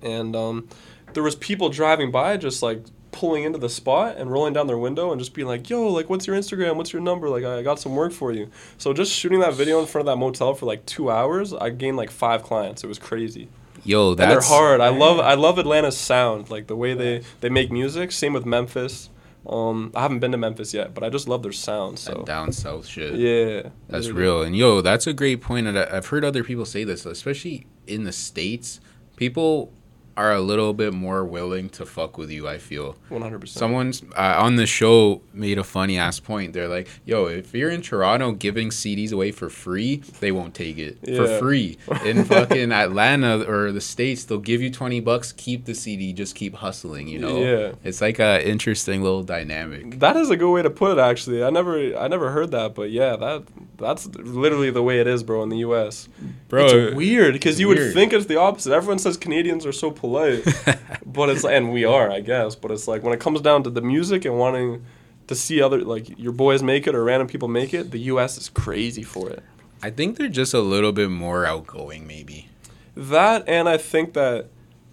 and 0.00 0.36
um, 0.36 0.68
there 1.14 1.22
was 1.22 1.34
people 1.34 1.68
driving 1.68 2.10
by 2.10 2.36
just 2.36 2.62
like 2.62 2.84
pulling 3.10 3.44
into 3.44 3.58
the 3.58 3.68
spot 3.68 4.16
and 4.16 4.30
rolling 4.30 4.54
down 4.54 4.66
their 4.66 4.78
window 4.78 5.10
and 5.10 5.20
just 5.20 5.34
being 5.34 5.48
like, 5.48 5.68
"Yo, 5.68 5.88
like, 5.88 6.08
what's 6.08 6.26
your 6.26 6.36
Instagram? 6.36 6.76
What's 6.76 6.92
your 6.92 7.02
number? 7.02 7.28
Like, 7.28 7.44
I 7.44 7.62
got 7.62 7.80
some 7.80 7.96
work 7.96 8.12
for 8.12 8.32
you." 8.32 8.50
So 8.78 8.92
just 8.92 9.12
shooting 9.12 9.40
that 9.40 9.54
video 9.54 9.80
in 9.80 9.86
front 9.86 10.06
of 10.08 10.12
that 10.12 10.18
motel 10.18 10.54
for 10.54 10.66
like 10.66 10.86
two 10.86 11.10
hours, 11.10 11.52
I 11.52 11.70
gained 11.70 11.96
like 11.96 12.10
five 12.10 12.44
clients. 12.44 12.84
It 12.84 12.86
was 12.86 12.98
crazy 12.98 13.48
Yo, 13.84 14.10
and 14.10 14.18
they're 14.18 14.28
that's 14.28 14.48
hard. 14.48 14.80
I 14.80 14.88
love 14.90 15.18
I 15.18 15.34
love 15.34 15.58
Atlanta's 15.58 15.96
sound, 15.96 16.50
like 16.50 16.66
the 16.66 16.76
way 16.76 16.94
they 16.94 17.22
they 17.40 17.48
make 17.48 17.70
music. 17.72 18.12
Same 18.12 18.32
with 18.32 18.46
Memphis. 18.46 19.08
Um, 19.44 19.90
I 19.96 20.02
haven't 20.02 20.20
been 20.20 20.30
to 20.30 20.38
Memphis 20.38 20.72
yet, 20.72 20.94
but 20.94 21.02
I 21.02 21.08
just 21.08 21.26
love 21.26 21.42
their 21.42 21.50
sound. 21.52 21.96
that 21.98 22.00
So 22.14 22.22
down 22.22 22.52
south 22.52 22.86
shit. 22.86 23.14
yeah, 23.14 23.70
That's 23.88 24.08
real. 24.08 24.42
And 24.42 24.56
yo, 24.56 24.80
that's 24.82 25.08
a 25.08 25.12
great 25.12 25.40
point. 25.40 25.66
And 25.66 25.76
I've 25.76 26.06
heard 26.06 26.24
other 26.24 26.44
people 26.44 26.64
say 26.64 26.84
this, 26.84 27.04
especially 27.04 27.66
in 27.88 28.04
the 28.04 28.12
States. 28.12 28.78
People 29.16 29.72
are 30.16 30.32
a 30.32 30.40
little 30.40 30.72
bit 30.74 30.92
more 30.92 31.24
willing 31.24 31.68
to 31.70 31.86
fuck 31.86 32.18
with 32.18 32.30
you, 32.30 32.48
I 32.48 32.58
feel. 32.58 32.96
One 33.08 33.22
hundred 33.22 33.40
percent. 33.40 33.58
Someone's 33.58 34.02
uh, 34.16 34.36
on 34.38 34.56
the 34.56 34.66
show 34.66 35.22
made 35.32 35.58
a 35.58 35.64
funny 35.64 35.98
ass 35.98 36.20
point. 36.20 36.52
They're 36.52 36.68
like, 36.68 36.88
yo, 37.04 37.26
if 37.26 37.54
you're 37.54 37.70
in 37.70 37.82
Toronto 37.82 38.32
giving 38.32 38.70
CDs 38.70 39.12
away 39.12 39.32
for 39.32 39.48
free, 39.48 39.96
they 40.20 40.32
won't 40.32 40.54
take 40.54 40.78
it 40.78 40.98
for 41.04 41.38
free. 41.38 41.78
In 42.04 42.24
fucking 42.24 42.72
Atlanta 42.72 43.44
or 43.48 43.72
the 43.72 43.80
States, 43.80 44.24
they'll 44.24 44.38
give 44.38 44.60
you 44.60 44.70
20 44.70 45.00
bucks, 45.00 45.32
keep 45.32 45.64
the 45.64 45.74
CD, 45.74 46.12
just 46.12 46.34
keep 46.34 46.54
hustling, 46.54 47.08
you 47.08 47.18
know? 47.18 47.38
Yeah. 47.38 47.72
It's 47.84 48.00
like 48.00 48.18
a 48.18 48.46
interesting 48.46 49.02
little 49.02 49.22
dynamic. 49.22 50.00
That 50.00 50.16
is 50.16 50.30
a 50.30 50.36
good 50.36 50.50
way 50.50 50.62
to 50.62 50.70
put 50.70 50.98
it. 50.98 51.00
Actually, 51.00 51.44
I 51.44 51.50
never 51.50 51.96
I 51.96 52.08
never 52.08 52.30
heard 52.30 52.50
that, 52.50 52.74
but 52.74 52.90
yeah, 52.90 53.16
that 53.16 53.44
that's 53.78 54.06
literally 54.06 54.70
the 54.70 54.82
way 54.82 55.00
it 55.00 55.06
is, 55.06 55.22
bro. 55.22 55.42
In 55.42 55.48
the 55.48 55.58
U.S., 55.58 56.08
Bro, 56.48 56.66
it's 56.66 56.94
weird 56.94 57.32
because 57.32 57.58
you 57.58 57.68
would 57.68 57.94
think 57.94 58.12
it's 58.12 58.26
the 58.26 58.38
opposite. 58.38 58.72
Everyone 58.72 58.98
says 58.98 59.16
Canadians 59.16 59.64
are 59.64 59.72
so 59.72 59.90
polite, 60.02 60.44
but 61.06 61.30
it's 61.30 61.44
and 61.44 61.72
we 61.72 61.84
are, 61.84 62.10
I 62.10 62.20
guess. 62.20 62.56
But 62.56 62.72
it's 62.72 62.88
like 62.88 63.04
when 63.04 63.14
it 63.14 63.20
comes 63.20 63.40
down 63.40 63.62
to 63.62 63.70
the 63.70 63.80
music 63.80 64.24
and 64.24 64.36
wanting 64.36 64.84
to 65.28 65.34
see 65.36 65.62
other 65.62 65.80
like 65.80 66.18
your 66.18 66.32
boys 66.32 66.62
make 66.62 66.86
it 66.86 66.94
or 66.94 67.04
random 67.04 67.28
people 67.28 67.48
make 67.48 67.72
it, 67.72 67.92
the 67.92 68.00
U.S. 68.12 68.36
is 68.36 68.48
crazy 68.48 69.04
for 69.04 69.30
it. 69.30 69.42
I 69.80 69.90
think 69.90 70.16
they're 70.16 70.28
just 70.28 70.52
a 70.52 70.60
little 70.60 70.92
bit 70.92 71.08
more 71.08 71.46
outgoing, 71.46 72.06
maybe. 72.06 72.48
That 72.96 73.48
and 73.48 73.68
I 73.68 73.78
think 73.78 74.12
that 74.14 74.48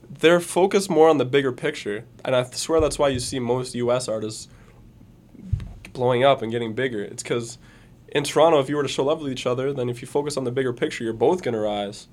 they're 0.08 0.40
focused 0.40 0.90
more 0.90 1.10
on 1.10 1.18
the 1.18 1.26
bigger 1.26 1.52
picture, 1.52 2.06
and 2.24 2.36
I 2.36 2.44
swear 2.44 2.80
that's 2.80 3.00
why 3.00 3.10
you 3.10 3.20
see 3.20 3.40
most 3.40 3.74
U.S. 3.76 4.08
artists 4.08 4.48
blowing 5.92 6.24
up 6.24 6.44
and 6.44 6.52
getting 6.52 6.74
bigger. 6.74 7.04
It's 7.04 7.24
because 7.24 7.58
in 8.10 8.24
Toronto, 8.24 8.60
if 8.60 8.70
you 8.70 8.76
were 8.76 8.84
to 8.84 8.90
show 8.90 9.06
love 9.06 9.22
with 9.22 9.32
each 9.32 9.48
other, 9.48 9.74
then 9.74 9.90
if 9.90 10.02
you 10.04 10.08
focus 10.08 10.38
on 10.38 10.44
the 10.44 10.52
bigger 10.52 10.72
picture, 10.72 11.04
you're 11.04 11.14
both 11.14 11.42
gonna 11.42 11.60
rise. 11.60 12.08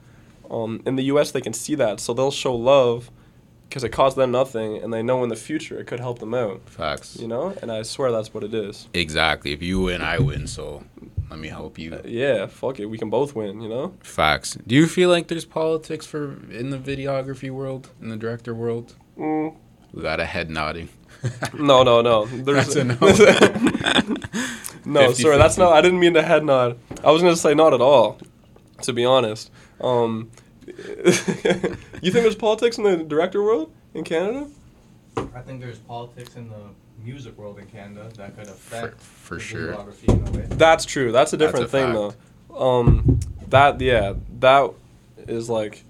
Um, 0.50 0.82
in 0.86 0.96
the 0.96 1.04
U.S., 1.04 1.30
they 1.32 1.40
can 1.40 1.52
see 1.52 1.74
that, 1.76 2.00
so 2.00 2.14
they'll 2.14 2.30
show 2.30 2.54
love 2.54 3.10
because 3.68 3.82
it 3.82 3.88
costs 3.90 4.16
them 4.16 4.30
nothing, 4.30 4.76
and 4.82 4.92
they 4.92 5.02
know 5.02 5.22
in 5.24 5.28
the 5.28 5.36
future 5.36 5.78
it 5.78 5.86
could 5.86 5.98
help 6.00 6.18
them 6.20 6.34
out. 6.34 6.60
Facts. 6.68 7.16
You 7.20 7.26
know, 7.28 7.54
and 7.60 7.70
I 7.72 7.82
swear 7.82 8.12
that's 8.12 8.32
what 8.32 8.44
it 8.44 8.54
is. 8.54 8.88
Exactly. 8.94 9.52
If 9.52 9.62
you 9.62 9.80
win, 9.80 10.02
I 10.02 10.18
win. 10.18 10.46
So 10.46 10.84
let 11.30 11.38
me 11.40 11.48
help 11.48 11.78
you. 11.78 11.94
Uh, 11.94 12.02
yeah, 12.04 12.46
fuck 12.46 12.78
it, 12.78 12.86
we 12.86 12.96
can 12.98 13.10
both 13.10 13.34
win. 13.34 13.60
You 13.60 13.68
know. 13.68 13.94
Facts. 14.02 14.56
Do 14.66 14.74
you 14.74 14.86
feel 14.86 15.08
like 15.10 15.26
there's 15.28 15.44
politics 15.44 16.06
for 16.06 16.34
in 16.50 16.70
the 16.70 16.78
videography 16.78 17.50
world, 17.50 17.90
in 18.00 18.08
the 18.08 18.16
director 18.16 18.54
world? 18.54 18.94
Mm, 19.18 19.56
We 19.92 20.02
got 20.02 20.20
a 20.20 20.26
head 20.26 20.48
nodding. 20.50 20.88
no, 21.54 21.82
no, 21.82 22.02
no. 22.02 22.26
There's 22.46 22.74
That's 22.74 22.76
a 22.76 22.84
no. 22.84 22.94
no, 24.84 25.08
50, 25.08 25.22
sorry, 25.22 25.38
that's 25.38 25.56
not. 25.58 25.72
I 25.72 25.80
didn't 25.80 25.98
mean 25.98 26.14
to 26.14 26.22
head 26.22 26.44
nod. 26.44 26.78
I 27.02 27.10
was 27.10 27.22
gonna 27.22 27.36
say 27.36 27.54
not 27.54 27.72
at 27.74 27.80
all. 27.80 28.18
To 28.82 28.92
be 28.92 29.04
honest, 29.06 29.50
um, 29.80 30.30
you 30.66 30.74
think 30.74 32.12
there's 32.12 32.34
politics 32.34 32.78
in 32.78 32.84
the 32.84 32.96
director 32.96 33.42
world 33.42 33.72
in 33.94 34.04
Canada? 34.04 34.48
I 35.16 35.40
think 35.40 35.60
there's 35.60 35.78
politics 35.78 36.36
in 36.36 36.48
the 36.48 36.56
music 37.02 37.36
world 37.38 37.58
in 37.58 37.66
Canada 37.66 38.08
that 38.16 38.36
could 38.36 38.48
affect 38.48 39.00
for 39.00 39.36
the 39.36 39.40
sure. 39.40 39.72
in. 39.72 40.48
That's 40.50 40.84
true. 40.84 41.12
That's 41.12 41.32
a 41.32 41.36
That's 41.36 41.52
different 41.52 41.66
a 41.66 41.68
thing, 41.68 41.92
fact. 41.94 42.16
though. 42.48 42.80
Um, 42.80 43.20
that 43.48 43.80
yeah, 43.80 44.14
that 44.40 44.72
is 45.28 45.48
like. 45.48 45.84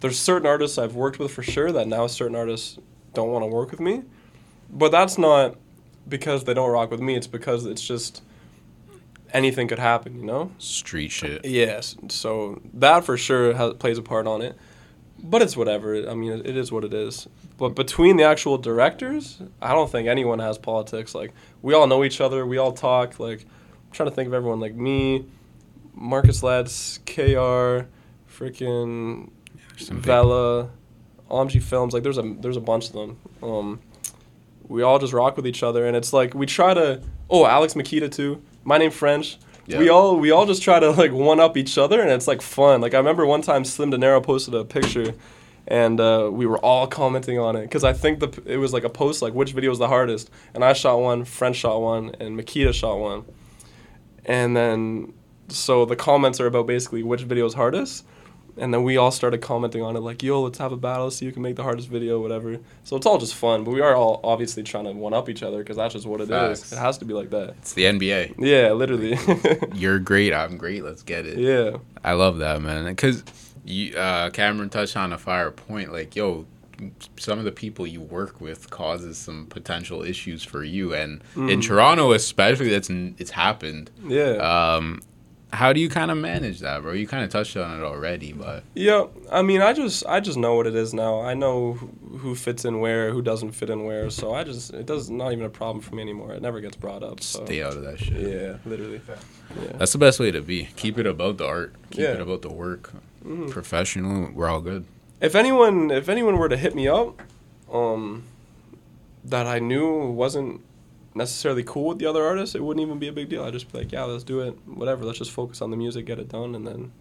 There's 0.00 0.18
certain 0.18 0.46
artists 0.46 0.76
I've 0.76 0.94
worked 0.94 1.18
with 1.18 1.32
for 1.32 1.42
sure 1.42 1.72
that 1.72 1.88
now 1.88 2.06
certain 2.06 2.36
artists 2.36 2.78
don't 3.14 3.30
want 3.30 3.42
to 3.44 3.46
work 3.46 3.70
with 3.70 3.80
me, 3.80 4.02
but 4.70 4.92
that's 4.92 5.16
not 5.16 5.56
because 6.06 6.44
they 6.44 6.52
don't 6.52 6.70
rock 6.70 6.90
with 6.90 7.00
me. 7.00 7.16
It's 7.16 7.26
because 7.26 7.64
it's 7.64 7.82
just 7.82 8.22
anything 9.36 9.68
could 9.68 9.78
happen, 9.78 10.18
you 10.18 10.24
know. 10.24 10.50
Street 10.58 11.12
shit. 11.12 11.44
Yes, 11.44 11.94
so 12.08 12.60
that 12.74 13.04
for 13.04 13.16
sure 13.16 13.54
has, 13.54 13.74
plays 13.74 13.98
a 13.98 14.02
part 14.02 14.26
on 14.26 14.42
it. 14.42 14.56
But 15.18 15.42
it's 15.42 15.56
whatever. 15.56 16.08
I 16.08 16.14
mean, 16.14 16.32
it, 16.32 16.46
it 16.46 16.56
is 16.56 16.70
what 16.70 16.84
it 16.84 16.92
is. 16.92 17.26
But 17.58 17.70
between 17.70 18.16
the 18.16 18.24
actual 18.24 18.58
directors, 18.58 19.40
I 19.62 19.72
don't 19.72 19.90
think 19.90 20.08
anyone 20.08 20.38
has 20.40 20.58
politics. 20.58 21.14
Like 21.14 21.32
we 21.62 21.74
all 21.74 21.86
know 21.86 22.04
each 22.04 22.20
other. 22.20 22.44
We 22.46 22.58
all 22.58 22.72
talk. 22.72 23.18
Like 23.18 23.40
I'm 23.42 23.92
trying 23.92 24.08
to 24.10 24.14
think 24.14 24.26
of 24.26 24.34
everyone. 24.34 24.60
Like 24.60 24.74
me, 24.74 25.26
Marcus 25.94 26.42
Letts, 26.42 26.98
Kr, 27.06 27.86
freaking 28.30 29.30
big- 29.78 29.88
Vela, 29.88 30.70
Omg 31.30 31.62
Films. 31.62 31.94
Like 31.94 32.02
there's 32.02 32.18
a 32.18 32.36
there's 32.40 32.58
a 32.58 32.60
bunch 32.60 32.88
of 32.88 32.92
them. 32.92 33.18
Um, 33.42 33.80
we 34.68 34.82
all 34.82 34.98
just 34.98 35.12
rock 35.14 35.36
with 35.36 35.46
each 35.46 35.62
other, 35.62 35.86
and 35.86 35.96
it's 35.96 36.12
like 36.12 36.34
we 36.34 36.44
try 36.46 36.74
to. 36.74 37.00
Oh, 37.30 37.46
Alex 37.46 37.74
Makita 37.74 38.10
too. 38.12 38.42
My 38.66 38.78
name 38.78 38.90
French. 38.90 39.38
We 39.78 39.88
all 39.88 40.18
we 40.18 40.32
all 40.32 40.44
just 40.44 40.60
try 40.60 40.80
to 40.80 40.90
like 40.90 41.12
one 41.12 41.38
up 41.38 41.56
each 41.56 41.78
other, 41.78 42.00
and 42.00 42.10
it's 42.10 42.26
like 42.26 42.42
fun. 42.42 42.80
Like 42.80 42.94
I 42.94 42.98
remember 42.98 43.24
one 43.24 43.40
time 43.40 43.64
Slim 43.64 43.90
De 43.90 43.96
Niro 43.96 44.20
posted 44.20 44.54
a 44.54 44.64
picture, 44.64 45.14
and 45.68 46.00
uh, 46.00 46.30
we 46.32 46.46
were 46.46 46.58
all 46.58 46.88
commenting 46.88 47.38
on 47.38 47.54
it 47.54 47.62
because 47.62 47.84
I 47.84 47.92
think 47.92 48.18
the 48.18 48.42
it 48.44 48.56
was 48.56 48.72
like 48.72 48.82
a 48.82 48.88
post 48.88 49.22
like 49.22 49.34
which 49.34 49.52
video 49.52 49.70
was 49.70 49.78
the 49.78 49.86
hardest, 49.86 50.30
and 50.52 50.64
I 50.64 50.72
shot 50.72 51.00
one, 51.00 51.24
French 51.24 51.56
shot 51.58 51.80
one, 51.80 52.16
and 52.18 52.36
Makita 52.36 52.74
shot 52.74 52.98
one, 52.98 53.24
and 54.24 54.56
then 54.56 55.12
so 55.48 55.84
the 55.84 55.96
comments 55.96 56.40
are 56.40 56.46
about 56.46 56.66
basically 56.66 57.04
which 57.04 57.22
video 57.22 57.46
is 57.46 57.54
hardest. 57.54 58.04
And 58.58 58.72
then 58.72 58.82
we 58.84 58.96
all 58.96 59.10
started 59.10 59.42
commenting 59.42 59.82
on 59.82 59.96
it, 59.96 60.00
like, 60.00 60.22
"Yo, 60.22 60.40
let's 60.42 60.58
have 60.58 60.72
a 60.72 60.76
battle, 60.78 61.10
see 61.10 61.26
who 61.26 61.32
can 61.32 61.42
make 61.42 61.56
the 61.56 61.62
hardest 61.62 61.88
video, 61.88 62.20
whatever." 62.20 62.58
So 62.84 62.96
it's 62.96 63.04
all 63.04 63.18
just 63.18 63.34
fun, 63.34 63.64
but 63.64 63.72
we 63.72 63.80
are 63.82 63.94
all 63.94 64.20
obviously 64.24 64.62
trying 64.62 64.84
to 64.84 64.92
one 64.92 65.12
up 65.12 65.28
each 65.28 65.42
other 65.42 65.58
because 65.58 65.76
that's 65.76 65.92
just 65.94 66.06
what 66.06 66.20
it 66.20 66.30
is. 66.30 66.60
Facts. 66.60 66.72
It 66.72 66.78
has 66.78 66.96
to 66.98 67.04
be 67.04 67.12
like 67.12 67.30
that. 67.30 67.50
It's 67.58 67.74
the 67.74 67.84
NBA. 67.84 68.34
Yeah, 68.38 68.72
literally. 68.72 69.18
You're 69.78 69.98
great. 69.98 70.32
I'm 70.32 70.56
great. 70.56 70.84
Let's 70.84 71.02
get 71.02 71.26
it. 71.26 71.38
yeah. 71.38 71.76
I 72.02 72.12
love 72.12 72.38
that, 72.38 72.62
man. 72.62 72.86
Because 72.86 73.24
you, 73.64 73.94
uh, 73.96 74.30
Kameron 74.30 74.70
touched 74.70 74.96
on 74.96 75.12
a 75.12 75.18
fire 75.18 75.50
point. 75.50 75.92
Like, 75.92 76.14
yo, 76.16 76.46
some 77.18 77.38
of 77.38 77.44
the 77.44 77.52
people 77.52 77.86
you 77.86 78.00
work 78.00 78.40
with 78.40 78.70
causes 78.70 79.18
some 79.18 79.46
potential 79.46 80.02
issues 80.02 80.42
for 80.44 80.62
you, 80.62 80.94
and 80.94 81.20
in 81.34 81.60
Mm. 81.60 81.62
Toronto 81.66 82.12
especially, 82.12 82.68
that's 82.70 82.88
it's 82.90 83.30
happened. 83.32 83.90
Yeah. 84.06 84.32
Um, 84.76 85.02
how 85.52 85.72
do 85.72 85.80
you 85.80 85.88
kind 85.88 86.10
of 86.10 86.18
manage 86.18 86.60
that, 86.60 86.82
bro? 86.82 86.92
You 86.92 87.06
kind 87.06 87.24
of 87.24 87.30
touched 87.30 87.56
on 87.56 87.78
it 87.80 87.84
already, 87.84 88.32
but 88.32 88.64
yeah. 88.74 89.06
I 89.30 89.42
mean, 89.42 89.62
I 89.62 89.72
just 89.72 90.04
I 90.06 90.20
just 90.20 90.36
know 90.36 90.54
what 90.54 90.66
it 90.66 90.74
is 90.74 90.92
now. 90.92 91.20
I 91.20 91.34
know 91.34 91.72
who, 92.18 92.34
fits 92.34 92.64
in 92.64 92.80
where, 92.80 93.12
who 93.12 93.22
doesn't 93.22 93.52
fit 93.52 93.70
in 93.70 93.84
where. 93.84 94.10
So 94.10 94.34
I 94.34 94.42
just 94.44 94.72
it 94.74 94.86
does 94.86 95.08
not 95.10 95.32
even 95.32 95.44
a 95.44 95.50
problem 95.50 95.80
for 95.82 95.94
me 95.94 96.02
anymore. 96.02 96.32
It 96.32 96.42
never 96.42 96.60
gets 96.60 96.76
brought 96.76 97.02
up. 97.02 97.20
So 97.22 97.44
stay 97.44 97.62
out 97.62 97.74
of 97.74 97.82
that 97.84 97.98
shit. 98.00 98.20
yeah, 98.28 98.56
literally. 98.64 99.00
Yeah. 99.08 99.72
That's 99.78 99.92
the 99.92 99.98
best 99.98 100.18
way 100.18 100.30
to 100.32 100.40
be. 100.42 100.68
Keep 100.76 100.98
it 100.98 101.06
about 101.06 101.38
the 101.38 101.46
art. 101.46 101.74
Keep 101.90 102.00
Yeah. 102.00 102.12
it 102.14 102.20
about 102.20 102.42
the 102.42 102.50
work. 102.52 102.92
Mhm. 103.24 103.50
Professional. 103.50 104.30
We're 104.32 104.48
all 104.48 104.60
good. 104.60 104.84
If 105.20 105.34
anyone 105.34 105.90
if 105.90 106.08
anyone 106.08 106.38
were 106.38 106.48
to 106.48 106.56
hit 106.56 106.74
me 106.74 106.88
up, 106.88 107.22
um, 107.72 108.24
that 109.24 109.46
I 109.46 109.58
knew 109.60 110.10
wasn't 110.10 110.60
necessarily 111.16 111.62
cool 111.64 111.86
with 111.88 111.98
the 111.98 112.06
other 112.06 112.24
artists, 112.24 112.54
it 112.54 112.62
wouldn't 112.62 112.84
even 112.86 112.98
be 112.98 113.08
a 113.08 113.12
big 113.12 113.28
deal. 113.28 113.42
I'd 113.44 113.52
just 113.52 113.72
be 113.72 113.78
like, 113.78 113.92
yeah, 113.92 114.04
let's 114.04 114.24
do 114.24 114.40
it. 114.40 114.56
Whatever. 114.66 115.04
Let's 115.04 115.18
just 115.18 115.32
focus 115.32 115.60
on 115.62 115.70
the 115.70 115.76
music, 115.76 116.06
get 116.06 116.18
it 116.18 116.28
done, 116.28 116.54
and 116.54 116.66
then 116.66 116.92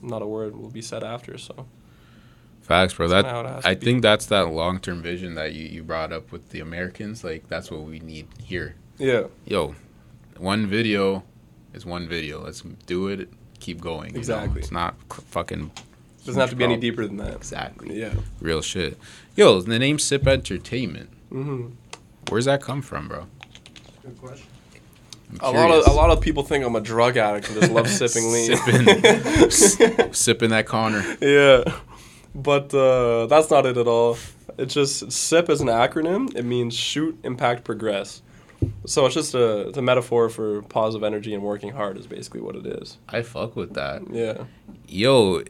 not 0.00 0.22
a 0.22 0.26
word 0.26 0.56
will 0.56 0.70
be 0.70 0.82
said 0.82 1.02
after. 1.02 1.36
So 1.38 1.66
Facts, 2.62 2.94
bro. 2.94 3.08
That's 3.08 3.24
That 3.26 3.34
kinda 3.34 3.48
how 3.50 3.52
it 3.52 3.54
has 3.56 3.64
I 3.66 3.74
think 3.74 4.02
that's 4.02 4.26
that 4.26 4.48
long 4.50 4.78
term 4.78 5.02
vision 5.02 5.34
that 5.34 5.52
you, 5.54 5.66
you 5.66 5.82
brought 5.82 6.12
up 6.12 6.30
with 6.32 6.50
the 6.50 6.60
Americans. 6.60 7.24
Like 7.24 7.48
that's 7.48 7.70
what 7.70 7.82
we 7.82 7.98
need 8.00 8.26
here. 8.42 8.74
yeah, 8.98 9.24
Yo, 9.46 9.74
one 10.36 10.66
video 10.66 11.24
is 11.74 11.84
one 11.86 12.06
video. 12.08 12.42
Let's 12.42 12.60
do 12.86 13.08
it. 13.08 13.28
Keep 13.60 13.80
going. 13.80 14.08
you 14.10 14.12
know? 14.14 14.18
Exactly. 14.18 14.60
It's 14.60 14.70
not 14.70 14.94
c- 15.12 15.22
fucking. 15.26 15.70
doesn't 16.24 16.40
have 16.40 16.50
to 16.50 16.56
be 16.56 16.62
any 16.64 16.76
deeper 16.76 17.06
than 17.06 17.16
that. 17.16 17.34
Exactly. 17.34 17.98
Yeah. 17.98 18.14
Real 18.40 18.62
shit. 18.62 18.96
Yo, 19.34 19.60
the 19.60 19.78
name 19.78 19.98
Sip 19.98 20.26
Entertainment. 20.28 21.10
hmm 21.30 21.70
Where's 22.28 22.44
that 22.44 22.60
come 22.62 22.82
from, 22.82 23.08
bro? 23.08 23.26
Good 24.08 24.18
question. 24.18 24.46
A 25.40 25.50
lot 25.52 25.70
of 25.70 25.86
a 25.86 25.92
lot 25.92 26.10
of 26.10 26.20
people 26.22 26.42
think 26.42 26.64
I'm 26.64 26.74
a 26.74 26.80
drug 26.80 27.16
addict 27.18 27.50
and 27.50 27.60
just 27.60 27.70
love 27.72 27.86
sipping 27.88 28.32
lean. 28.32 29.50
Sipping- 29.50 30.12
Sipping 30.14 30.50
that 30.50 30.64
Connor. 30.66 31.04
yeah, 31.20 31.64
but 32.34 32.72
uh, 32.72 33.26
that's 33.26 33.50
not 33.50 33.66
it 33.66 33.76
at 33.76 33.86
all. 33.86 34.16
It's 34.56 34.72
just 34.74 35.12
SIP 35.12 35.50
is 35.50 35.60
an 35.60 35.68
acronym. 35.68 36.34
It 36.34 36.44
means 36.44 36.74
shoot, 36.74 37.18
impact, 37.24 37.64
progress. 37.64 38.22
So 38.86 39.04
it's 39.06 39.14
just 39.14 39.34
a, 39.34 39.68
it's 39.68 39.78
a 39.78 39.82
metaphor 39.82 40.28
for 40.30 40.62
positive 40.62 41.04
energy 41.04 41.32
and 41.34 41.42
working 41.44 41.70
hard 41.72 41.96
is 41.96 42.06
basically 42.08 42.40
what 42.40 42.56
it 42.56 42.66
is. 42.66 42.96
I 43.08 43.22
fuck 43.22 43.54
with 43.54 43.74
that. 43.74 44.02
Yeah. 44.10 44.44
Yo, 44.88 45.42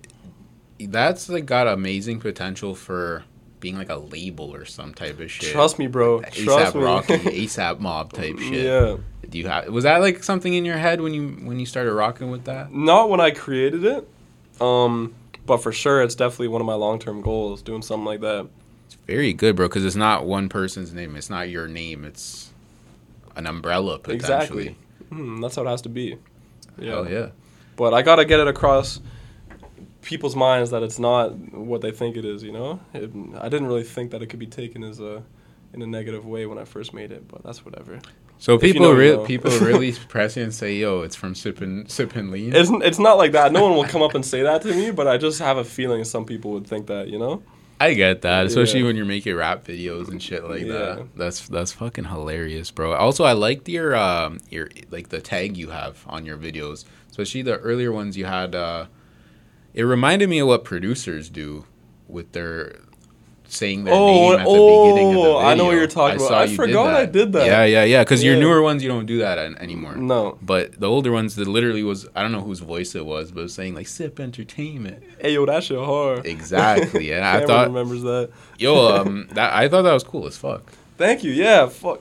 that's 0.81 1.29
like 1.31 1.47
got 1.47 1.69
amazing 1.69 2.21
potential 2.21 2.75
for 2.75 3.25
being 3.61 3.77
like 3.77 3.91
a 3.91 3.97
label 3.97 4.55
or 4.55 4.65
some 4.65 4.95
type 4.95 5.21
of 5.21 5.31
shit. 5.31 5.53
Trust 5.53 5.79
me, 5.79 5.87
bro. 5.87 6.21
ASAP. 6.21 6.83
Rocky, 6.83 7.15
ASAP 7.47 7.81
Mob 7.81 8.13
type 8.13 8.39
shit. 8.39 8.65
Yeah. 8.65 8.97
Do 9.29 9.39
you 9.39 9.49
have? 9.49 9.69
Was 9.69 9.85
that 9.85 10.01
like 10.01 10.23
something 10.23 10.55
in 10.55 10.65
your 10.65 10.79
head 10.79 11.01
when 11.01 11.13
you 11.13 11.31
when 11.47 11.59
you 11.59 11.67
started 11.67 11.93
rocking 11.93 12.31
with 12.31 12.45
that? 12.45 12.73
Not 12.73 13.11
when 13.11 13.21
I 13.21 13.31
created 13.31 13.85
it, 13.85 14.09
um, 14.61 15.15
but 15.45 15.59
for 15.59 15.73
sure 15.73 16.03
it's 16.03 16.15
definitely 16.15 16.49
one 16.49 16.61
of 16.61 16.67
my 16.67 16.75
long 16.75 16.99
term 16.99 17.21
goals 17.21 17.63
doing 17.63 17.83
something 17.83 18.07
like 18.07 18.21
that. 18.21 18.49
It's 18.87 18.95
very 19.07 19.35
good, 19.35 19.57
bro, 19.57 19.69
because 19.69 19.85
it's 19.85 19.97
not 19.97 20.25
one 20.25 20.49
person's 20.49 20.95
name. 20.95 21.15
It's 21.17 21.29
not 21.29 21.51
your 21.51 21.69
name. 21.69 22.05
It's 22.05 22.51
an 23.37 23.47
umbrella 23.47 23.99
potentially. 23.99 24.69
Exactly. 24.69 24.77
Hmm, 25.11 25.41
that's 25.41 25.57
how 25.57 25.63
it 25.63 25.69
has 25.69 25.83
to 25.83 25.89
be. 25.89 26.17
Yeah. 26.79 26.91
Hell 26.91 27.11
yeah. 27.11 27.29
But 27.77 27.93
I 27.93 28.03
gotta 28.03 28.25
get 28.25 28.41
it 28.41 28.49
across 28.49 29.01
people's 30.09 30.35
minds 30.35 30.71
that 30.71 30.83
it's 30.83 30.99
not 30.99 31.27
what 31.53 31.81
they 31.83 31.91
think 31.93 32.17
it 32.17 32.25
is. 32.25 32.43
You 32.43 32.53
know, 32.53 32.81
it, 32.95 33.11
I 33.39 33.49
didn't 33.49 33.67
really 33.69 33.85
think 33.85 34.11
that 34.13 34.23
it 34.23 34.27
could 34.31 34.39
be 34.41 34.47
taken 34.47 34.83
as 34.83 34.99
a 35.01 35.23
in 35.75 35.83
a 35.83 35.87
negative 35.87 36.25
way 36.25 36.47
when 36.47 36.59
I 36.59 36.65
first 36.65 36.95
made 36.95 37.13
it, 37.13 37.29
but 37.29 37.43
that's 37.45 37.63
whatever. 37.65 38.01
So 38.39 38.55
If 38.55 38.63
you 38.63 38.73
people 38.73 38.87
know, 38.87 38.93
you 38.93 38.99
really 38.99 39.17
know. 39.19 39.25
people 39.27 39.51
really 39.59 39.93
press 40.09 40.37
you 40.37 40.45
and 40.45 40.55
say, 40.55 40.77
"Yo, 40.77 41.03
it's 41.03 41.15
from 41.17 41.35
sipping 41.35 41.87
sipping 41.89 42.31
lean." 42.31 42.55
It's 42.57 42.71
it's 42.89 42.99
not 42.99 43.19
like 43.19 43.33
that. 43.33 43.53
No 43.53 43.63
one 43.63 43.75
will 43.77 43.85
come 43.95 44.01
up 44.03 44.15
and 44.15 44.25
say 44.25 44.43
that 44.43 44.63
to 44.63 44.73
me, 44.75 44.91
but 44.91 45.07
I 45.07 45.19
just 45.19 45.39
have 45.41 45.59
a 45.59 45.65
feeling 45.65 46.05
some 46.05 46.25
people 46.25 46.53
would 46.53 46.67
think 46.67 46.87
that. 46.87 47.09
You 47.09 47.19
know. 47.19 47.43
I 47.81 47.95
get 47.95 48.23
that, 48.23 48.47
especially 48.47 48.81
Yeah. 48.81 48.87
when 48.87 48.97
you're 48.97 49.07
making 49.17 49.37
rap 49.37 49.65
videos 49.65 50.09
and 50.09 50.21
shit 50.21 50.43
like 50.43 50.63
Yeah. 50.63 50.73
that. 50.79 51.07
That's 51.17 51.47
that's 51.49 51.73
fucking 51.73 52.07
hilarious, 52.07 52.73
bro. 52.73 52.93
Also, 52.95 53.23
I 53.25 53.35
liked 53.35 53.69
your 53.69 53.95
um 53.95 54.39
your 54.51 54.69
like 54.91 55.11
the 55.11 55.21
tag 55.21 55.57
you 55.57 55.69
have 55.71 55.95
on 56.09 56.25
your 56.27 56.39
videos, 56.39 56.85
especially 57.11 57.43
the 57.43 57.57
earlier 57.59 57.93
ones 57.93 58.17
you 58.17 58.25
had. 58.25 58.55
uh 58.55 58.87
It 59.79 59.85
reminded 59.85 60.29
me 60.29 60.41
of 60.41 60.49
what 60.49 60.65
producers 60.65 61.29
do 61.29 61.65
with 62.09 62.33
their 62.33 62.75
saying 63.47 63.85
their 63.85 63.95
Oh, 63.95 64.31
name 64.31 64.41
at 64.41 64.45
the 64.45 64.51
beginning 64.51 65.09
of 65.09 65.15
the 65.15 65.21
video. 65.21 65.37
oh, 65.37 65.39
I 65.39 65.55
know 65.55 65.67
what 65.67 65.77
you're 65.77 65.87
talking 65.87 66.17
about. 66.17 66.29
saw 66.31 66.41
I 66.41 66.49
forgot 66.49 66.95
I 66.95 67.07
did 67.07 67.33
that. 67.35 67.47
Yeah, 67.47 67.65
yeah, 67.65 67.85
yeah. 67.85 68.03
Because 68.03 68.25
your 68.25 68.37
newer 68.37 68.61
ones, 68.61 68.83
you 68.83 68.89
don't 68.89 69.07
do 69.07 69.19
that 69.19 69.39
an- 69.39 69.57
anymore. 69.59 69.95
No. 69.95 70.37
But 70.43 70.81
the 70.81 70.89
older 70.89 71.13
ones, 71.13 71.37
that 71.37 71.47
literally 71.47 71.85
was 71.85 72.09
I 72.17 72.23
don't 72.23 72.33
know 72.33 72.41
whose 72.43 72.59
voice 72.59 72.97
it 72.97 73.07
was, 73.07 73.31
but 73.31 73.39
it 73.41 73.43
was 73.45 73.55
saying 73.55 73.77
like 73.77 73.87
"Sip 73.87 74.19
Entertainment." 74.19 75.05
Hey 75.21 75.35
yo, 75.35 75.47
that 75.47 75.63
shit 75.63 75.79
hard. 75.79 76.27
Exactly, 76.27 77.13
and 77.13 77.25
I 77.25 77.47
thought, 77.47 77.69
remembers 77.69 78.03
that. 78.03 78.31
yo, 78.59 78.97
um, 78.97 79.29
that 79.33 79.53
I 79.55 79.69
thought 79.69 79.83
that 79.83 79.95
was 79.95 80.03
cool 80.03 80.27
as 80.27 80.37
fuck. 80.37 80.73
Thank 80.97 81.23
you. 81.23 81.31
Yeah. 81.31 81.69
Fuck. 81.69 82.01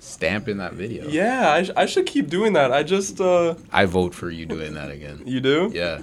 Stamping 0.00 0.58
that 0.58 0.74
video. 0.74 1.06
Yeah. 1.08 1.50
I, 1.52 1.62
sh- 1.62 1.70
I 1.76 1.86
should 1.86 2.06
keep 2.06 2.28
doing 2.28 2.52
that. 2.54 2.72
I 2.72 2.82
just 2.82 3.20
uh. 3.20 3.54
I 3.72 3.84
vote 3.86 4.14
for 4.14 4.30
you 4.30 4.44
doing 4.46 4.74
that 4.74 4.90
again. 4.90 5.22
You 5.24 5.40
do? 5.40 5.70
Yeah, 5.72 6.02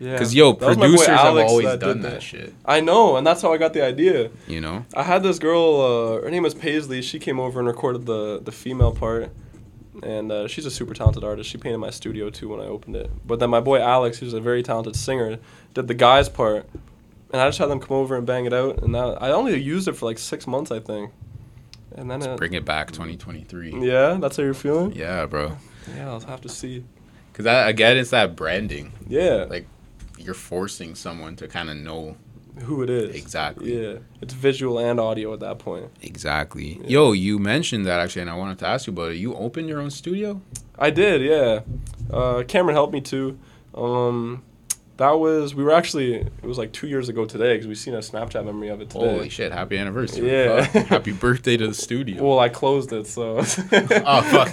Yeah. 0.00 0.12
because 0.12 0.34
yo, 0.34 0.52
That 0.52 0.68
was 0.68 0.76
my 0.76 0.86
boy 0.86 0.90
producers 0.92 1.06
have 1.08 1.26
Alex 1.26 1.50
always 1.50 1.66
that 1.66 1.80
done 1.80 1.96
did 2.02 2.12
that 2.12 2.22
shit. 2.22 2.54
I 2.64 2.80
know, 2.80 3.16
and 3.16 3.26
that's 3.26 3.42
how 3.42 3.52
I 3.52 3.58
got 3.58 3.72
the 3.72 3.82
idea. 3.84 4.30
You 4.46 4.60
know, 4.60 4.84
I 4.94 5.02
had 5.02 5.22
this 5.22 5.38
girl. 5.38 5.80
Uh, 5.80 6.22
her 6.22 6.30
name 6.30 6.44
was 6.44 6.54
Paisley. 6.54 7.02
She 7.02 7.18
came 7.18 7.40
over 7.40 7.58
and 7.58 7.66
recorded 7.66 8.06
the 8.06 8.40
the 8.42 8.52
female 8.52 8.92
part, 8.92 9.30
and 10.02 10.30
uh, 10.30 10.46
she's 10.46 10.66
a 10.66 10.70
super 10.70 10.94
talented 10.94 11.24
artist. 11.24 11.50
She 11.50 11.58
painted 11.58 11.78
my 11.78 11.90
studio 11.90 12.30
too 12.30 12.48
when 12.48 12.60
I 12.60 12.66
opened 12.66 12.94
it. 12.96 13.10
But 13.26 13.40
then 13.40 13.50
my 13.50 13.60
boy 13.60 13.80
Alex, 13.80 14.18
who's 14.18 14.34
a 14.34 14.40
very 14.40 14.62
talented 14.62 14.94
singer, 14.94 15.38
did 15.74 15.88
the 15.88 15.94
guys 15.94 16.28
part, 16.28 16.68
and 17.32 17.42
I 17.42 17.48
just 17.48 17.58
had 17.58 17.66
them 17.66 17.80
come 17.80 17.96
over 17.96 18.16
and 18.16 18.24
bang 18.26 18.44
it 18.46 18.52
out. 18.52 18.82
And 18.82 18.94
that, 18.94 19.20
I 19.20 19.32
only 19.32 19.60
used 19.60 19.88
it 19.88 19.94
for 19.94 20.06
like 20.06 20.18
six 20.18 20.46
months, 20.46 20.70
I 20.70 20.78
think. 20.78 21.10
And 21.96 22.08
then 22.08 22.22
it, 22.22 22.36
bring 22.36 22.52
it 22.52 22.64
back 22.64 22.92
2023. 22.92 23.84
yeah, 23.84 24.18
that's 24.20 24.36
how 24.36 24.44
you're 24.44 24.54
feeling. 24.54 24.92
Yeah, 24.92 25.26
bro. 25.26 25.56
Yeah, 25.96 26.10
I'll 26.10 26.20
have 26.20 26.42
to 26.42 26.48
see. 26.48 26.84
Because 27.32 27.46
I, 27.46 27.68
again, 27.68 27.96
it's 27.96 28.10
that 28.10 28.36
branding. 28.36 28.92
Yeah, 29.08 29.46
Like 29.48 29.66
you're 30.18 30.34
forcing 30.34 30.94
someone 30.94 31.36
to 31.36 31.48
kind 31.48 31.70
of 31.70 31.76
know 31.76 32.16
who 32.64 32.82
it 32.82 32.90
is. 32.90 33.14
exactly. 33.14 33.80
Yeah, 33.80 33.98
it's 34.20 34.34
visual 34.34 34.78
and 34.78 34.98
audio 34.98 35.32
at 35.32 35.40
that 35.40 35.58
point. 35.58 35.90
Exactly. 36.02 36.78
Yeah. 36.82 36.88
Yo, 36.88 37.12
you 37.12 37.38
mentioned 37.38 37.86
that 37.86 38.00
actually, 38.00 38.22
and 38.22 38.30
I 38.30 38.34
wanted 38.34 38.58
to 38.60 38.66
ask 38.66 38.86
you 38.86 38.92
about 38.92 39.12
it. 39.12 39.16
You 39.16 39.34
opened 39.34 39.68
your 39.68 39.80
own 39.80 39.90
studio? 39.90 40.40
I 40.78 40.90
did, 40.90 41.22
yeah. 41.22 41.60
Uh, 42.10 42.42
Kameron 42.42 42.72
helped 42.72 42.92
me 42.92 43.00
too. 43.00 43.38
Um, 43.74 44.42
that 44.98 45.12
was 45.12 45.54
we 45.54 45.62
were 45.62 45.72
actually 45.72 46.14
it 46.14 46.42
was 46.42 46.58
like 46.58 46.72
two 46.72 46.88
years 46.88 47.08
ago 47.08 47.24
today 47.24 47.54
because 47.54 47.68
we've 47.68 47.78
seen 47.78 47.94
a 47.94 47.98
Snapchat 47.98 48.44
memory 48.44 48.68
of 48.68 48.80
it 48.80 48.90
today. 48.90 49.08
Holy 49.08 49.28
shit! 49.28 49.52
Happy 49.52 49.78
anniversary! 49.78 50.30
Yeah. 50.30 50.64
Fuck. 50.64 50.86
Happy 50.86 51.12
birthday 51.12 51.56
to 51.56 51.68
the 51.68 51.74
studio. 51.74 52.22
Well, 52.22 52.40
I 52.40 52.48
closed 52.48 52.92
it, 52.92 53.06
so. 53.06 53.38
oh 53.38 53.42
fuck. 53.42 54.52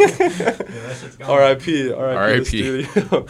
Yeah. 1.19 1.27
R.I.P. 1.27 1.91
R.I.P. 1.91 2.61
the 2.61 2.83
studio. 2.85 3.25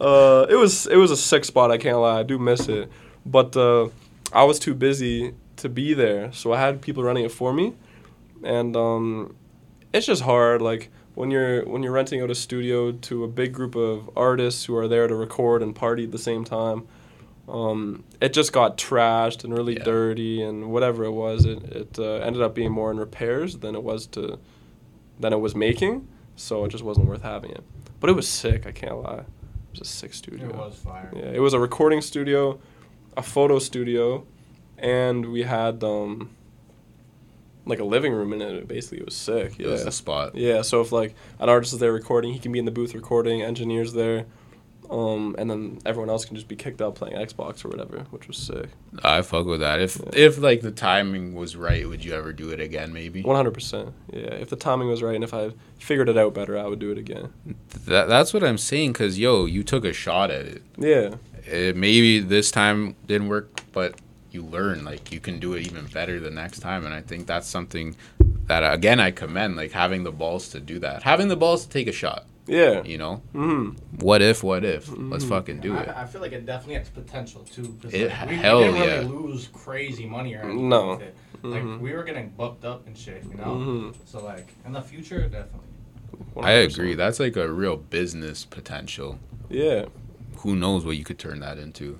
uh, 0.00 0.46
it 0.48 0.54
was 0.54 0.86
it 0.86 0.96
was 0.96 1.10
a 1.10 1.16
sick 1.16 1.44
spot. 1.44 1.72
I 1.72 1.78
can't 1.78 1.98
lie. 1.98 2.20
I 2.20 2.22
do 2.22 2.38
miss 2.38 2.68
it, 2.68 2.90
but 3.26 3.56
uh, 3.56 3.88
I 4.32 4.44
was 4.44 4.60
too 4.60 4.74
busy 4.74 5.34
to 5.56 5.68
be 5.68 5.92
there, 5.92 6.32
so 6.32 6.52
I 6.52 6.60
had 6.60 6.80
people 6.80 7.02
running 7.02 7.24
it 7.24 7.32
for 7.32 7.52
me, 7.52 7.74
and 8.44 8.76
um, 8.76 9.34
it's 9.92 10.06
just 10.06 10.22
hard. 10.22 10.62
Like 10.62 10.90
when 11.18 11.30
you're 11.32 11.64
when 11.64 11.82
you're 11.82 11.92
renting 12.00 12.22
out 12.22 12.30
a 12.30 12.34
studio 12.34 12.92
to 12.92 13.24
a 13.24 13.28
big 13.28 13.52
group 13.52 13.74
of 13.74 14.08
artists 14.16 14.64
who 14.66 14.76
are 14.76 14.86
there 14.86 15.06
to 15.08 15.14
record 15.16 15.62
and 15.62 15.74
party 15.74 16.04
at 16.04 16.12
the 16.12 16.18
same 16.30 16.44
time. 16.44 16.86
Um, 17.48 18.04
it 18.20 18.32
just 18.34 18.52
got 18.52 18.76
trashed 18.78 19.42
and 19.42 19.52
really 19.58 19.76
Yeah. 19.76 19.84
dirty 19.84 20.42
and 20.42 20.70
whatever 20.70 21.02
it 21.04 21.12
was. 21.12 21.44
It 21.44 21.62
it 21.82 21.98
uh, 21.98 22.26
ended 22.26 22.40
up 22.42 22.54
being 22.54 22.70
more 22.70 22.90
in 22.92 22.98
repairs 22.98 23.56
than 23.58 23.74
it 23.74 23.82
was 23.82 24.06
to 24.08 24.38
than 25.18 25.32
it 25.32 25.40
was 25.40 25.54
making, 25.56 26.06
so 26.36 26.64
it 26.64 26.68
just 26.68 26.84
wasn't 26.84 27.06
worth 27.08 27.22
having 27.22 27.50
it. 27.50 27.64
But 28.00 28.10
it 28.10 28.12
was 28.12 28.28
sick. 28.28 28.64
I 28.66 28.72
can't 28.72 29.02
lie. 29.02 29.24
It 29.24 29.70
was 29.72 29.80
a 29.80 29.84
sick 30.00 30.14
studio. 30.14 30.46
It 30.48 30.54
was 30.54 30.76
fire. 30.76 31.10
Yeah, 31.16 31.30
it 31.38 31.40
was 31.40 31.52
a 31.52 31.58
recording 31.58 32.00
studio, 32.00 32.60
a 33.16 33.22
photo 33.22 33.58
studio, 33.58 34.24
and 34.78 35.26
we 35.32 35.42
had 35.42 35.82
um 35.82 36.30
like 37.68 37.78
a 37.80 37.84
living 37.84 38.12
room 38.12 38.32
in 38.32 38.40
it. 38.42 38.66
Basically, 38.66 38.98
it 38.98 39.04
was 39.04 39.14
sick. 39.14 39.52
It 39.58 39.66
Yeah. 39.66 39.72
was 39.72 39.84
the 39.84 39.92
spot. 39.92 40.34
Yeah, 40.34 40.62
so 40.62 40.80
if 40.80 40.90
like 40.90 41.14
an 41.38 41.48
artist 41.48 41.72
is 41.74 41.78
there 41.78 41.92
recording, 41.92 42.32
he 42.32 42.38
can 42.38 42.50
be 42.50 42.58
in 42.58 42.64
the 42.64 42.70
booth 42.70 42.94
recording, 42.94 43.42
engineers 43.42 43.92
there, 43.92 44.24
um, 44.90 45.34
and 45.38 45.50
then 45.50 45.78
everyone 45.84 46.08
else 46.08 46.24
can 46.24 46.34
just 46.34 46.48
be 46.48 46.56
kicked 46.56 46.80
out 46.80 46.94
playing 46.94 47.14
Xbox 47.16 47.62
or 47.64 47.68
whatever, 47.68 48.06
which 48.10 48.26
was 48.26 48.38
sick. 48.38 48.68
I 49.04 49.20
fuck 49.20 49.44
with 49.46 49.60
that. 49.60 49.80
If 49.80 49.98
Yeah. 49.98 50.10
if 50.28 50.38
like 50.40 50.62
the 50.62 50.70
timing 50.70 51.34
was 51.34 51.56
right, 51.56 51.86
would 51.86 52.02
you 52.04 52.14
ever 52.14 52.32
do 52.32 52.48
it 52.50 52.58
again? 52.60 52.92
Maybe. 52.92 53.20
One 53.22 53.36
hundred 53.36 53.52
percent. 53.52 53.90
Yeah, 54.12 54.32
if 54.34 54.48
the 54.48 54.56
timing 54.56 54.88
was 54.88 55.02
right 55.02 55.14
and 55.14 55.22
if 55.24 55.34
I 55.34 55.50
figured 55.78 56.08
it 56.08 56.16
out 56.16 56.32
better, 56.32 56.56
I 56.56 56.66
would 56.66 56.78
do 56.78 56.90
it 56.90 56.96
again. 56.98 57.28
That 57.86 58.08
that's 58.08 58.32
what 58.32 58.42
I'm 58.42 58.56
saying. 58.58 58.94
Cause 58.94 59.18
yo, 59.18 59.44
you 59.44 59.62
took 59.62 59.84
a 59.84 59.92
shot 59.92 60.30
at 60.30 60.46
it. 60.46 60.62
Yeah, 60.78 61.16
it 61.46 61.76
maybe 61.76 62.20
this 62.20 62.50
time 62.50 62.96
didn't 63.06 63.28
work, 63.28 63.60
but 63.72 63.94
you 64.30 64.42
learn 64.42 64.84
like 64.84 65.10
you 65.12 65.20
can 65.20 65.38
do 65.38 65.54
it 65.54 65.66
even 65.66 65.86
better 65.86 66.20
the 66.20 66.30
next 66.30 66.60
time, 66.60 66.84
and 66.84 66.94
I 66.94 67.00
think 67.00 67.26
that's 67.26 67.46
something 67.48 67.96
that 68.46 68.62
again 68.72 69.00
I 69.00 69.10
commend 69.10 69.56
like 69.56 69.72
having 69.72 70.04
the 70.04 70.12
balls 70.12 70.48
to 70.50 70.60
do 70.60 70.78
that, 70.80 71.02
having 71.02 71.28
the 71.28 71.36
balls 71.36 71.64
to 71.64 71.70
take 71.70 71.86
a 71.88 71.92
shot. 71.92 72.24
yeah. 72.46 72.82
You 72.82 72.96
know, 72.96 73.16
hmm 73.32 73.70
what 74.00 74.22
if? 74.22 74.42
What 74.42 74.64
if? 74.64 74.88
Let's 74.88 75.24
Mhm. 75.24 75.28
fucking 75.28 75.60
do 75.60 75.76
I, 75.76 75.80
it. 75.82 75.88
I 75.88 76.04
feel 76.06 76.20
like 76.22 76.32
it 76.32 76.46
definitely 76.46 76.76
has 76.76 76.88
potential 76.88 77.42
too. 77.42 77.76
'cause, 77.82 77.92
It- 77.92 78.10
like, 78.10 78.30
we, 78.30 78.36
hell 78.36 78.60
we 78.60 78.78
didn't 78.78 79.02
yeah. 79.10 79.14
lose 79.16 79.48
crazy 79.52 80.06
money 80.06 80.34
or 80.34 80.40
anything. 80.42 80.68
No. 80.68 80.92
with 80.92 81.02
it. 81.02 81.14
Like 81.42 81.80
we 81.80 81.92
were 81.92 82.04
getting 82.04 82.30
booked 82.30 82.64
up 82.64 82.86
and 82.86 82.96
shit, 82.96 83.22
you 83.30 83.36
know. 83.36 83.44
Mhm. 83.44 83.94
So 84.06 84.24
like 84.24 84.48
in 84.64 84.72
the 84.72 84.80
future, 84.82 85.20
definitely. 85.28 85.66
I 86.42 86.52
agree. 86.52 86.94
That's 86.94 87.20
like 87.20 87.36
a 87.36 87.50
real 87.52 87.76
business 87.76 88.44
potential. 88.46 89.18
Yeah. 89.50 89.84
Who 90.38 90.56
knows 90.56 90.84
what 90.86 90.96
you 90.96 91.04
could 91.04 91.18
turn 91.18 91.40
that 91.40 91.58
into? 91.58 91.98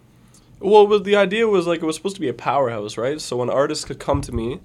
Well, 0.60 0.86
but 0.86 1.04
the 1.04 1.16
idea 1.16 1.46
was 1.46 1.66
like 1.66 1.82
it 1.82 1.86
was 1.86 1.96
supposed 1.96 2.16
to 2.16 2.20
be 2.20 2.28
a 2.28 2.34
powerhouse, 2.34 2.96
right? 2.96 3.20
So 3.20 3.42
an 3.42 3.50
artist 3.50 3.86
could 3.86 3.98
come 3.98 4.20
to 4.22 4.32
me, 4.32 4.60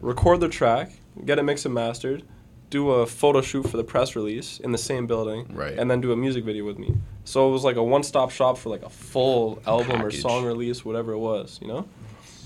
record 0.00 0.40
their 0.40 0.48
track, 0.48 0.92
get 1.24 1.38
it 1.38 1.42
mixed 1.42 1.64
and 1.64 1.74
mastered, 1.74 2.22
do 2.70 2.90
a 2.90 3.06
photo 3.06 3.40
shoot 3.40 3.68
for 3.68 3.76
the 3.76 3.84
press 3.84 4.14
release 4.16 4.58
in 4.60 4.72
the 4.72 4.78
same 4.78 5.06
building, 5.06 5.46
Right. 5.52 5.78
and 5.78 5.90
then 5.90 6.00
do 6.00 6.12
a 6.12 6.16
music 6.16 6.44
video 6.44 6.64
with 6.64 6.78
me. 6.78 6.94
So 7.24 7.48
it 7.48 7.52
was 7.52 7.64
like 7.64 7.76
a 7.76 7.82
one-stop 7.82 8.30
shop 8.30 8.58
for 8.58 8.68
like 8.70 8.82
a 8.82 8.88
full 8.90 9.62
album 9.66 10.02
or 10.02 10.10
song 10.10 10.44
release, 10.44 10.84
whatever 10.84 11.12
it 11.12 11.18
was, 11.18 11.58
you 11.62 11.68
know. 11.68 11.86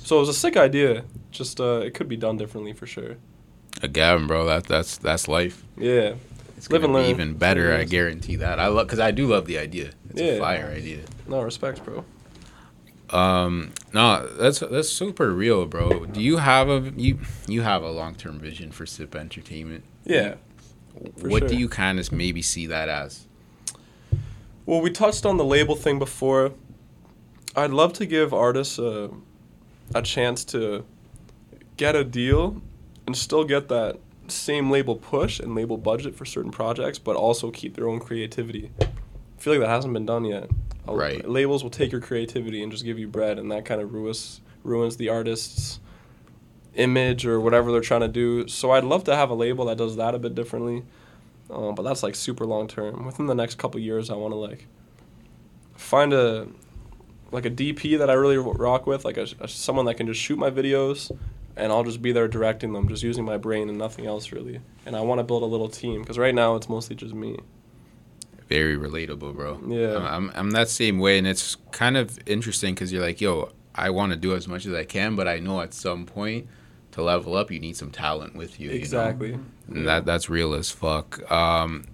So 0.05 0.17
it 0.17 0.21
was 0.21 0.29
a 0.29 0.35
sick 0.35 0.57
idea. 0.57 1.05
Just 1.33 1.61
uh, 1.61 1.81
it 1.85 1.95
could 1.95 2.09
be 2.09 2.17
done 2.17 2.37
differently 2.37 2.73
for 2.73 2.87
sure. 2.87 3.17
Again, 3.83 4.27
bro, 4.27 4.47
that 4.47 4.65
that's 4.65 4.97
that's 4.99 5.27
life. 5.29 5.65
Yeah. 5.77 6.15
It's 6.57 6.71
Live 6.71 6.81
gonna 6.83 6.95
be 6.95 7.01
learn. 7.01 7.11
even 7.11 7.35
better. 7.35 7.75
I 7.75 7.85
guarantee 7.85 8.37
that. 8.37 8.59
I 8.59 8.69
love 8.69 8.87
because 8.87 9.01
I 9.01 9.11
do 9.11 9.27
love 9.27 9.47
the 9.47 9.59
idea. 9.59 9.91
It's 10.11 10.21
a 10.21 10.25
Yeah. 10.35 10.39
fire 10.39 10.73
idea. 10.75 11.01
No 11.29 11.43
respects, 11.43 11.81
bro. 11.81 12.05
Um, 13.11 13.73
no, 13.93 14.27
that's 14.27 14.61
that's 14.61 14.89
super 14.89 15.31
real, 15.33 15.67
bro. 15.67 16.07
Do 16.07 16.21
you 16.21 16.39
have 16.39 16.69
a 16.69 16.93
you 16.97 17.21
you 17.47 17.63
have 17.63 17.83
a 17.83 17.91
long 17.91 18.15
term 18.15 18.39
vision 18.39 18.73
for 18.73 18.87
Sip 18.87 19.15
Entertainment? 19.15 19.85
Yeah. 20.05 20.37
What 21.21 21.47
do 21.47 21.57
you 21.57 21.69
kind 21.69 22.01
of 22.01 22.11
maybe 22.11 22.43
see 22.43 22.67
that 22.67 22.89
as? 22.89 23.27
Well, 24.65 24.81
we 24.81 24.91
touched 24.91 25.27
on 25.27 25.37
the 25.37 25.45
label 25.45 25.77
thing 25.77 25.99
before. 25.99 26.53
I'd 27.55 27.71
love 27.71 27.93
to 27.95 28.07
give 28.07 28.35
artists 28.35 28.79
a, 28.79 29.11
a 29.95 30.03
chance 30.03 30.45
to 30.47 30.85
get 31.77 31.95
a 31.95 32.03
deal 32.03 32.61
and 33.07 33.17
still 33.17 33.45
get 33.45 33.69
that 33.69 33.99
same 34.29 34.71
label 34.71 34.97
push 34.97 35.39
and 35.39 35.55
label 35.55 35.77
budget 35.77 36.15
for 36.17 36.25
certain 36.25 36.51
projects, 36.51 36.99
but 36.99 37.15
also 37.15 37.51
keep 37.51 37.77
their 37.77 37.89
own 37.89 38.01
creativity. 38.01 38.71
I 38.81 38.87
feel 39.39 39.53
like 39.53 39.61
that 39.61 39.69
hasn't 39.69 39.95
been 39.95 40.07
done 40.07 40.25
yet. 40.25 40.51
Right. 40.89 41.29
Labels 41.29 41.63
will 41.63 41.71
take 41.71 41.93
your 41.93 42.01
creativity 42.01 42.63
and 42.63 42.71
just 42.71 42.85
give 42.85 42.99
you 42.99 43.09
bread, 43.09 43.39
and 43.39 43.51
that 43.51 43.65
kind 43.65 43.81
of 43.81 43.93
ruins 43.93 44.41
ruins 44.63 44.97
the 44.97 45.09
artist's 45.09 45.81
image 46.75 47.25
or 47.25 47.41
whatever 47.41 47.73
they're 47.73 47.81
trying 47.81 48.01
to 48.01 48.09
do. 48.09 48.47
So 48.49 48.73
I'd 48.73 48.85
love 48.85 49.05
to 49.05 49.17
have 49.17 49.31
a 49.31 49.35
label 49.35 49.67
that 49.67 49.79
does 49.79 49.97
that 49.97 50.15
a 50.15 50.19
bit 50.19 50.35
differently. 50.35 50.85
Um, 51.51 51.75
but 51.75 51.83
that's 51.83 52.03
like 52.03 52.15
super 52.15 52.45
long 52.45 52.67
term. 52.69 53.07
Within 53.07 53.27
the 53.27 53.35
next 53.35 53.57
couple 53.59 53.81
years, 53.81 54.11
I 54.11 54.15
want 54.15 54.33
to 54.33 54.37
like 54.37 54.67
find 55.77 56.13
a 56.13 56.49
like 57.33 57.45
a 57.45 57.51
DP 57.51 57.99
that 57.99 58.11
I 58.11 58.15
really 58.15 58.39
rock 58.39 58.87
with, 58.87 59.05
like 59.05 59.17
a, 59.17 59.27
a 59.41 59.49
someone 59.49 59.87
that 59.87 59.95
can 59.95 60.07
just 60.07 60.21
shoot 60.21 60.39
my 60.39 60.51
videos, 60.51 61.11
and 61.57 61.73
I'll 61.73 61.85
just 61.85 62.03
be 62.03 62.13
there 62.13 62.29
directing 62.29 62.73
them, 62.73 62.89
just 62.89 63.03
using 63.03 63.25
my 63.25 63.37
brain 63.37 63.69
and 63.69 63.79
nothing 63.79 64.07
else 64.07 64.33
really. 64.33 64.61
And 64.85 64.97
I 64.97 65.01
want 65.01 65.19
to 65.21 65.25
build 65.25 65.43
a 65.43 65.47
little 65.47 65.69
team 65.69 66.03
because 66.03 66.19
right 66.19 66.35
now 66.35 66.57
it's 66.57 66.69
mostly 66.69 66.97
just 66.97 67.15
me. 67.15 67.39
Very 68.49 68.77
relatable, 68.77 69.35
bro. 69.35 69.61
Yeah. 69.67 69.99
I'm 69.99 70.31
I'm 70.35 70.51
that 70.53 70.69
same 70.69 70.99
way, 70.99 71.19
and 71.19 71.27
it's 71.27 71.57
kind 71.73 71.97
of 71.97 72.19
interesting 72.27 72.75
because 72.75 72.93
you're 72.93 73.03
like, 73.03 73.21
yo, 73.21 73.51
I 73.75 73.91
want 73.91 74.13
to 74.13 74.17
do 74.17 74.35
as 74.35 74.47
much 74.47 74.67
as 74.67 74.73
I 74.73 74.85
can, 74.85 75.17
but 75.17 75.27
I 75.29 75.39
know 75.39 75.61
at 75.61 75.75
some 75.75 76.07
point 76.07 76.47
to 76.93 77.03
level 77.03 77.37
up, 77.37 77.51
you 77.51 77.61
need 77.61 77.77
some 77.77 77.91
talent 77.91 78.35
with 78.35 78.59
you. 78.59 78.69
you 78.69 78.75
know? 78.75 78.79
exactly. 78.79 79.39
That 79.69 80.07
that's 80.07 80.31
real 80.31 80.55
as 80.55 80.71
fuck. 80.71 81.31
Um, 81.31 81.85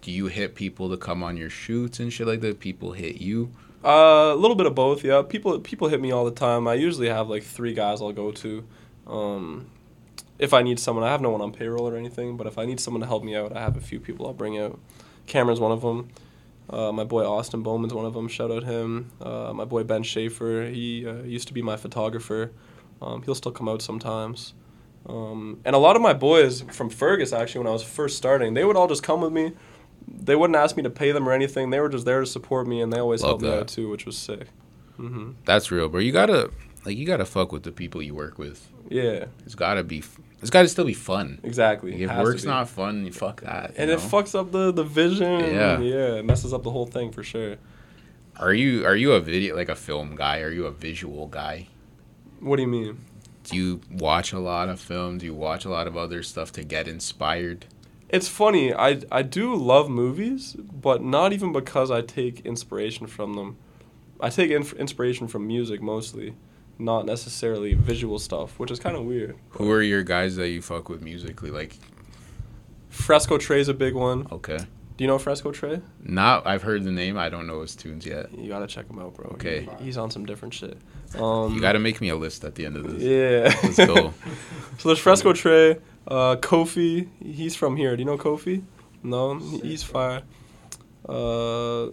do 0.00 0.10
you 0.10 0.26
hit 0.26 0.54
people 0.54 0.90
to 0.90 0.96
come 0.96 1.22
on 1.22 1.36
your 1.36 1.50
shoots 1.50 2.00
and 2.00 2.12
shit 2.12 2.26
like 2.26 2.40
that? 2.40 2.58
People 2.58 2.92
hit 2.92 3.20
you. 3.20 3.52
Uh, 3.84 4.32
a 4.32 4.34
little 4.34 4.56
bit 4.56 4.66
of 4.66 4.74
both, 4.74 5.04
yeah. 5.04 5.22
People 5.22 5.60
people 5.60 5.88
hit 5.88 6.00
me 6.00 6.10
all 6.10 6.24
the 6.24 6.32
time. 6.32 6.66
I 6.66 6.74
usually 6.74 7.08
have 7.08 7.28
like 7.28 7.42
three 7.44 7.74
guys 7.74 8.00
I'll 8.00 8.12
go 8.12 8.32
to. 8.32 8.64
Um, 9.06 9.70
if 10.38 10.52
I 10.52 10.62
need 10.62 10.80
someone, 10.80 11.04
I 11.04 11.10
have 11.10 11.20
no 11.20 11.30
one 11.30 11.40
on 11.40 11.52
payroll 11.52 11.88
or 11.88 11.96
anything. 11.96 12.36
But 12.36 12.46
if 12.46 12.58
I 12.58 12.64
need 12.64 12.80
someone 12.80 13.00
to 13.00 13.06
help 13.06 13.22
me 13.22 13.36
out, 13.36 13.56
I 13.56 13.60
have 13.60 13.76
a 13.76 13.80
few 13.80 14.00
people 14.00 14.26
I'll 14.26 14.32
bring 14.32 14.58
out. 14.58 14.78
Kameron's 15.28 15.60
one 15.60 15.72
of 15.72 15.82
them. 15.82 16.08
Uh, 16.70 16.92
my 16.92 17.04
boy 17.04 17.24
Austin 17.24 17.62
Bowman's 17.62 17.94
one 17.94 18.04
of 18.04 18.14
them. 18.14 18.28
Shout 18.28 18.50
out 18.50 18.64
him. 18.64 19.10
Uh, 19.22 19.52
my 19.54 19.64
boy 19.64 19.84
Ben 19.84 20.02
Schaefer. 20.02 20.66
He 20.70 21.06
uh, 21.06 21.22
used 21.22 21.48
to 21.48 21.54
be 21.54 21.62
my 21.62 21.76
photographer. 21.76 22.50
Um, 23.00 23.22
he'll 23.22 23.34
still 23.34 23.52
come 23.52 23.68
out 23.68 23.80
sometimes. 23.80 24.54
Um, 25.06 25.60
and 25.64 25.74
a 25.74 25.78
lot 25.78 25.96
of 25.96 26.02
my 26.02 26.12
boys 26.12 26.62
from 26.62 26.90
Fergus, 26.90 27.32
actually, 27.32 27.60
when 27.60 27.68
I 27.68 27.72
was 27.72 27.82
first 27.82 28.16
starting, 28.18 28.54
they 28.54 28.64
would 28.64 28.76
all 28.76 28.88
just 28.88 29.02
come 29.02 29.20
with 29.22 29.32
me. 29.32 29.52
They 30.06 30.36
wouldn't 30.36 30.56
ask 30.56 30.76
me 30.76 30.82
to 30.82 30.90
pay 30.90 31.12
them 31.12 31.28
or 31.28 31.32
anything. 31.32 31.70
They 31.70 31.80
were 31.80 31.88
just 31.88 32.04
there 32.04 32.20
to 32.20 32.26
support 32.26 32.66
me, 32.66 32.80
and 32.82 32.92
they 32.92 32.98
always 32.98 33.22
Love 33.22 33.30
helped 33.30 33.42
me 33.42 33.50
out 33.50 33.68
too, 33.68 33.88
which 33.88 34.04
was 34.04 34.18
sick. 34.18 34.48
hmm 34.96 35.32
That's 35.44 35.70
real, 35.70 35.88
bro. 35.88 36.00
You 36.00 36.12
gotta 36.12 36.50
like 36.84 36.96
you 36.96 37.06
gotta 37.06 37.24
fuck 37.24 37.52
with 37.52 37.62
the 37.62 37.72
people 37.72 38.02
you 38.02 38.14
work 38.14 38.38
with. 38.38 38.68
Yeah, 38.88 39.26
It's 39.44 39.54
gotta 39.54 39.82
be. 39.84 40.02
It's 40.40 40.50
gotta 40.50 40.68
still 40.68 40.84
be 40.84 40.94
fun. 40.94 41.40
exactly. 41.42 41.92
Like, 41.92 42.00
if 42.00 42.16
work's 42.24 42.44
not 42.44 42.68
fun, 42.68 43.04
you 43.04 43.12
fuck 43.12 43.40
that. 43.42 43.70
you 43.70 43.74
and 43.78 43.90
it 43.90 43.98
fucks 43.98 44.38
up 44.38 44.52
the 44.52 44.72
the 44.72 44.84
vision. 44.84 45.40
Yeah. 45.40 45.78
yeah, 45.80 46.14
it 46.18 46.24
messes 46.24 46.52
up 46.54 46.62
the 46.62 46.70
whole 46.70 46.86
thing 46.86 47.10
for 47.12 47.22
sure. 47.22 47.56
Are 48.38 48.54
you 48.54 48.86
are 48.86 48.94
you 48.96 49.12
a 49.12 49.20
video 49.20 49.56
like 49.56 49.68
a 49.68 49.74
film 49.74 50.14
guy? 50.16 50.40
Are 50.40 50.50
you 50.50 50.66
a 50.66 50.70
visual 50.70 51.26
guy? 51.26 51.66
What 52.40 52.56
do 52.56 52.62
you 52.62 52.68
mean? 52.68 52.98
Do 53.44 53.56
you 53.56 53.80
watch 53.90 54.32
a 54.32 54.38
lot 54.38 54.68
of 54.68 54.78
films? 54.78 55.20
Do 55.20 55.26
you 55.26 55.34
watch 55.34 55.64
a 55.64 55.70
lot 55.70 55.86
of 55.86 55.96
other 55.96 56.22
stuff 56.22 56.52
to 56.52 56.62
get 56.62 56.86
inspired? 56.86 57.66
It's 58.08 58.28
funny. 58.28 58.72
I 58.72 59.00
I 59.10 59.22
do 59.22 59.54
love 59.56 59.90
movies, 59.90 60.54
but 60.54 61.02
not 61.02 61.32
even 61.32 61.52
because 61.52 61.90
I 61.90 62.00
take 62.00 62.46
inspiration 62.46 63.06
from 63.06 63.34
them. 63.34 63.56
I 64.20 64.30
take 64.30 64.50
inf- 64.50 64.72
inspiration 64.74 65.26
from 65.28 65.46
music 65.46 65.82
mostly, 65.82 66.34
not 66.78 67.06
necessarily 67.06 67.74
visual 67.74 68.18
stuff, 68.18 68.58
which 68.58 68.70
is 68.70 68.78
kind 68.78 68.96
of 68.96 69.04
weird. 69.04 69.36
Who 69.50 69.70
are 69.70 69.82
your 69.82 70.02
guys 70.02 70.36
that 70.36 70.48
you 70.48 70.62
fuck 70.62 70.88
with 70.88 71.02
musically? 71.02 71.50
Like, 71.50 71.76
Fresco 72.88 73.38
Trey's 73.38 73.68
a 73.68 73.74
big 73.74 73.94
one. 73.94 74.26
okay, 74.32 74.58
Do 74.58 75.04
you 75.04 75.06
know 75.08 75.18
Fresco 75.18 75.52
Trey? 75.52 75.80
not 76.02 76.46
I've 76.46 76.62
heard 76.62 76.84
the 76.84 76.90
name. 76.92 77.16
I 77.18 77.28
don't 77.28 77.46
know 77.46 77.60
his 77.62 77.76
tunes 77.76 78.04
yet. 78.06 78.32
You 78.36 78.48
gotta 78.48 78.66
check 78.66 78.88
him 78.88 78.98
out, 78.98 79.14
bro. 79.14 79.30
Okay. 79.34 79.68
He- 79.78 79.84
he's 79.86 79.96
on 79.98 80.10
some 80.10 80.24
different 80.26 80.54
shit. 80.54 80.76
Um, 81.18 81.54
You 81.54 81.60
gotta 81.60 81.78
make 81.78 82.00
me 82.00 82.08
a 82.10 82.16
list 82.16 82.44
at 82.44 82.54
the 82.54 82.66
end 82.66 82.76
of 82.76 82.84
this. 82.90 83.02
Yeah. 83.02 83.54
Let's 83.62 83.76
go. 83.76 84.12
so 84.78 84.88
there's 84.88 84.98
Fresco 84.98 85.32
Trey, 85.32 85.78
uh, 86.06 86.36
Kofi. 86.36 87.08
He's 87.22 87.54
from 87.56 87.76
here. 87.76 87.96
Do 87.96 88.00
you 88.02 88.06
know 88.06 88.18
Kofi? 88.18 88.62
No, 89.02 89.38
he's 89.38 89.82
fire. 89.82 90.22
Uh, 91.08 91.88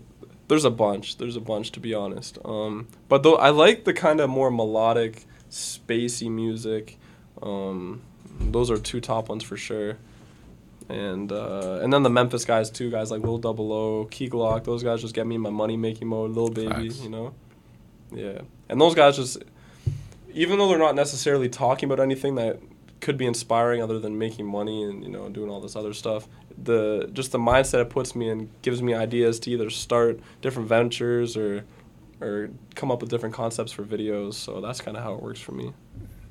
there's 0.48 0.66
a 0.66 0.70
bunch. 0.72 1.18
There's 1.18 1.36
a 1.36 1.42
bunch 1.42 1.72
to 1.74 1.80
be 1.80 1.94
honest. 1.94 2.38
Um, 2.46 2.88
but 3.10 3.24
though 3.24 3.36
I 3.36 3.50
like 3.50 3.84
the 3.86 3.94
kind 3.94 4.20
of 4.20 4.30
more 4.30 4.52
melodic, 4.52 5.26
spacey 5.50 6.30
music. 6.30 6.98
Um, 7.42 8.02
those 8.40 8.70
are 8.70 8.78
two 8.78 9.00
top 9.02 9.30
ones 9.30 9.44
for 9.44 9.58
sure. 9.58 9.98
And 10.88 11.32
uh, 11.32 11.80
and 11.82 11.92
then 11.92 12.04
the 12.04 12.10
Memphis 12.10 12.46
guys 12.46 12.70
too, 12.70 12.92
guys 12.92 13.10
like 13.10 13.22
Lil 13.24 13.40
Double 13.40 13.74
O, 13.74 14.06
Key 14.06 14.30
Glock, 14.30 14.66
those 14.66 14.84
guys 14.84 15.02
just 15.02 15.16
get 15.16 15.26
me 15.26 15.36
in 15.36 15.42
my 15.42 15.50
money 15.50 15.78
making 15.78 16.08
mode, 16.08 16.32
Lil 16.32 16.50
Baby, 16.50 16.90
Facts. 16.90 17.02
you 17.02 17.10
know? 17.10 17.34
Yeah. 18.12 18.42
And 18.70 18.80
those 18.80 18.94
guys 18.94 19.16
just 19.16 19.44
even 20.34 20.60
though 20.60 20.68
they're 20.68 20.78
not 20.78 20.96
necessarily 20.96 21.50
talking 21.50 21.90
about 21.90 22.04
anything 22.04 22.36
that 22.36 22.60
could 23.06 23.18
be 23.18 23.28
inspiring 23.28 23.84
other 23.84 24.00
than 24.00 24.18
making 24.18 24.48
money 24.48 24.82
and 24.84 25.04
you 25.04 25.12
know 25.12 25.30
doing 25.30 25.48
all 25.48 25.62
this 25.62 25.76
other 25.76 25.94
stuff. 25.94 26.28
The 26.64 27.08
just 27.14 27.32
the 27.32 27.38
mindset 27.38 27.82
it 27.82 27.92
puts 27.92 28.16
me 28.16 28.30
in 28.30 28.50
gives 28.64 28.82
me 28.82 28.96
ideas 28.96 29.40
to 29.42 29.52
either 29.52 29.70
start 29.70 30.20
different 30.42 30.68
ventures 30.68 31.38
or 31.38 31.64
or 32.20 32.50
come 32.74 32.90
up 32.92 33.02
with 33.02 33.12
different 33.12 33.36
concepts 33.36 33.72
for 33.72 33.84
videos. 33.84 34.34
So 34.34 34.60
that's 34.60 34.82
kind 34.82 34.98
of 34.98 35.04
how 35.04 35.14
it 35.14 35.22
works 35.22 35.40
for 35.40 35.52
me 35.52 35.74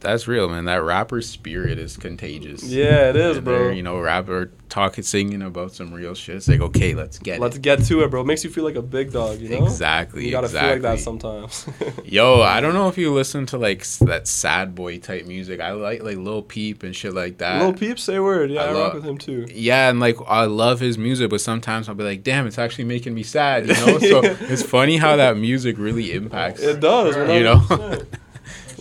That's 0.04 0.28
real, 0.28 0.48
man. 0.48 0.66
That 0.66 0.82
rapper 0.82 1.20
spirit 1.22 1.78
is 1.78 1.96
contagious. 1.96 2.62
yeah 2.62 3.10
it 3.10 3.16
is 3.16 3.36
And 3.38 3.44
bro 3.44 3.70
You 3.70 3.82
know, 3.82 3.98
rapper 3.98 4.52
talking, 4.68 5.04
singing 5.04 5.40
about 5.42 5.72
some 5.72 5.92
real 5.94 6.14
shit. 6.14 6.34
It's 6.36 6.48
like, 6.48 6.60
okay, 6.60 6.94
let's 6.94 7.18
get 7.18 7.38
let's 7.40 7.56
it. 7.56 7.62
get 7.62 7.84
to 7.84 8.02
it 8.02 8.10
bro 8.10 8.22
it 8.22 8.26
makes 8.26 8.42
you 8.44 8.50
feel 8.50 8.64
like 8.64 8.74
a 8.74 8.82
big 8.82 9.12
dog 9.12 9.40
you 9.40 9.48
know 9.48 9.64
Exactly. 9.64 10.24
you 10.24 10.30
gotta 10.32 10.46
exactly. 10.46 10.80
feel 10.80 10.82
like 10.90 10.98
that 10.98 11.02
sometimes 11.02 11.66
Yo, 12.04 12.40
I 12.42 12.60
don't 12.60 12.74
know 12.74 12.88
if 12.88 12.98
you 12.98 13.12
listen 13.12 13.46
to 13.46 13.58
like 13.58 13.86
that 14.00 14.26
sad 14.28 14.74
boy 14.74 14.98
type 14.98 15.26
music. 15.26 15.60
I 15.60 15.72
like 15.72 16.02
like 16.02 16.16
Lil 16.16 16.42
Peep 16.42 16.82
and 16.82 16.94
shit 16.94 17.14
like 17.14 17.38
that. 17.38 17.60
Lil 17.62 17.72
Peep 17.72 17.98
say 17.98 18.18
word 18.18 18.50
yeah 18.50 18.62
I 18.62 18.66
i, 18.66 18.70
love- 18.72 18.84
rock 18.84 18.94
with 18.94 19.04
him 19.04 19.18
too 19.18 19.46
Yeah, 19.50 19.88
and 19.90 20.00
like 20.00 20.16
I 20.26 20.44
love 20.46 20.80
his 20.80 20.98
music, 20.98 21.30
but 21.30 21.40
sometimes 21.40 21.88
I'll 21.88 21.94
be 21.94 22.04
like, 22.04 22.22
damn, 22.22 22.46
it's 22.46 22.58
actually 22.58 22.84
making 22.84 23.14
me 23.14 23.22
sad, 23.22 23.66
you 23.68 23.74
know? 23.74 23.98
So 24.04 24.20
it's 24.24 24.62
funny 24.62 24.96
how 24.98 25.16
that 25.16 25.36
music 25.38 25.78
really 25.78 26.12
impacts. 26.12 26.60
it 26.62 26.80
does 26.80 27.14
You 27.16 27.22
100%. 27.22 28.06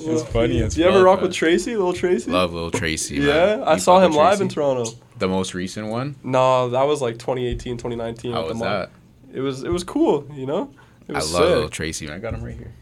It's 0.08 0.24
funny 0.24 0.62
as 0.62 0.78
you 0.78 0.86
ever 0.86 1.04
rock 1.04 1.22
with 1.22 1.34
tracy 1.34 1.76
Lil 1.76 1.94
Tracy 1.94 2.32
Love 2.32 2.54
Lil 2.54 2.72
Tracy. 2.72 3.16
yeah 3.16 3.58
man. 3.58 3.64
i 3.64 3.74
You 3.74 3.80
saw 3.80 3.96
fuck 4.00 4.06
him 4.06 4.10
with 4.12 4.18
live 4.18 4.42
in 4.42 4.48
Tracy? 4.48 4.56
toronto 4.56 4.92
The 5.18 5.28
most 5.28 5.54
recent 5.54 5.88
one. 5.88 6.16
No, 6.24 6.70
that 6.70 6.84
was 6.84 7.02
like 7.02 7.16
2018, 7.20 7.78
2019. 7.78 8.32
How 8.34 8.40
at 8.40 8.44
the 8.44 8.50
was 8.54 8.58
mo- 8.60 8.66
that? 8.66 8.92
It 9.34 9.42
was 9.42 9.64
it 9.64 9.72
was 9.72 9.84
cool, 9.84 10.28
you 10.34 10.46
know. 10.46 10.72
It 11.08 11.14
I 11.14 11.20
was 11.20 11.34
love 11.34 11.44
sick. 11.44 11.56
Lil 11.58 11.70
Tracy. 11.70 12.08
Man. 12.08 12.16
I 12.16 12.20
got 12.20 12.34
him 12.34 12.44
right 12.44 12.56
here. 12.56 12.74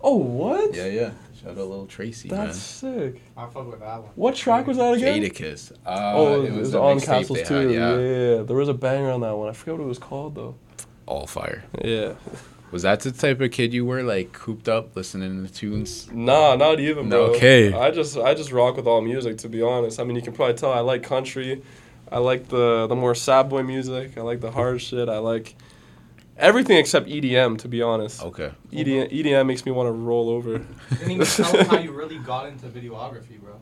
Oh 0.00 0.16
what? 0.16 0.74
Yeah, 0.74 0.86
yeah. 0.86 1.10
Shout 1.40 1.50
out 1.50 1.68
Lil 1.68 1.86
Tracy, 1.86 2.28
That's 2.28 2.58
sick. 2.58 3.20
I 3.36 3.46
fuck 3.46 3.70
with 3.70 3.80
that 3.80 4.02
one. 4.02 4.10
What 4.14 4.34
track 4.34 4.66
was 4.66 4.76
that 4.78 4.98
man. 4.98 5.18
again? 5.18 5.22
Jadakiss. 5.30 5.72
Uh, 5.84 6.12
oh, 6.14 6.42
it 6.44 6.52
was, 6.52 6.74
a 6.74 6.80
on 6.80 6.96
mixtape 6.98 7.04
Castles 7.04 7.38
they 7.38 7.44
too. 7.44 7.54
had, 7.54 7.70
yeah. 7.70 7.96
yeah, 8.36 8.42
there 8.42 8.56
was 8.56 8.68
a 8.68 8.74
banger 8.74 9.10
on 9.10 9.20
that 9.20 9.36
one. 9.36 9.48
I 9.48 9.52
forget 9.52 9.74
what 9.76 9.84
it 9.84 9.86
was 9.86 9.98
called 9.98 10.34
though. 10.34 10.54
All 11.06 11.26
fire. 11.26 11.64
Yeah. 11.84 12.14
Was 12.76 12.82
that 12.82 13.00
the 13.00 13.10
type 13.10 13.40
of 13.40 13.50
kid 13.52 13.72
you 13.72 13.86
were, 13.86 14.02
like 14.02 14.34
cooped 14.34 14.68
up 14.68 14.94
listening 14.94 15.46
to 15.46 15.50
tunes? 15.50 16.12
Nah, 16.12 16.56
not 16.56 16.78
even, 16.78 17.08
bro. 17.08 17.28
Okay. 17.28 17.72
I 17.72 17.90
just 17.90 18.18
I 18.18 18.34
just 18.34 18.52
rock 18.52 18.76
with 18.76 18.86
all 18.86 19.00
music 19.00 19.38
to 19.38 19.48
be 19.48 19.62
honest. 19.62 19.98
I 19.98 20.04
mean, 20.04 20.14
you 20.14 20.20
can 20.20 20.34
probably 20.34 20.56
tell 20.56 20.74
I 20.74 20.80
like 20.80 21.02
country. 21.02 21.62
I 22.12 22.18
like 22.18 22.48
the 22.48 22.86
the 22.86 22.94
more 22.94 23.14
sad 23.14 23.48
boy 23.48 23.62
music. 23.62 24.18
I 24.18 24.20
like 24.20 24.42
the 24.42 24.50
hard 24.50 24.82
shit. 24.82 25.08
I 25.08 25.16
like 25.16 25.54
everything 26.36 26.76
except 26.76 27.08
EDM 27.08 27.56
to 27.60 27.68
be 27.68 27.80
honest. 27.80 28.22
Okay. 28.22 28.52
EDM 28.70 29.08
mm-hmm. 29.08 29.26
EDM 29.26 29.46
makes 29.46 29.64
me 29.64 29.72
want 29.72 29.86
to 29.86 29.92
roll 29.92 30.28
over. 30.28 30.58
Didn't 30.90 31.12
even 31.12 31.26
tell 31.26 31.50
them 31.50 31.64
how 31.64 31.78
you 31.78 31.92
really 32.02 32.18
got 32.18 32.46
into 32.46 32.66
videography, 32.66 33.40
bro. 33.40 33.54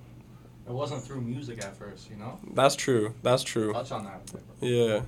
It 0.66 0.72
wasn't 0.72 1.04
through 1.04 1.20
music 1.20 1.58
at 1.58 1.76
first, 1.76 2.10
you 2.10 2.16
know. 2.16 2.40
That's 2.52 2.74
true. 2.74 3.14
That's 3.22 3.44
true. 3.44 3.74
Touch 3.74 3.92
on 3.92 4.06
that. 4.06 4.26
Bro. 4.26 4.40
Yeah. 4.60 5.02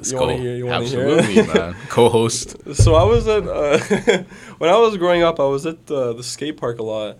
Let's 0.00 0.12
You 0.12 0.18
go. 0.18 0.28
hear- 0.28 0.56
you 0.56 0.68
Absolutely, 0.70 1.42
man. 1.46 1.76
Co-host. 1.90 2.56
So 2.74 2.94
I 2.94 3.04
was 3.04 3.28
at 3.28 3.46
uh, 3.46 3.78
when 4.58 4.70
I 4.70 4.78
was 4.78 4.96
growing 4.96 5.22
up, 5.22 5.38
I 5.38 5.44
was 5.44 5.66
at 5.66 5.86
the, 5.86 6.14
the 6.14 6.22
skate 6.22 6.56
park 6.56 6.78
a 6.78 6.82
lot. 6.82 7.18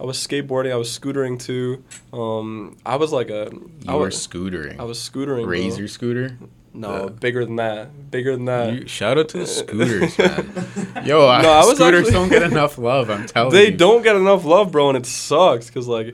I 0.00 0.04
was 0.04 0.16
skateboarding. 0.16 0.72
I 0.72 0.76
was 0.76 0.88
scootering 0.88 1.38
too. 1.38 1.84
Um, 2.12 2.76
I 2.84 2.96
was 2.96 3.12
like 3.12 3.28
a. 3.28 3.50
I 3.86 3.92
You 3.92 3.98
were 3.98 4.06
was, 4.06 4.26
scootering. 4.26 4.80
I 4.80 4.84
was 4.84 4.98
scootering. 4.98 5.42
bro. 5.42 5.50
Razor 5.50 5.86
scooter. 5.86 6.38
No, 6.72 7.04
the- 7.06 7.10
bigger 7.12 7.44
than 7.44 7.56
that. 7.56 8.10
Bigger 8.10 8.32
than 8.34 8.46
that. 8.46 8.72
You, 8.72 8.88
shout 8.88 9.18
out 9.18 9.28
to 9.28 9.38
the 9.38 9.46
scooters, 9.46 10.18
man. 10.18 11.04
Yo, 11.06 11.28
I, 11.28 11.42
No, 11.42 11.52
I 11.52 11.58
was 11.66 11.76
scooters 11.76 12.08
actually- 12.08 12.12
don't 12.14 12.28
get 12.30 12.42
enough 12.42 12.78
love. 12.78 13.10
I'm 13.10 13.26
telling 13.26 13.52
they 13.52 13.66
you. 13.66 13.70
They 13.72 13.76
don't 13.76 14.02
get 14.02 14.16
enough 14.16 14.44
love, 14.46 14.72
bro, 14.72 14.88
and 14.88 14.96
it 14.96 15.04
sucks 15.06 15.66
because 15.66 15.86
like, 15.86 16.08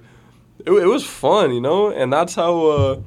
it, 0.66 0.70
it 0.72 0.86
was 0.86 1.06
fun, 1.06 1.54
you 1.54 1.60
know, 1.60 1.88
and 1.90 2.12
that's 2.12 2.34
how. 2.34 2.66
Uh, 2.66 3.00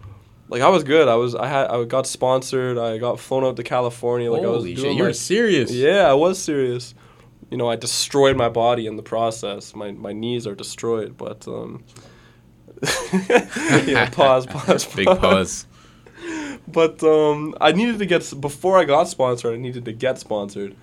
like 0.54 0.62
I 0.62 0.70
was 0.70 0.84
good. 0.84 1.08
I 1.08 1.16
was. 1.16 1.34
I 1.34 1.47
had. 1.47 1.66
I 1.68 1.84
got 1.84 2.06
sponsored. 2.06 2.78
I 2.78 2.99
got 2.99 3.20
flown 3.20 3.43
out 3.43 3.56
to 3.56 3.64
California. 3.64 4.32
Like 4.32 4.43
I 4.43 4.47
was 4.47 4.58
Holy 4.58 4.76
doing 4.76 4.86
shit, 4.89 4.97
you 4.97 5.04
were 5.04 5.10
my- 5.10 5.14
serious. 5.14 5.72
Yeah, 5.72 6.08
I 6.08 6.14
was 6.14 6.39
serious. 6.39 6.93
You 7.49 7.58
know, 7.58 7.68
I 7.68 7.76
destroyed 7.76 8.38
my 8.38 8.49
body 8.49 8.86
in 8.86 8.95
the 8.95 9.01
process. 9.01 9.74
My 9.76 9.91
my 9.91 10.14
knees 10.14 10.45
are 10.45 10.54
destroyed, 10.54 11.18
but 11.18 11.47
um. 11.47 11.84
yeah, 13.88 14.10
pause, 14.12 14.45
pause, 14.45 14.86
Big 14.93 15.08
pause. 15.08 15.66
But 16.68 17.04
um, 17.04 17.56
I 17.60 17.72
needed 17.72 17.97
to 17.99 18.06
get 18.06 18.32
before 18.39 18.78
I 18.78 18.84
got 18.84 19.08
sponsored. 19.08 19.54
I 19.56 19.58
needed 19.58 19.86
to 19.86 19.91
get 19.93 20.20
sponsored, 20.20 20.76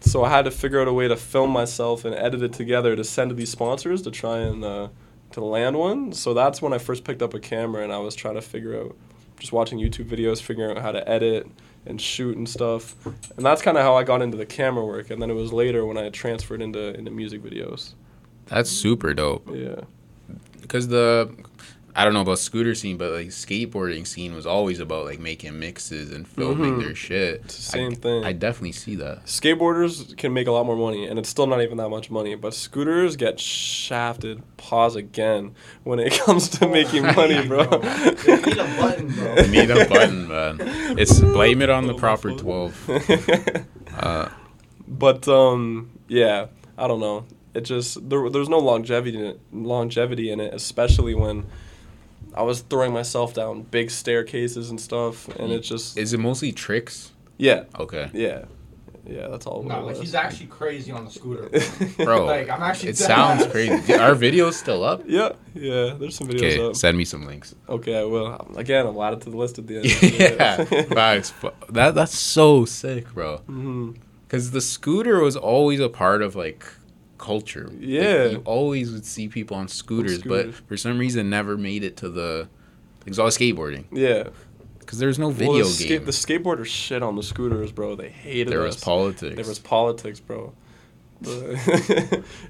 so 0.00 0.22
I 0.22 0.30
had 0.30 0.44
to 0.44 0.50
figure 0.52 0.80
out 0.80 0.86
a 0.86 0.92
way 0.92 1.08
to 1.08 1.16
film 1.16 1.50
myself 1.50 2.04
and 2.04 2.14
edit 2.14 2.42
it 2.42 2.52
together 2.52 2.94
to 2.94 3.02
send 3.02 3.30
to 3.30 3.34
these 3.34 3.50
sponsors 3.50 4.02
to 4.02 4.10
try 4.10 4.38
and 4.38 4.64
uh, 4.64 4.88
to 5.32 5.44
land 5.44 5.76
one. 5.78 6.12
So 6.12 6.34
that's 6.34 6.60
when 6.60 6.72
I 6.72 6.78
first 6.78 7.04
picked 7.04 7.22
up 7.22 7.34
a 7.34 7.40
camera 7.40 7.82
and 7.82 7.92
I 7.92 7.98
was 7.98 8.14
trying 8.14 8.34
to 8.34 8.42
figure 8.42 8.80
out, 8.80 8.96
just 9.38 9.52
watching 9.52 9.78
YouTube 9.78 10.06
videos, 10.06 10.40
figuring 10.42 10.76
out 10.76 10.82
how 10.82 10.92
to 10.92 11.08
edit 11.08 11.46
and 11.86 12.00
shoot 12.00 12.36
and 12.36 12.48
stuff. 12.48 12.94
And 13.36 13.44
that's 13.44 13.62
kind 13.62 13.76
of 13.78 13.82
how 13.82 13.96
I 13.96 14.04
got 14.04 14.22
into 14.22 14.36
the 14.36 14.46
camera 14.46 14.84
work. 14.84 15.10
And 15.10 15.20
then 15.22 15.30
it 15.30 15.34
was 15.34 15.52
later 15.52 15.86
when 15.86 15.96
I 15.96 16.10
transferred 16.10 16.60
into 16.60 16.94
into 16.94 17.10
music 17.10 17.42
videos. 17.42 17.94
That's 18.46 18.70
super 18.70 19.14
dope. 19.14 19.48
Yeah. 19.52 19.82
Because 20.60 20.88
the, 20.88 21.34
I 21.96 22.04
don't 22.04 22.14
know 22.14 22.20
about 22.20 22.38
scooter 22.38 22.74
scene, 22.74 22.96
but 22.96 23.10
like 23.12 23.28
skateboarding 23.28 24.06
scene 24.06 24.34
was 24.34 24.46
always 24.46 24.78
about 24.78 25.04
like 25.06 25.18
making 25.18 25.58
mixes 25.58 26.12
and 26.12 26.26
filming 26.26 26.74
Mhm. 26.74 26.82
their 26.84 26.94
shit. 26.94 27.42
The 27.48 27.52
same 27.52 27.92
I, 27.92 27.94
thing. 27.96 28.24
I 28.24 28.32
definitely 28.32 28.72
see 28.72 28.94
that. 28.96 29.26
Skateboarders 29.26 30.16
can 30.16 30.32
make 30.32 30.46
a 30.46 30.52
lot 30.52 30.66
more 30.66 30.76
money, 30.76 31.06
and 31.06 31.18
it's 31.18 31.28
still 31.28 31.46
not 31.48 31.62
even 31.62 31.78
that 31.78 31.88
much 31.88 32.10
money. 32.10 32.34
But 32.36 32.54
scooters 32.54 33.16
get 33.16 33.40
shafted. 33.40 34.42
Pause 34.56 34.96
again 34.96 35.52
when 35.82 35.98
it 35.98 36.12
comes 36.24 36.48
to 36.50 36.68
making 36.68 37.02
money, 37.16 37.46
bro. 37.46 37.64
They 37.66 38.36
need 38.40 38.58
a 38.58 38.76
button, 38.80 39.08
bro. 39.08 39.34
Need 39.46 39.70
a 39.70 39.88
button, 39.88 40.28
man. 40.28 40.56
It's 40.98 41.18
blame 41.20 41.60
it 41.62 41.70
on 41.70 41.86
the 41.86 41.94
proper 41.94 42.30
twelve. 42.32 42.74
Uh, 43.98 44.28
but 44.86 45.26
um, 45.28 45.90
yeah, 46.08 46.46
I 46.78 46.86
don't 46.86 47.00
know. 47.00 47.24
It 47.54 47.62
just 47.62 48.08
there, 48.08 48.30
there's 48.30 48.48
no 48.48 48.58
longevity 48.58 49.18
in 49.18 49.24
it, 49.24 49.40
longevity 49.52 50.30
in 50.30 50.38
it, 50.40 50.54
especially 50.54 51.14
when 51.14 51.46
I 52.34 52.42
was 52.42 52.60
throwing 52.60 52.92
myself 52.92 53.34
down 53.34 53.62
big 53.62 53.90
staircases 53.90 54.70
and 54.70 54.80
stuff, 54.80 55.28
and 55.38 55.52
it 55.52 55.60
just 55.60 55.98
is 55.98 56.12
it 56.12 56.18
mostly 56.20 56.52
tricks? 56.52 57.12
yeah, 57.38 57.64
Okay. 57.78 58.10
yeah. 58.12 58.44
Yeah, 59.06 59.28
that's 59.28 59.46
all. 59.46 59.62
No, 59.62 59.86
like 59.86 59.96
he's 59.96 60.14
actually 60.14 60.46
crazy 60.48 60.92
on 60.92 61.06
the 61.06 61.10
scooter. 61.10 61.48
Bro, 62.04 62.26
like 62.26 62.50
I'm 62.50 62.62
actually. 62.62 62.90
it 62.90 62.98
dead 62.98 63.06
sounds 63.06 63.46
crazy. 63.46 63.94
Our 63.94 64.14
video's 64.14 64.56
still 64.56 64.84
up. 64.84 65.02
Yeah, 65.06 65.32
yeah. 65.54 65.94
There's 65.98 66.14
some 66.16 66.28
videos 66.28 66.36
Okay, 66.52 66.66
up. 66.68 66.76
send 66.76 66.96
me 66.98 67.04
some 67.06 67.26
links. 67.26 67.54
Okay, 67.68 67.98
I 67.98 68.04
will. 68.04 68.34
Again, 68.56 68.86
I'll 68.86 69.02
add 69.02 69.14
it 69.14 69.22
to 69.22 69.30
the 69.30 69.36
list 69.36 69.58
at 69.58 69.66
the 69.66 69.78
end. 69.78 70.02
yeah, 70.02 70.64
facts. 70.94 71.32
That 71.70 71.94
that's 71.94 72.16
so 72.16 72.66
sick, 72.66 73.12
bro. 73.14 73.38
hmm 73.38 73.92
Because 74.28 74.50
the 74.52 74.60
scooter 74.60 75.18
was 75.20 75.34
always 75.34 75.80
a 75.80 75.88
part 75.88 76.20
of 76.22 76.36
like 76.36 76.64
culture. 77.20 77.68
Like, 77.70 77.76
Yeah. 77.80 78.24
you 78.30 78.42
always 78.44 78.90
would 78.90 79.04
see 79.06 79.28
people 79.28 79.56
on 79.56 79.68
scooters, 79.68 80.20
scooters. 80.20 80.46
but 80.56 80.68
for 80.68 80.76
some 80.76 80.98
reason 80.98 81.30
never 81.30 81.56
made 81.56 81.84
it 81.84 81.96
to 81.98 82.08
the. 82.08 82.48
Like, 82.98 83.06
it 83.06 83.10
was 83.10 83.18
all 83.18 83.28
skateboarding 83.28 83.84
Yeah. 83.92 84.28
because 84.80 84.98
there's 84.98 85.18
no 85.18 85.28
Well, 85.28 85.36
video 85.36 85.64
the, 85.64 85.86
game. 85.88 86.04
the 86.04 86.10
skateboarders 86.12 86.66
shit 86.66 87.02
on 87.02 87.14
the 87.16 87.22
scooters, 87.22 87.72
bro. 87.72 87.94
They 87.96 88.08
hated 88.08 88.52
there 88.52 88.66
us. 88.66 88.74
was 88.76 88.84
politics. 88.84 89.36
There 89.36 89.44
was 89.46 89.58
politics, 89.58 90.18
bro. 90.20 90.52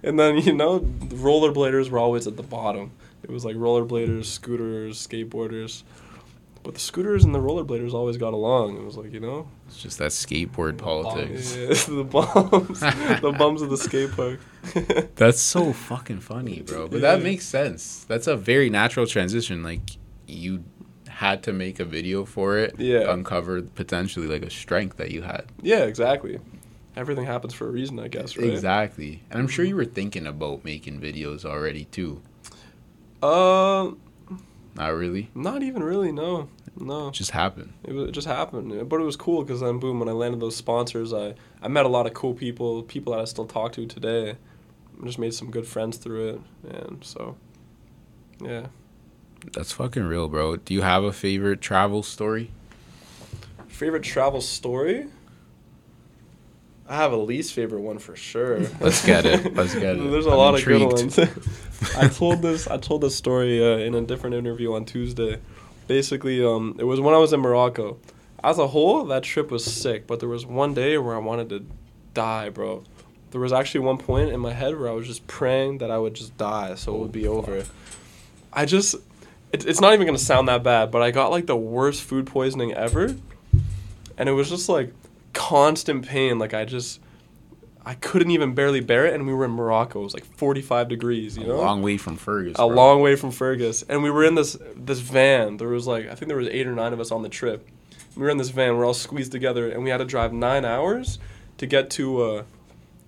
And 0.03 0.19
then 0.19 0.39
you 0.39 0.53
know, 0.55 0.79
the 0.79 1.17
rollerbladers 1.17 1.91
were 1.91 1.99
always 1.99 2.27
at 2.27 2.37
the 2.37 2.43
bottom. 2.43 2.93
It 3.23 3.31
was 3.31 3.45
like 3.45 3.57
rollerbladers, 3.57 4.25
scooters, 4.27 5.05
skateboarders. 5.07 5.83
But 6.63 6.75
the 6.75 6.81
scooters 6.81 7.25
and 7.25 7.35
the 7.35 7.39
rollerbladers 7.39 7.93
always 7.95 8.17
got 8.17 8.33
along. 8.33 8.77
It 8.77 8.85
was 8.85 8.97
like 8.97 9.13
you 9.13 9.21
know, 9.21 9.49
It's 9.73 9.81
just 9.83 9.99
that 9.99 10.11
skateboard 10.11 10.79
politics. 10.79 11.57
yeah, 11.57 11.67
the 11.97 12.05
bums, 12.05 12.81
the 12.81 13.35
bums 13.39 13.63
of 13.63 13.71
the 13.71 13.77
skate 13.77 14.11
park. 14.13 14.41
That's 15.17 15.41
so 15.41 15.73
fucking 15.73 16.21
funny, 16.21 16.61
bro. 16.63 16.89
But 16.89 17.01
that 17.03 17.23
makes 17.23 17.47
sense. 17.47 18.05
That's 18.09 18.27
a 18.27 18.37
very 18.37 18.69
natural 18.69 19.07
transition. 19.07 19.63
Like 19.63 19.81
you 20.27 20.65
had 21.09 21.43
to 21.45 21.53
make 21.53 21.79
a 21.81 21.85
video 21.85 22.25
for 22.25 22.59
it. 22.59 22.75
Yeah. 22.79 23.13
Uncover 23.13 23.63
potentially 23.63 24.27
like 24.27 24.43
a 24.43 24.51
strength 24.51 24.97
that 24.97 25.11
you 25.13 25.23
had. 25.23 25.45
yeah, 25.63 25.85
exactly. 25.85 26.39
Everything 26.97 27.25
happens 27.25 27.55
for 27.55 27.69
a 27.69 27.71
reason, 27.71 28.01
I 28.01 28.09
guess, 28.09 28.37
right? 28.37 28.51
Exactly. 28.51 29.23
And 29.31 29.39
I'm 29.41 29.47
sure 29.49 29.65
you 29.65 29.77
were 29.77 29.85
thinking 29.85 30.27
about 30.27 30.65
making 30.65 31.01
videos 31.01 31.45
already 31.45 31.85
too. 31.85 32.21
Uh, 33.23 33.93
Not 34.75 34.89
really. 34.95 35.31
not 35.35 35.63
even 35.63 35.83
really. 35.83 36.11
No, 36.11 36.49
no. 36.79 37.09
It 37.09 37.15
just 37.15 37.33
happened. 37.33 37.73
It, 37.85 37.93
was, 37.93 38.09
it 38.09 38.13
just 38.13 38.27
happened, 38.27 38.89
but 38.89 39.01
it 39.01 39.05
was 39.05 39.17
cool 39.17 39.43
because 39.43 39.61
then 39.61 39.79
boom, 39.79 40.01
when 40.01 40.09
I 40.09 40.13
landed 40.13 40.41
those 40.41 40.57
sponsors, 40.57 41.13
I 41.13 41.35
I 41.63 41.69
met 41.69 41.87
a 41.87 41.89
lot 41.89 42.07
of 42.07 42.15
cool 42.15 42.35
people, 42.35 42.83
people 42.83 43.13
that 43.13 43.21
I 43.21 43.25
still 43.25 43.47
talk 43.47 43.73
to 43.73 43.87
today. 43.87 44.37
I 45.03 45.07
just 45.07 45.19
made 45.19 45.35
some 45.35 45.51
good 45.51 45.67
friends 45.67 45.97
through 45.97 46.29
it, 46.29 46.41
and 46.69 47.05
so, 47.05 47.37
yeah. 48.41 48.67
That's 49.53 49.73
fucking 49.73 50.05
real, 50.05 50.29
bro. 50.29 50.57
Do 50.57 50.75
you 50.75 50.83
have 50.83 51.03
a 51.03 51.13
favorite 51.13 51.61
travel 51.63 52.03
story? 52.03 52.51
Favorite 53.69 54.03
travel 54.03 54.43
story? 54.43 55.07
I 56.87 56.97
have 56.97 57.13
a 57.13 57.17
least 57.17 57.55
favorite 57.55 57.81
one 57.81 57.99
for 57.99 58.17
sure. 58.17 58.61
Let's 58.81 59.07
get 59.07 59.25
it. 59.25 59.55
Let's 59.55 59.75
get 59.75 59.97
it. 59.97 60.11
There's 60.11 60.27
a 60.27 60.31
I'm 60.31 60.37
lot 60.37 60.55
of 60.55 60.61
intrigued. 60.61 60.91
good 60.91 61.17
ones. 61.17 61.97
I 61.97 62.09
told 62.09 62.43
this. 62.43 62.67
I 62.67 62.77
told 62.79 63.01
this 63.01 63.15
story 63.15 63.63
uh, 63.65 63.79
in 63.79 63.95
a 63.95 64.03
different 64.03 64.35
interview 64.35 64.75
on 64.75 64.85
Tuesday. 64.85 65.39
Basically, 65.91 66.41
um, 66.41 66.77
it 66.79 66.85
was 66.85 67.01
when 67.01 67.17
I 67.17 67.19
was 67.19 67.33
in 67.33 67.41
Morocco. 67.41 67.99
As 68.45 68.61
a 68.61 68.69
whole, 68.69 69.07
that 69.07 69.25
trip 69.25 69.51
was 69.51 69.65
sick, 69.65 70.07
but 70.07 70.21
there 70.21 70.29
was 70.29 70.47
one 70.47 70.73
day 70.73 70.97
where 70.99 71.17
I 71.17 71.19
wanted 71.19 71.49
to 71.49 71.67
die, 72.15 72.49
bro. 72.49 72.85
There 73.33 73.41
was 73.41 73.53
actually 73.53 73.81
one 73.81 73.99
point 73.99 74.31
in 74.31 74.39
my 74.39 74.53
head 74.53 74.79
where 74.79 74.89
I 74.89 74.93
was 74.93 75.09
just 75.09 75.27
praying 75.27 75.79
that 75.79 75.91
I 75.91 75.99
would 75.99 76.15
just 76.15 76.37
die, 76.37 76.77
so 76.77 76.95
it 76.95 76.99
would 77.01 77.11
be 77.11 77.27
over. 77.27 77.65
I 78.53 78.67
just, 78.67 78.95
it, 79.53 79.67
it's 79.67 79.81
not 79.81 79.93
even 79.93 80.07
gonna 80.07 80.17
sound 80.17 80.47
that 80.47 80.63
bad, 80.63 80.93
but 80.93 81.03
I 81.03 81.11
got 81.11 81.33
like 81.33 81.47
the 81.47 81.57
worst 81.57 82.05
food 82.05 82.25
poisoning 82.25 82.73
ever, 82.73 83.17
and 84.17 84.29
it 84.29 84.33
was 84.33 84.49
just 84.49 84.69
like 84.69 84.93
constant 85.33 86.07
pain. 86.07 86.39
Like 86.39 86.55
I 86.55 86.67
just, 86.67 87.01
I 87.85 87.95
couldn't 87.95 88.31
even 88.31 88.55
barely 88.55 88.81
bear 88.81 89.07
it, 89.07 89.15
and 89.15 89.27
we 89.27 89.33
were 89.33 89.45
in 89.47 89.53
Morocco. 89.53 90.01
It 90.01 90.05
was 90.05 90.15
like 90.15 90.25
45 90.25 90.89
degrees, 90.89 91.37
you 91.39 91.45
a 91.45 91.47
know, 91.49 91.55
A 91.57 91.63
long 91.63 91.83
way 91.83 91.97
from 91.97 92.17
Fergus. 92.17 92.53
a 92.55 92.67
bro. 92.67 92.69
long 92.69 93.01
way 93.01 93.17
from 93.17 93.31
Fergus, 93.31 93.83
and 93.89 94.03
we 94.03 94.11
were 94.11 94.25
in 94.25 94.35
this 94.35 94.57
this 94.77 95.01
van. 95.01 95.57
There 95.57 95.69
was 95.69 95.87
like 95.87 96.07
I 96.09 96.15
think 96.15 96.29
there 96.29 96.37
was 96.37 96.49
eight 96.49 96.67
or 96.67 96.73
nine 96.75 96.93
of 96.93 97.01
us 97.01 97.11
on 97.11 97.23
the 97.23 97.29
trip. 97.31 97.67
We 98.17 98.23
were 98.23 98.29
in 98.31 98.37
this 98.39 98.51
van. 98.51 98.77
We're 98.77 98.85
all 98.85 98.93
squeezed 98.95 99.33
together, 99.33 99.71
and 99.71 99.83
we 99.83 99.91
had 99.91 99.99
to 99.99 100.05
drive 100.05 100.33
nine 100.33 100.65
hours 100.65 101.19
to 101.59 101.67
get 101.67 101.91
to. 101.91 102.23
Uh, 102.23 102.43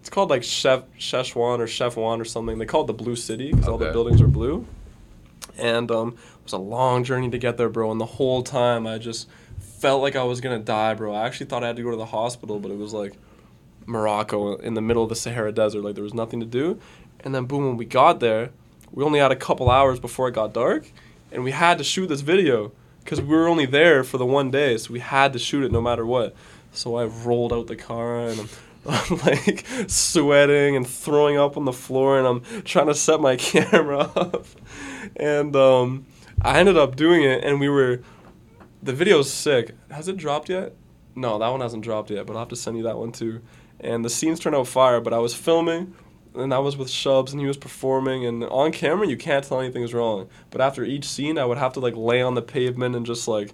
it's 0.00 0.10
called 0.10 0.30
like 0.30 0.42
Chef 0.42 0.82
Szechuan 0.98 1.58
or 1.60 1.66
Chefwan 1.66 2.18
or 2.20 2.24
something. 2.24 2.58
They 2.58 2.66
call 2.66 2.82
it 2.82 2.86
the 2.86 2.92
Blue 2.94 3.14
City 3.14 3.50
because 3.52 3.68
all 3.68 3.78
the 3.78 3.92
buildings 3.92 4.20
are 4.20 4.26
blue. 4.26 4.66
And 5.58 5.90
um, 5.90 6.08
it 6.08 6.44
was 6.44 6.52
a 6.54 6.58
long 6.58 7.04
journey 7.04 7.28
to 7.30 7.38
get 7.38 7.56
there, 7.58 7.68
bro. 7.68 7.90
And 7.92 8.00
the 8.00 8.06
whole 8.06 8.42
time, 8.42 8.86
I 8.86 8.98
just 8.98 9.28
felt 9.60 10.00
like 10.02 10.16
I 10.16 10.24
was 10.24 10.40
gonna 10.40 10.58
die, 10.58 10.94
bro. 10.94 11.12
I 11.14 11.26
actually 11.26 11.46
thought 11.46 11.62
I 11.62 11.66
had 11.68 11.76
to 11.76 11.82
go 11.82 11.90
to 11.90 11.96
the 11.96 12.06
hospital, 12.06 12.58
but 12.58 12.70
it 12.70 12.78
was 12.78 12.94
like 12.94 13.12
Morocco 13.86 14.56
in 14.56 14.74
the 14.74 14.80
middle 14.80 15.02
of 15.02 15.08
the 15.08 15.16
Sahara 15.16 15.52
Desert. 15.52 15.82
Like 15.82 15.94
there 15.94 16.04
was 16.04 16.14
nothing 16.14 16.40
to 16.40 16.46
do. 16.46 16.80
And 17.20 17.34
then 17.34 17.44
boom, 17.44 17.66
when 17.66 17.76
we 17.76 17.84
got 17.84 18.20
there, 18.20 18.50
we 18.90 19.04
only 19.04 19.20
had 19.20 19.32
a 19.32 19.36
couple 19.36 19.70
hours 19.70 19.98
before 19.98 20.28
it 20.28 20.32
got 20.32 20.52
dark, 20.52 20.90
and 21.30 21.42
we 21.42 21.50
had 21.50 21.78
to 21.78 21.84
shoot 21.84 22.08
this 22.08 22.20
video 22.20 22.72
because 23.02 23.20
we 23.20 23.28
were 23.28 23.48
only 23.48 23.66
there 23.66 24.04
for 24.04 24.18
the 24.18 24.26
one 24.26 24.50
day, 24.50 24.76
so 24.76 24.92
we 24.92 25.00
had 25.00 25.32
to 25.32 25.38
shoot 25.38 25.64
it 25.64 25.72
no 25.72 25.80
matter 25.80 26.04
what. 26.04 26.34
So 26.72 26.96
I 26.96 27.04
rolled 27.04 27.52
out 27.52 27.66
the 27.66 27.76
car 27.76 28.28
and 28.28 28.40
I'm, 28.40 28.48
I'm 28.86 29.18
like 29.18 29.64
sweating 29.86 30.76
and 30.76 30.86
throwing 30.86 31.38
up 31.38 31.56
on 31.56 31.64
the 31.64 31.72
floor, 31.72 32.18
and 32.18 32.26
I'm 32.26 32.62
trying 32.64 32.88
to 32.88 32.94
set 32.94 33.20
my 33.20 33.36
camera 33.38 34.10
up, 34.14 34.46
and 35.16 35.56
um, 35.56 36.06
I 36.42 36.58
ended 36.58 36.76
up 36.76 36.96
doing 36.96 37.22
it, 37.22 37.44
and 37.44 37.60
we 37.60 37.68
were. 37.68 38.02
The 38.84 38.92
video's 38.92 39.32
sick. 39.32 39.76
Has 39.92 40.08
it 40.08 40.16
dropped 40.16 40.48
yet? 40.48 40.74
No, 41.14 41.38
that 41.38 41.48
one 41.48 41.60
hasn't 41.60 41.84
dropped 41.84 42.10
yet, 42.10 42.26
but 42.26 42.32
I'll 42.32 42.40
have 42.40 42.48
to 42.48 42.56
send 42.56 42.76
you 42.76 42.82
that 42.82 42.98
one 42.98 43.12
too. 43.12 43.40
And 43.82 44.04
the 44.04 44.10
scenes 44.10 44.38
turned 44.40 44.54
out 44.56 44.68
fire, 44.68 45.00
but 45.00 45.12
I 45.12 45.18
was 45.18 45.34
filming, 45.34 45.94
and 46.34 46.54
I 46.54 46.60
was 46.60 46.76
with 46.76 46.88
Shubs, 46.88 47.32
and 47.32 47.40
he 47.40 47.46
was 47.46 47.56
performing, 47.56 48.24
and 48.24 48.44
on 48.44 48.70
camera 48.72 49.06
you 49.08 49.16
can't 49.16 49.44
tell 49.44 49.60
anything's 49.60 49.92
wrong. 49.92 50.28
But 50.50 50.60
after 50.60 50.84
each 50.84 51.04
scene, 51.08 51.36
I 51.36 51.44
would 51.44 51.58
have 51.58 51.72
to 51.74 51.80
like 51.80 51.96
lay 51.96 52.22
on 52.22 52.34
the 52.34 52.42
pavement 52.42 52.94
and 52.94 53.04
just 53.04 53.26
like 53.26 53.52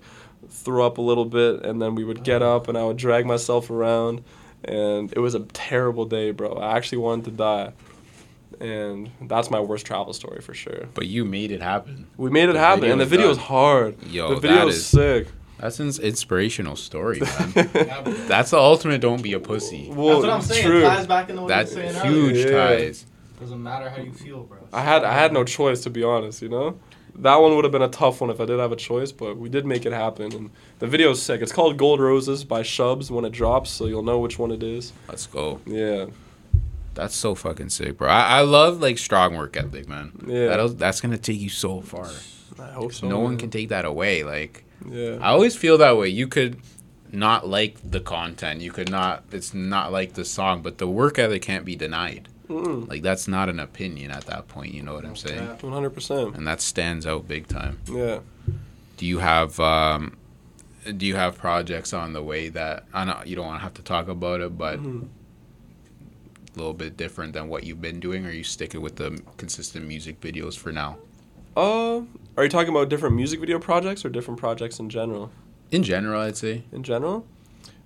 throw 0.50 0.86
up 0.86 0.98
a 0.98 1.02
little 1.02 1.24
bit, 1.24 1.64
and 1.64 1.80
then 1.80 1.94
we 1.94 2.04
would 2.04 2.22
get 2.24 2.42
up, 2.42 2.68
and 2.68 2.76
I 2.76 2.84
would 2.84 2.96
drag 2.98 3.24
myself 3.26 3.70
around, 3.70 4.22
and 4.64 5.10
it 5.12 5.18
was 5.18 5.34
a 5.34 5.40
terrible 5.40 6.04
day, 6.04 6.30
bro. 6.30 6.52
I 6.54 6.76
actually 6.76 6.98
wanted 6.98 7.24
to 7.26 7.30
die, 7.32 7.72
and 8.60 9.10
that's 9.22 9.50
my 9.50 9.60
worst 9.60 9.86
travel 9.86 10.12
story 10.12 10.40
for 10.42 10.54
sure. 10.54 10.88
But 10.94 11.06
you 11.06 11.24
made 11.24 11.50
it 11.52 11.62
happen. 11.62 12.06
We 12.16 12.30
made 12.30 12.48
it 12.48 12.52
The 12.52 12.58
happen, 12.58 12.90
and 12.90 13.00
the 13.00 13.06
video 13.06 13.28
done. 13.28 13.38
hard. 13.38 14.02
Yo, 14.06 14.34
the 14.34 14.40
video 14.40 14.68
is- 14.68 14.84
sick. 14.86 15.28
That's 15.58 15.80
an 15.80 15.88
inspirational 16.02 16.76
story, 16.76 17.20
man. 17.20 17.52
That's 18.28 18.50
the 18.52 18.58
ultimate. 18.58 19.00
Don't 19.00 19.22
be 19.22 19.32
a 19.32 19.40
pussy. 19.40 19.88
Well, 19.90 20.20
That's 20.20 20.22
what 20.22 20.32
I'm 20.32 20.42
saying. 20.42 20.64
true. 20.66 20.82
Ties 20.82 21.06
back 21.06 21.28
into 21.30 21.42
what 21.42 21.48
That's 21.48 21.74
you 21.74 21.82
were 21.82 21.92
saying 21.92 22.12
huge 22.12 22.36
Yeah. 22.46 22.68
ties. 22.68 23.06
Doesn't 23.40 23.62
matter 23.62 23.88
how 23.90 24.00
you 24.02 24.12
feel, 24.12 24.42
bro. 24.44 24.58
I 24.72 24.82
had 24.82 25.04
I 25.04 25.12
had 25.14 25.32
no 25.32 25.44
choice 25.44 25.82
to 25.82 25.90
be 25.90 26.02
honest, 26.04 26.42
you 26.42 26.48
know. 26.48 26.78
That 27.16 27.36
one 27.36 27.56
would 27.56 27.64
have 27.64 27.72
been 27.72 27.82
a 27.82 27.88
tough 27.88 28.20
one 28.20 28.30
if 28.30 28.40
I 28.40 28.44
did 28.44 28.60
have 28.60 28.70
a 28.70 28.76
choice, 28.76 29.10
but 29.10 29.36
we 29.36 29.48
did 29.48 29.66
make 29.66 29.84
it 29.84 29.92
happen. 29.92 30.32
And 30.32 30.50
the 30.78 30.86
video's 30.86 31.20
sick. 31.20 31.40
It's 31.42 31.50
called 31.50 31.76
Gold 31.76 31.98
Roses 32.00 32.44
by 32.44 32.62
Shubs 32.62 33.10
when 33.10 33.24
it 33.24 33.30
drops, 33.32 33.70
so 33.70 33.86
you'll 33.86 34.04
know 34.04 34.20
which 34.20 34.38
one 34.38 34.52
it 34.52 34.62
is. 34.62 34.92
Let's 35.08 35.26
go. 35.26 35.60
Yeah, 35.66 36.06
That's 36.94 37.16
so 37.16 37.34
fucking 37.34 37.70
sick, 37.70 37.98
bro. 37.98 38.08
I, 38.08 38.38
I 38.38 38.40
love 38.42 38.80
like 38.80 38.98
strong 38.98 39.36
work 39.36 39.56
ethic, 39.56 39.88
man. 39.88 40.12
Yeah. 40.28 40.46
That'll, 40.46 40.68
that's 40.68 41.00
gonna 41.00 41.18
take 41.18 41.40
you 41.40 41.48
so 41.48 41.80
far. 41.80 42.08
I 42.60 42.70
hope 42.72 42.92
so. 42.92 43.08
no 43.08 43.18
one 43.18 43.36
can 43.36 43.50
take 43.50 43.68
that 43.70 43.84
away. 43.84 44.22
Like 44.22 44.64
Yeah, 44.86 45.18
I 45.20 45.28
always 45.28 45.56
feel 45.56 45.78
that 45.78 45.96
way. 45.96 46.08
You 46.08 46.28
could 46.28 46.58
not 47.10 47.48
like 47.48 47.78
the 47.88 48.00
content. 48.00 48.60
You 48.60 48.70
could 48.70 48.90
not. 48.90 49.24
It's 49.32 49.54
not 49.54 49.92
like 49.92 50.12
the 50.14 50.24
song, 50.24 50.62
but 50.62 50.78
the 50.78 50.86
work 50.86 51.18
ethic 51.18 51.42
can't 51.42 51.64
be 51.64 51.74
denied. 51.76 52.28
Mm-mm. 52.48 52.88
Like 52.88 53.02
that's 53.02 53.28
not 53.28 53.48
an 53.48 53.60
opinion 53.60 54.10
at 54.10 54.24
that 54.26 54.48
point. 54.48 54.72
You 54.72 54.82
know 54.82 54.94
what 54.94 55.04
I'm 55.04 55.16
saying? 55.16 55.42
Yeah. 55.42 55.54
one 55.60 55.72
hundred 55.72 55.90
percent. 55.90 56.34
And 56.36 56.46
that 56.46 56.60
stands 56.60 57.06
out 57.06 57.28
big 57.28 57.46
time. 57.48 57.78
Yeah. 57.90 58.20
Do 58.96 59.06
you 59.06 59.18
have 59.18 59.58
um, 59.60 60.16
do 60.96 61.04
you 61.06 61.16
have 61.16 61.36
projects 61.38 61.92
on 61.92 62.12
the 62.14 62.22
way 62.22 62.48
that 62.48 62.84
I 62.94 63.04
know 63.04 63.20
you 63.26 63.36
don't 63.36 63.46
want 63.46 63.58
to 63.58 63.62
have 63.64 63.74
to 63.74 63.82
talk 63.82 64.08
about 64.08 64.40
it, 64.40 64.56
but 64.56 64.78
Mhm. 64.80 65.08
a 66.54 66.58
little 66.58 66.72
bit 66.72 66.96
different 66.96 67.32
than 67.34 67.48
what 67.48 67.64
you've 67.64 67.82
been 67.82 68.00
doing, 68.00 68.24
or 68.26 68.30
you 68.30 68.44
sticking 68.44 68.80
with 68.80 68.96
the 68.96 69.20
consistent 69.36 69.86
music 69.86 70.20
videos 70.20 70.56
for 70.56 70.72
now? 70.72 70.96
Uh, 71.58 72.02
are 72.36 72.44
you 72.44 72.48
talking 72.48 72.68
about 72.68 72.88
different 72.88 73.16
music 73.16 73.40
video 73.40 73.58
projects 73.58 74.04
or 74.04 74.08
different 74.10 74.38
projects 74.38 74.78
in 74.78 74.88
general? 74.88 75.32
In 75.72 75.82
general, 75.82 76.20
I'd 76.20 76.36
say. 76.36 76.62
in 76.70 76.84
general. 76.84 77.26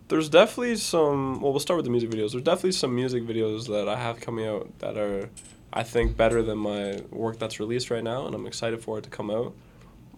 There's 0.09 0.29
definitely 0.29 0.77
some. 0.77 1.41
Well, 1.41 1.53
we'll 1.53 1.61
start 1.61 1.79
with 1.79 1.87
the 1.87 1.91
music 1.91 2.11
videos. 2.11 2.33
There's 2.33 2.45
definitely 2.45 2.73
some 2.73 2.95
music 2.95 3.23
videos 3.25 3.67
that 3.69 3.89
I 3.89 3.97
have 3.97 4.21
coming 4.21 4.47
out 4.47 4.69
that 4.81 4.99
are, 4.99 5.31
I 5.73 5.85
think, 5.85 6.19
better 6.19 6.43
than 6.43 6.59
my 6.59 7.01
work 7.11 7.39
that's 7.39 7.59
released 7.59 7.91
right 7.91 8.05
now, 8.05 8.27
and 8.27 8.35
I'm 8.35 8.47
excited 8.47 8.83
for 8.83 8.99
it 8.99 9.05
to 9.05 9.11
come 9.11 9.31
out. 9.31 9.55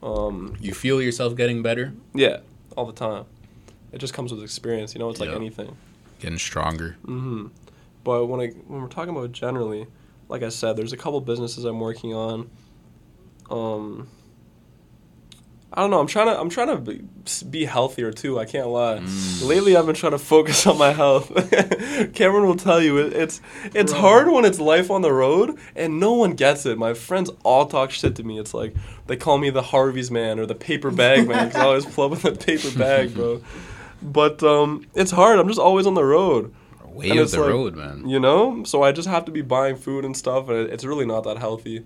Um, 0.02 0.56
You 0.60 0.74
feel 0.74 1.00
yourself 1.00 1.36
getting 1.36 1.62
better, 1.62 1.92
yeah, 2.12 2.38
all 2.76 2.86
the 2.86 2.92
time. 2.92 3.24
It 3.92 3.98
just 3.98 4.14
comes 4.14 4.32
with 4.32 4.42
experience, 4.42 4.94
you 4.94 4.98
know. 4.98 5.10
It's 5.10 5.20
like 5.20 5.30
anything. 5.30 5.76
getting 6.18 6.38
stronger. 6.38 6.96
hmm 7.04 7.46
But 8.02 8.26
when 8.26 8.40
I 8.40 8.48
when 8.66 8.82
we're 8.82 8.88
talking 8.88 9.14
about 9.16 9.30
generally, 9.30 9.86
like 10.28 10.42
I 10.42 10.48
said, 10.48 10.76
there's 10.76 10.92
a 10.92 10.96
couple 10.96 11.20
businesses 11.20 11.64
I'm 11.64 11.78
working 11.78 12.14
on. 12.14 12.50
Um, 13.50 14.08
I 15.72 15.80
don't 15.80 15.90
know. 15.90 15.98
I'm 15.98 16.06
trying 16.06 16.26
to 16.28 16.38
I'm 16.40 16.50
trying 16.50 16.68
to 16.68 16.76
be, 16.76 17.02
be 17.50 17.64
healthier 17.64 18.12
too. 18.12 18.38
I 18.38 18.44
can't 18.44 18.68
lie. 18.68 18.98
Mm. 18.98 19.44
Lately, 19.48 19.76
I've 19.76 19.86
been 19.86 19.96
trying 19.96 20.12
to 20.12 20.18
focus 20.18 20.66
on 20.68 20.78
my 20.78 20.92
health. 20.92 21.30
Kameron 22.14 22.46
will 22.46 22.54
tell 22.56 22.80
you 22.80 22.98
it, 22.98 23.12
it's 23.12 23.40
it's 23.74 23.90
Bro. 23.92 24.00
hard 24.00 24.28
when 24.30 24.44
it's 24.44 24.60
life 24.60 24.88
on 24.90 25.02
the 25.02 25.12
road 25.12 25.58
and 25.74 25.98
no 25.98 26.12
one 26.12 26.34
gets 26.34 26.64
it. 26.64 26.78
My 26.78 26.94
friends 26.94 27.28
all 27.42 27.66
talk 27.66 27.90
shit 27.90 28.14
to 28.16 28.22
me. 28.22 28.38
It's 28.38 28.54
like 28.54 28.74
they 29.08 29.16
call 29.16 29.36
me 29.38 29.50
the 29.50 29.62
Harvey's 29.62 30.12
man 30.12 30.38
or 30.38 30.46
the 30.46 30.54
paper 30.54 30.92
bag 30.92 31.26
man 31.26 31.48
because 31.48 31.60
I 31.60 31.64
always 31.64 31.86
pull 31.86 32.04
up 32.04 32.10
with 32.12 32.24
a 32.24 32.32
paper 32.32 32.70
bag, 32.78 33.12
bro. 33.14 33.42
But 34.00 34.42
um, 34.44 34.86
it's 34.94 35.10
hard. 35.10 35.40
I'm 35.40 35.48
just 35.48 35.58
always 35.60 35.86
on 35.88 35.94
the 35.94 36.04
road. 36.04 36.54
Way 36.84 37.10
of 37.10 37.16
it's 37.18 37.32
the 37.32 37.40
like- 37.40 37.50
road, 37.50 37.74
man. 37.74 38.08
You 38.08 38.20
know, 38.20 38.62
so 38.62 38.84
I 38.84 38.92
just 38.92 39.08
have 39.08 39.24
to 39.24 39.32
be 39.32 39.42
buying 39.42 39.74
food 39.74 40.04
and 40.04 40.16
stuff, 40.16 40.48
and 40.48 40.56
it- 40.58 40.70
it's 40.70 40.84
really 40.84 41.04
not 41.06 41.24
that 41.24 41.38
healthy. 41.38 41.84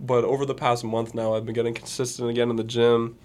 But 0.00 0.24
over 0.24 0.44
the 0.44 0.54
past 0.54 0.84
month 0.84 1.14
now, 1.14 1.34
I've 1.34 1.44
been 1.46 1.54
getting 1.54 1.74
consistent 1.74 2.28
again 2.30 2.50
in 2.50 2.56
the 2.56 2.64
gym. 2.64 3.16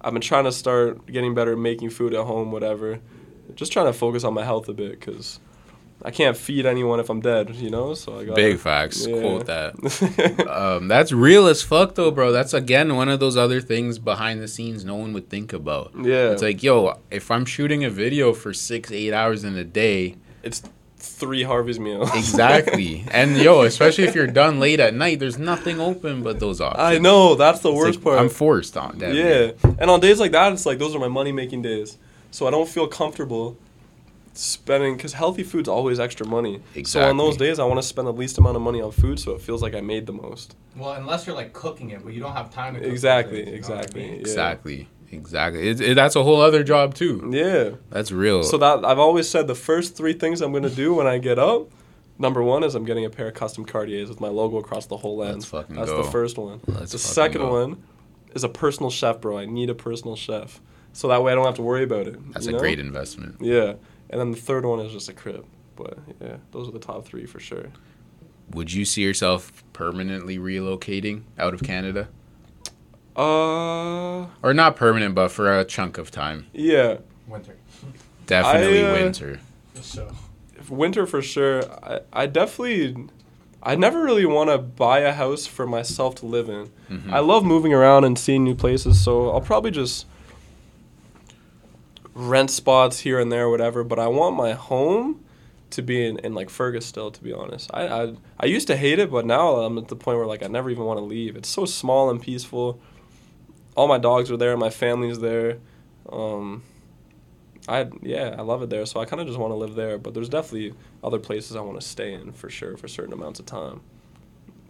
I've 0.00 0.12
been 0.12 0.22
trying 0.22 0.44
to 0.44 0.52
start 0.52 1.06
getting 1.06 1.34
better 1.34 1.52
at 1.52 1.58
making 1.58 1.90
food 1.90 2.14
at 2.14 2.24
home, 2.24 2.52
whatever. 2.52 3.00
Just 3.54 3.72
trying 3.72 3.86
to 3.86 3.92
focus 3.92 4.24
on 4.24 4.34
my 4.34 4.44
health 4.44 4.68
a 4.68 4.72
bit, 4.74 5.00
cause 5.00 5.40
I 6.04 6.12
can't 6.12 6.36
feed 6.36 6.64
anyone 6.64 7.00
if 7.00 7.10
I'm 7.10 7.20
dead, 7.20 7.56
you 7.56 7.70
know. 7.70 7.94
So 7.94 8.20
I 8.20 8.24
got 8.24 8.36
Big 8.36 8.58
facts. 8.58 9.04
Yeah. 9.06 9.20
Quote 9.20 9.46
that. 9.46 10.44
Um, 10.48 10.86
that's 10.88 11.12
real 11.12 11.46
as 11.46 11.62
fuck 11.62 11.94
though, 11.94 12.10
bro. 12.10 12.30
That's 12.30 12.52
again 12.54 12.94
one 12.96 13.08
of 13.08 13.20
those 13.20 13.36
other 13.36 13.60
things 13.60 13.98
behind 13.98 14.40
the 14.40 14.48
scenes 14.48 14.84
no 14.84 14.94
one 14.96 15.12
would 15.14 15.28
think 15.28 15.52
about. 15.52 15.92
yeah, 16.00 16.30
It's 16.30 16.42
like, 16.42 16.62
yo, 16.62 16.98
if 17.10 17.30
I'm 17.30 17.44
shooting 17.44 17.84
a 17.84 17.90
video 17.90 18.32
for 18.32 18.52
six, 18.52 18.92
eight 18.92 19.12
hours 19.12 19.44
in 19.44 19.56
a 19.56 19.64
day, 19.64 20.16
it's 20.42 20.62
three 20.98 21.42
Harvey's 21.42 21.78
meals. 21.80 22.10
exactly. 22.14 23.04
and 23.10 23.36
yo, 23.36 23.62
especially 23.62 24.04
if 24.04 24.14
you're 24.14 24.26
done 24.26 24.58
late 24.60 24.80
at 24.80 24.94
night, 24.94 25.18
there's 25.20 25.38
nothing 25.38 25.80
open 25.80 26.22
but 26.22 26.40
those 26.40 26.60
options. 26.60 26.82
I 26.82 26.98
know 26.98 27.34
that's 27.34 27.60
the 27.60 27.70
It's 27.70 27.78
worst 27.78 27.98
like, 27.98 28.04
part. 28.04 28.18
I'm 28.20 28.28
forced 28.28 28.76
on 28.76 28.98
that. 28.98 29.14
Yeah, 29.14 29.52
and 29.78 29.90
on 29.90 30.00
days 30.00 30.20
like 30.20 30.32
that, 30.32 30.52
it's 30.52 30.66
like 30.66 30.78
those 30.78 30.94
are 30.94 30.98
my 30.98 31.08
money 31.08 31.32
making 31.32 31.62
days. 31.62 31.98
So 32.30 32.46
I 32.46 32.50
don't 32.50 32.68
feel 32.68 32.86
comfortable 32.86 33.56
spending 34.34 34.96
because 34.96 35.12
healthy 35.14 35.42
food's 35.42 35.68
always 35.68 35.98
extra 35.98 36.26
money. 36.26 36.60
So 36.84 37.02
on 37.02 37.16
those 37.16 37.36
days, 37.36 37.58
I 37.58 37.64
want 37.64 37.78
to 37.80 37.86
spend 37.86 38.06
the 38.06 38.12
least 38.12 38.38
amount 38.38 38.56
of 38.56 38.62
money 38.62 38.80
on 38.80 38.92
food, 38.92 39.18
so 39.18 39.32
it 39.32 39.40
feels 39.40 39.62
like 39.62 39.74
I 39.74 39.80
made 39.80 40.06
the 40.06 40.12
most. 40.12 40.54
Well, 40.76 40.92
unless 40.92 41.26
you're 41.26 41.34
like 41.34 41.52
cooking 41.52 41.90
it, 41.90 42.04
but 42.04 42.12
you 42.12 42.20
don't 42.20 42.34
have 42.34 42.52
time 42.52 42.74
to 42.74 42.80
cook 42.80 42.88
Exactly, 42.90 43.44
things, 43.44 43.68
you 43.68 43.74
know 43.74 43.76
what 43.76 43.78
I 43.78 43.80
exactly. 43.82 44.02
mean? 44.02 44.12
Yeah. 44.14 44.20
Exactly. 44.20 44.88
Exactly. 45.10 45.68
It, 45.68 45.80
it, 45.80 45.94
that's 45.94 46.16
a 46.16 46.22
whole 46.22 46.40
other 46.40 46.62
job 46.62 46.94
too. 46.94 47.30
Yeah. 47.32 47.76
That's 47.90 48.12
real. 48.12 48.42
So 48.42 48.58
that 48.58 48.84
I've 48.84 48.98
always 48.98 49.28
said 49.28 49.46
the 49.46 49.54
first 49.54 49.96
three 49.96 50.12
things 50.12 50.40
I'm 50.40 50.52
gonna 50.52 50.70
do 50.70 50.94
when 50.94 51.06
I 51.06 51.18
get 51.18 51.38
up. 51.38 51.70
Number 52.18 52.42
one 52.42 52.64
is 52.64 52.74
I'm 52.74 52.84
getting 52.84 53.04
a 53.04 53.10
pair 53.10 53.28
of 53.28 53.34
custom 53.34 53.64
Cartiers 53.64 54.08
with 54.08 54.20
my 54.20 54.28
logo 54.28 54.58
across 54.58 54.86
the 54.86 54.96
whole 54.96 55.16
lens. 55.16 55.34
Let's 55.34 55.44
fucking 55.46 55.76
That's 55.76 55.90
go. 55.90 56.02
the 56.02 56.10
first 56.10 56.36
one. 56.36 56.60
Let's 56.66 56.92
the 56.92 56.98
second 56.98 57.42
go. 57.42 57.52
one 57.52 57.82
is 58.34 58.44
a 58.44 58.48
personal 58.48 58.90
chef, 58.90 59.20
bro. 59.20 59.38
I 59.38 59.46
need 59.46 59.70
a 59.70 59.74
personal 59.74 60.16
chef, 60.16 60.60
so 60.92 61.08
that 61.08 61.22
way 61.22 61.32
I 61.32 61.34
don't 61.36 61.46
have 61.46 61.54
to 61.54 61.62
worry 61.62 61.84
about 61.84 62.08
it. 62.08 62.32
That's 62.32 62.46
a 62.46 62.52
know? 62.52 62.58
great 62.58 62.80
investment. 62.80 63.36
Yeah, 63.40 63.74
and 64.10 64.20
then 64.20 64.32
the 64.32 64.36
third 64.36 64.64
one 64.64 64.80
is 64.80 64.92
just 64.92 65.08
a 65.08 65.12
crib. 65.12 65.46
But 65.76 65.98
yeah, 66.20 66.38
those 66.50 66.68
are 66.68 66.72
the 66.72 66.80
top 66.80 67.04
three 67.04 67.24
for 67.24 67.38
sure. 67.38 67.68
Would 68.50 68.72
you 68.72 68.84
see 68.84 69.02
yourself 69.02 69.62
permanently 69.72 70.38
relocating 70.38 71.22
out 71.38 71.54
of 71.54 71.62
Canada? 71.62 72.08
Uh, 73.18 74.26
Or 74.42 74.54
not 74.54 74.76
permanent, 74.76 75.14
but 75.14 75.28
for 75.28 75.58
a 75.58 75.64
chunk 75.64 75.98
of 75.98 76.10
time. 76.10 76.46
yeah, 76.52 76.98
Winter. 77.26 77.56
Definitely 78.26 78.84
I, 78.84 78.90
uh, 78.90 78.92
winter. 78.92 79.40
So. 79.80 80.12
winter 80.68 81.06
for 81.06 81.20
sure. 81.22 81.62
I, 81.82 82.00
I 82.12 82.26
definitely, 82.26 82.96
I 83.62 83.74
never 83.74 84.02
really 84.02 84.26
want 84.26 84.50
to 84.50 84.58
buy 84.58 85.00
a 85.00 85.12
house 85.12 85.46
for 85.46 85.66
myself 85.66 86.14
to 86.16 86.26
live 86.26 86.48
in. 86.48 86.70
Mhm. 86.90 87.10
I 87.12 87.18
love 87.20 87.44
moving 87.44 87.72
around 87.74 88.04
and 88.04 88.18
seeing 88.18 88.44
new 88.44 88.54
places, 88.54 89.00
so 89.02 89.30
I'll 89.30 89.40
probably 89.40 89.70
just 89.70 90.06
rent 92.14 92.50
spots 92.50 93.00
here 93.00 93.18
and 93.18 93.30
there, 93.32 93.48
whatever. 93.48 93.82
But 93.84 93.98
I 93.98 94.08
want 94.08 94.36
my 94.36 94.52
home 94.52 95.20
to 95.70 95.82
be 95.82 96.06
in, 96.06 96.18
in 96.20 96.34
like 96.34 96.50
Fergus 96.50 96.86
still. 96.86 97.10
To 97.10 97.22
be 97.22 97.32
honest, 97.32 97.70
I, 97.74 97.86
I 97.88 98.14
I 98.40 98.46
used 98.46 98.66
to 98.68 98.76
hate 98.76 98.98
it, 98.98 99.10
but 99.10 99.24
now 99.26 99.56
I'm 99.56 99.78
at 99.78 99.88
the 99.88 99.96
point 99.96 100.18
where 100.18 100.26
like 100.26 100.42
I 100.42 100.46
never 100.48 100.70
even 100.70 100.84
want 100.84 100.98
to 100.98 101.04
leave. 101.04 101.36
It's 101.36 101.48
so 101.48 101.64
small 101.64 102.10
and 102.10 102.20
peaceful. 102.20 102.80
All 103.78 103.86
my 103.86 103.98
dogs 103.98 104.28
are 104.32 104.36
there, 104.36 104.56
my 104.56 104.70
family's 104.70 105.20
there. 105.20 105.58
Um, 106.10 106.64
I 107.68 107.86
yeah, 108.02 108.34
I 108.36 108.42
love 108.42 108.60
it 108.62 108.70
there. 108.70 108.84
So 108.86 108.98
I 108.98 109.04
kind 109.04 109.20
of 109.22 109.28
just 109.28 109.38
want 109.38 109.52
to 109.52 109.54
live 109.54 109.76
there. 109.76 109.98
But 109.98 110.14
there's 110.14 110.28
definitely 110.28 110.74
other 111.04 111.20
places 111.20 111.54
I 111.54 111.60
want 111.60 111.80
to 111.80 111.86
stay 111.86 112.12
in 112.12 112.32
for 112.32 112.50
sure 112.50 112.76
for 112.76 112.88
certain 112.88 113.12
amounts 113.12 113.38
of 113.38 113.46
time. 113.46 113.80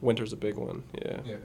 Winter's 0.02 0.34
a 0.34 0.36
big 0.36 0.56
one. 0.56 0.82
Yeah. 1.02 1.20
Yeah. 1.24 1.36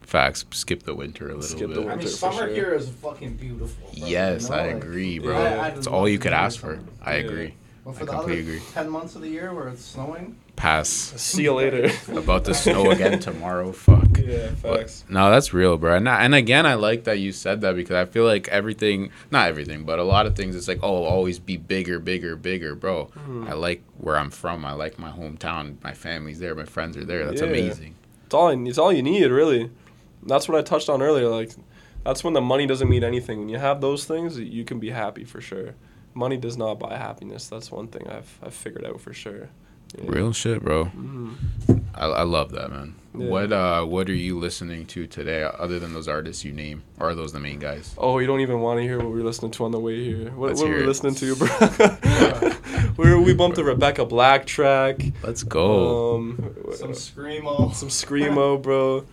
Facts. 0.00 0.46
Skip 0.52 0.84
the 0.84 0.94
winter 0.94 1.26
a 1.26 1.34
little 1.34 1.42
Skip 1.42 1.68
the 1.74 1.82
bit. 1.82 1.88
I 1.90 1.96
mean, 1.96 2.08
summer 2.08 2.46
sure. 2.46 2.48
here 2.48 2.72
is 2.74 2.88
fucking 2.88 3.34
beautiful. 3.34 3.86
bro, 3.98 4.06
Yes, 4.08 4.44
you 4.44 4.48
know, 4.48 4.54
I 4.56 4.66
like- 4.72 4.76
agree, 4.76 5.18
bro. 5.18 5.42
Yeah. 5.42 5.60
I'd 5.62 5.76
It's 5.76 5.86
all 5.86 6.08
you 6.08 6.18
could 6.18 6.32
ask 6.32 6.58
for. 6.58 6.76
summer. 6.76 6.88
I 7.02 7.16
Yeah. 7.16 7.24
agree. 7.26 7.54
But 7.84 7.90
I 7.90 7.98
the 7.98 8.06
completely 8.06 8.32
other 8.32 8.40
agree. 8.52 8.62
ten 8.72 8.88
months 8.88 9.14
of 9.14 9.20
the 9.20 9.28
year 9.28 9.52
where 9.52 9.68
it's 9.68 9.84
snowing, 9.84 10.36
Pass. 10.56 10.88
See 10.88 11.42
you 11.42 11.52
later. 11.54 11.90
About 12.16 12.44
to 12.46 12.54
snow 12.54 12.90
again 12.92 13.18
tomorrow. 13.18 13.72
Fuck. 13.72 14.18
yeah, 14.18 14.50
But- 14.62 15.02
no, 15.08 15.30
that's 15.30 15.52
real, 15.52 15.76
bro. 15.76 15.96
And, 15.96 16.08
and 16.08 16.34
again, 16.34 16.64
I 16.64 16.74
like 16.74 17.04
that 17.04 17.18
you 17.18 17.32
said 17.32 17.60
that 17.62 17.74
because 17.76 17.96
I 17.96 18.04
feel 18.04 18.24
like 18.24 18.48
everything, 18.48 19.10
not 19.30 19.48
everything, 19.48 19.84
but 19.84 19.98
a 19.98 20.04
lot 20.04 20.26
of 20.26 20.36
things, 20.36 20.54
it's 20.56 20.68
like, 20.68 20.78
oh, 20.82 21.04
always 21.04 21.38
be 21.38 21.56
bigger, 21.56 21.98
bigger, 21.98 22.36
bigger, 22.36 22.74
bro. 22.74 23.10
Mhm. 23.28 23.48
I 23.48 23.54
like 23.54 23.82
where 23.98 24.16
I'm 24.16 24.30
from. 24.30 24.64
I 24.64 24.72
like 24.72 24.98
my 24.98 25.10
hometown. 25.10 25.76
My 25.82 25.92
family's 25.92 26.38
there. 26.38 26.54
My 26.54 26.64
friends 26.64 26.96
are 26.96 27.04
there. 27.04 27.26
That's 27.26 27.40
Yeah. 27.42 27.48
amazing. 27.48 27.94
It's 28.26 28.34
all 28.34 28.48
it's 28.48 28.78
all 28.78 28.92
you 28.92 29.02
need, 29.02 29.26
really. 29.26 29.70
That's 30.22 30.48
what 30.48 30.56
I 30.58 30.62
touched 30.62 30.88
on 30.88 31.02
earlier. 31.02 31.28
Like, 31.28 31.50
that's 32.04 32.22
when 32.24 32.32
the 32.32 32.40
money 32.40 32.66
doesn't 32.66 32.88
mean 32.88 33.04
anything. 33.04 33.40
When 33.40 33.48
you 33.48 33.58
have 33.58 33.80
those 33.80 34.04
things, 34.06 34.38
you 34.38 34.64
can 34.64 34.78
be 34.78 34.90
happy 34.90 35.24
for 35.24 35.40
sure. 35.40 35.74
Money 36.14 36.36
does 36.36 36.56
not 36.56 36.78
buy 36.78 36.96
happiness. 36.96 37.48
That's 37.48 37.70
one 37.72 37.88
thing 37.88 38.06
I've 38.08 38.38
I've 38.42 38.54
figured 38.54 38.84
out 38.86 39.00
for 39.00 39.12
sure. 39.12 39.48
Yeah. 39.96 40.04
Real 40.10 40.32
shit, 40.32 40.62
bro. 40.62 40.86
Mhm. 40.86 41.34
I, 41.94 42.06
I 42.06 42.22
love 42.22 42.50
that, 42.52 42.70
man. 42.70 42.94
Yeah. 43.16 43.28
What 43.28 43.52
uh 43.52 43.84
what 43.84 44.08
are 44.10 44.14
you 44.14 44.38
listening 44.40 44.86
to 44.86 45.06
today 45.06 45.48
other 45.58 45.78
than 45.78 45.94
those 45.94 46.08
artists 46.08 46.44
you 46.44 46.52
name? 46.52 46.82
Or 46.98 47.10
are 47.10 47.14
those 47.14 47.32
the 47.32 47.38
main 47.38 47.60
guys? 47.60 47.94
Oh, 47.96 48.18
you 48.18 48.26
don't 48.26 48.40
even 48.40 48.60
want 48.60 48.78
to 48.78 48.82
hear 48.82 48.98
what 48.98 49.10
we 49.12 49.20
are 49.20 49.24
listening 49.24 49.52
to 49.52 49.64
on 49.64 49.70
the 49.70 49.78
way 49.78 50.02
here. 50.04 50.30
What, 50.32 50.48
Let's 50.48 50.60
what 50.60 50.70
were 50.70 50.76
we 50.76 50.82
it. 50.82 50.86
listening 50.86 51.14
to, 51.14 51.36
bro? 51.36 51.48
we 52.96 53.14
we 53.22 53.34
bumped 53.34 53.54
the 53.56 53.62
Rebecca 53.64 54.04
Black 54.04 54.46
track. 54.46 55.00
Let's 55.22 55.44
go. 55.44 56.16
Um, 56.16 56.54
some 56.74 56.90
screamo, 56.92 57.72
some 57.72 57.88
screamo, 57.88 58.60
bro. 58.60 59.04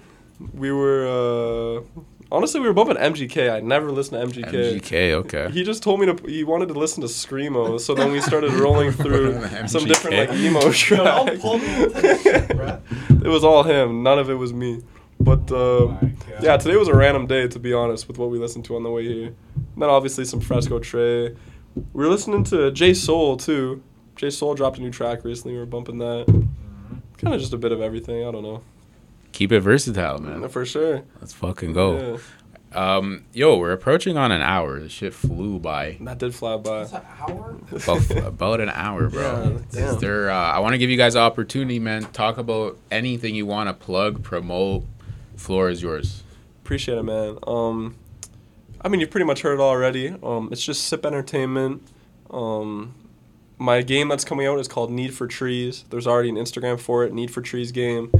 We 0.53 0.71
were 0.71 1.05
uh, 1.07 2.01
honestly 2.31 2.59
we 2.59 2.67
were 2.67 2.73
bumping 2.73 2.97
MGK. 2.97 3.51
I 3.51 3.59
never 3.59 3.91
listened 3.91 4.33
to 4.33 4.41
MGK. 4.41 4.79
MGK, 4.79 5.11
okay. 5.11 5.49
He 5.51 5.63
just 5.63 5.83
told 5.83 5.99
me 5.99 6.05
to. 6.07 6.15
He 6.27 6.43
wanted 6.43 6.67
to 6.69 6.73
listen 6.73 7.01
to 7.01 7.07
screamo, 7.07 7.79
so 7.79 7.93
then 7.93 8.11
we 8.11 8.21
started 8.21 8.51
rolling 8.53 8.91
through 9.03 9.45
some 9.67 9.85
different 9.85 10.17
like 10.17 10.31
emo 10.37 10.61
Yo, 10.61 10.71
tracks. 10.71 11.41
pull 11.41 11.57
me 11.59 11.83
into 11.83 12.01
this 12.01 12.23
shit, 12.23 12.47
bruh. 12.49 12.81
it 13.25 13.29
was 13.29 13.43
all 13.43 13.63
him. 13.63 14.03
None 14.03 14.19
of 14.19 14.29
it 14.29 14.35
was 14.35 14.53
me. 14.53 14.81
But 15.19 15.51
Oh 15.51 15.89
um, 15.89 15.93
my 16.01 16.13
yeah, 16.41 16.57
today 16.57 16.77
was 16.77 16.87
a 16.87 16.95
random 16.95 17.27
day 17.27 17.47
to 17.47 17.59
be 17.59 17.73
honest 17.73 18.07
with 18.07 18.17
what 18.17 18.31
we 18.31 18.39
listened 18.39 18.65
to 18.65 18.75
on 18.75 18.83
the 18.83 18.89
way 18.89 19.03
here. 19.03 19.27
And 19.27 19.77
then 19.77 19.89
obviously 19.89 20.25
some 20.25 20.39
Fresco 20.39 20.79
Trey. 20.79 21.35
We 21.75 21.83
were 21.93 22.07
listening 22.09 22.43
to 22.45 22.71
J 22.71 22.93
Soul 22.95 23.37
too. 23.37 23.83
J 24.15 24.29
Soul 24.31 24.55
dropped 24.55 24.77
a 24.79 24.81
new 24.81 24.89
track 24.89 25.23
recently. 25.23 25.53
We 25.53 25.59
were 25.59 25.65
bumping 25.67 25.99
that. 25.99 26.25
Mm-hmm. 26.27 26.95
Kind 27.17 27.35
of 27.35 27.39
just 27.39 27.53
a 27.53 27.57
bit 27.57 27.71
of 27.71 27.81
everything. 27.81 28.27
I 28.27 28.31
don't 28.31 28.43
know. 28.43 28.63
Keep 29.41 29.53
it 29.53 29.61
versatile, 29.61 30.19
man. 30.19 30.47
For 30.49 30.67
sure. 30.67 31.01
Let's 31.19 31.33
fucking 31.33 31.73
go. 31.73 32.19
Yeah. 32.71 32.95
Um, 32.95 33.25
yo, 33.33 33.57
we're 33.57 33.71
approaching 33.71 34.15
on 34.15 34.31
an 34.31 34.43
hour. 34.43 34.79
This 34.79 34.91
shit 34.91 35.15
flew 35.15 35.57
by. 35.57 35.97
That 35.99 36.19
did 36.19 36.35
fly 36.35 36.57
by. 36.57 36.83
It's 36.83 36.91
an 36.93 37.01
hour. 37.19 37.57
About, 37.71 38.11
about 38.11 38.61
an 38.61 38.69
hour, 38.69 39.09
bro. 39.09 39.59
Yeah, 39.71 39.93
Is 39.93 39.97
there? 39.97 40.29
Uh, 40.29 40.35
I 40.35 40.59
want 40.59 40.73
to 40.73 40.77
give 40.77 40.91
you 40.91 40.95
guys 40.95 41.15
an 41.15 41.23
opportunity, 41.23 41.79
man. 41.79 42.03
Talk 42.13 42.37
about 42.37 42.77
anything 42.91 43.33
you 43.33 43.47
want 43.47 43.67
to 43.67 43.73
plug, 43.73 44.21
promote. 44.21 44.85
Floor 45.37 45.71
is 45.71 45.81
yours. 45.81 46.21
Appreciate 46.63 46.99
it, 46.99 47.03
man. 47.03 47.39
Um, 47.47 47.95
I 48.79 48.89
mean, 48.89 48.99
you've 48.99 49.09
pretty 49.09 49.25
much 49.25 49.41
heard 49.41 49.55
it 49.55 49.59
already. 49.59 50.09
Um, 50.21 50.49
it's 50.51 50.63
just 50.63 50.83
Sip 50.83 51.03
Entertainment. 51.03 51.81
Um, 52.29 52.93
my 53.57 53.81
game 53.81 54.07
that's 54.07 54.23
coming 54.23 54.45
out 54.45 54.59
is 54.59 54.67
called 54.67 54.91
Need 54.91 55.15
for 55.15 55.25
Trees. 55.25 55.83
There's 55.89 56.05
already 56.05 56.29
an 56.29 56.35
Instagram 56.35 56.79
for 56.79 57.03
it, 57.05 57.11
Need 57.11 57.31
for 57.31 57.41
Trees 57.41 57.71
game. 57.71 58.11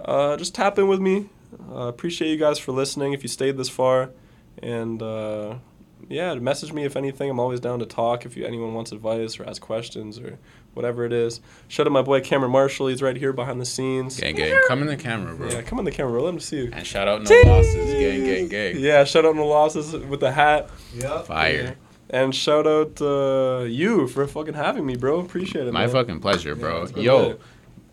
Uh, 0.00 0.36
just 0.36 0.54
tap 0.54 0.78
in 0.78 0.88
with 0.88 1.00
me. 1.00 1.28
Uh, 1.70 1.86
appreciate 1.86 2.30
you 2.30 2.36
guys 2.36 2.58
for 2.58 2.72
listening 2.72 3.12
if 3.12 3.22
you 3.22 3.28
stayed 3.28 3.56
this 3.56 3.68
far. 3.68 4.10
And 4.62 5.02
uh, 5.02 5.56
yeah, 6.08 6.34
message 6.34 6.72
me 6.72 6.84
if 6.84 6.96
anything. 6.96 7.30
I'm 7.30 7.40
always 7.40 7.60
down 7.60 7.78
to 7.80 7.86
talk 7.86 8.24
if 8.24 8.36
you, 8.36 8.44
anyone 8.44 8.74
wants 8.74 8.92
advice 8.92 9.38
or 9.38 9.48
ask 9.48 9.60
questions 9.60 10.18
or 10.18 10.38
whatever 10.74 11.04
it 11.04 11.12
is. 11.12 11.40
Shout 11.66 11.86
out 11.86 11.92
my 11.92 12.02
boy 12.02 12.20
Kameron 12.20 12.50
Marshall. 12.50 12.88
He's 12.88 13.02
right 13.02 13.16
here 13.16 13.32
behind 13.32 13.60
the 13.60 13.66
scenes. 13.66 14.18
Gang, 14.20 14.34
gang. 14.34 14.60
Come 14.68 14.82
in 14.82 14.88
the 14.88 14.96
camera, 14.96 15.34
bro. 15.34 15.48
Yeah, 15.50 15.62
come 15.62 15.78
in 15.78 15.84
the 15.84 15.90
camera, 15.90 16.12
bro. 16.12 16.24
Let 16.24 16.34
him 16.34 16.40
see 16.40 16.56
you. 16.64 16.70
And 16.72 16.86
shout 16.86 17.08
out 17.08 17.22
no 17.22 17.42
losses. 17.46 17.92
Gang, 17.92 18.24
gang, 18.24 18.48
gang. 18.48 18.76
Yeah, 18.78 19.04
shout 19.04 19.24
out 19.24 19.36
no 19.36 19.46
losses 19.46 19.92
with 19.92 20.20
the 20.20 20.32
hat. 20.32 20.70
Yep. 20.94 21.26
Fire. 21.26 21.76
And 22.10 22.34
shout 22.34 22.66
out 22.66 23.02
uh, 23.02 23.64
you 23.64 24.08
for 24.08 24.26
fucking 24.26 24.54
having 24.54 24.86
me, 24.86 24.96
bro. 24.96 25.20
Appreciate 25.20 25.66
it. 25.66 25.72
My 25.72 25.80
man. 25.80 25.90
fucking 25.90 26.20
pleasure, 26.20 26.54
bro. 26.54 26.82
it's 26.84 26.92
Yo, 26.96 27.28
lit. 27.28 27.40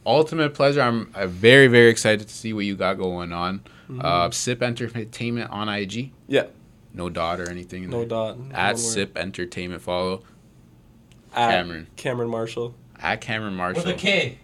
Ultimate 0.06 0.54
pleasure. 0.54 0.82
I'm 0.82 1.12
uh, 1.16 1.28
very, 1.28 1.68
very 1.68 1.90
excited 1.90 2.28
to 2.28 2.34
see 2.34 2.54
what 2.54 2.66
you 2.66 2.76
got 2.76 2.96
going 2.98 3.34
on. 3.34 3.62
Mhm. 3.90 4.04
Uh, 4.04 4.32
Sip 4.32 4.62
Entertainment 4.62 5.50
on 5.52 5.68
IG. 5.70 6.12
Yeah. 6.28 6.46
No 6.94 7.10
dot 7.10 7.40
or 7.40 7.50
anything. 7.50 7.90
No 7.90 8.00
there. 8.00 8.08
dot. 8.08 8.30
At 8.32 8.38
one 8.38 8.52
word. 8.76 8.78
Sip 8.80 9.18
Entertainment. 9.18 9.82
Follow 9.82 10.24
At 11.34 11.66
Kameron. 11.66 11.88
Kameron 11.98 12.30
Marshall. 12.30 12.76
at 13.02 13.22
Kameron 13.22 13.54
Marshall 13.54 13.84
With 13.86 13.96
a 13.96 13.98
K. 13.98 14.38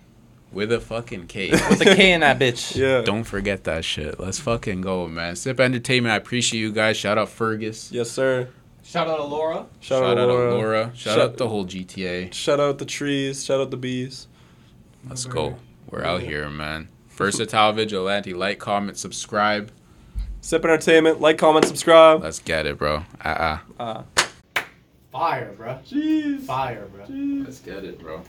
with 0.52 0.72
a 0.72 0.80
fucking 0.82 1.28
K. 1.28 1.52
With 1.52 1.82
a 1.82 1.96
K 1.96 2.12
in 2.12 2.22
that 2.22 2.40
bitch. 2.40 2.76
Yeah. 2.82 3.02
Don't 3.02 3.24
forget 3.24 3.64
that 3.66 3.86
shit. 3.86 4.20
Let's 4.20 4.40
fucking 4.40 4.82
go, 4.82 5.08
man. 5.08 5.36
Sip 5.36 5.60
Entertainment. 5.60 6.12
I 6.12 6.18
appreciate 6.18 6.60
you 6.60 6.72
guys. 6.72 6.98
Shout 6.98 7.18
out 7.18 7.30
Fergus. 7.30 7.92
Yes, 7.92 8.12
sir. 8.12 8.50
Shout 8.84 9.08
out 9.08 9.18
to 9.18 9.24
Laura. 9.24 9.68
Shout, 9.80 10.04
out, 10.04 10.18
Laura. 10.28 10.54
Laura. 10.56 10.92
Shout, 10.96 11.16
Shout- 11.16 11.20
out 11.20 11.38
the 11.38 11.48
whole 11.48 11.66
GTA. 11.66 12.34
Shout 12.34 12.60
out 12.60 12.80
the 12.80 12.86
trees. 12.86 13.46
Shout 13.46 13.62
out 13.62 13.70
the 13.72 13.78
bees. 13.78 14.28
Let's 15.08 15.26
go. 15.26 15.56
We're 15.90 16.04
out 16.04 16.22
here, 16.22 16.50
man. 16.50 16.88
Versatile 17.10 17.74
Vigilante. 17.74 18.34
Like, 18.34 18.60
comment, 18.60 18.98
subscribe. 18.98 19.72
Sip 20.42 20.64
Entertainment. 20.64 21.22
Like, 21.22 21.38
comment, 21.38 21.66
subscribe. 21.66 22.24
Let's 22.24 22.40
get 22.40 22.66
it, 22.66 22.78
bro. 22.78 23.04
Uh 23.24 23.28
uh 23.28 23.58
Ah. 23.80 24.04
Fire, 25.12 25.52
bro. 25.58 25.78
Jeez. 25.86 26.42
Fire, 26.42 26.86
bro. 26.86 27.06
Jeez. 27.06 27.46
Let's 27.46 27.60
get 27.60 27.84
it, 27.84 28.00
bro. 28.00 28.24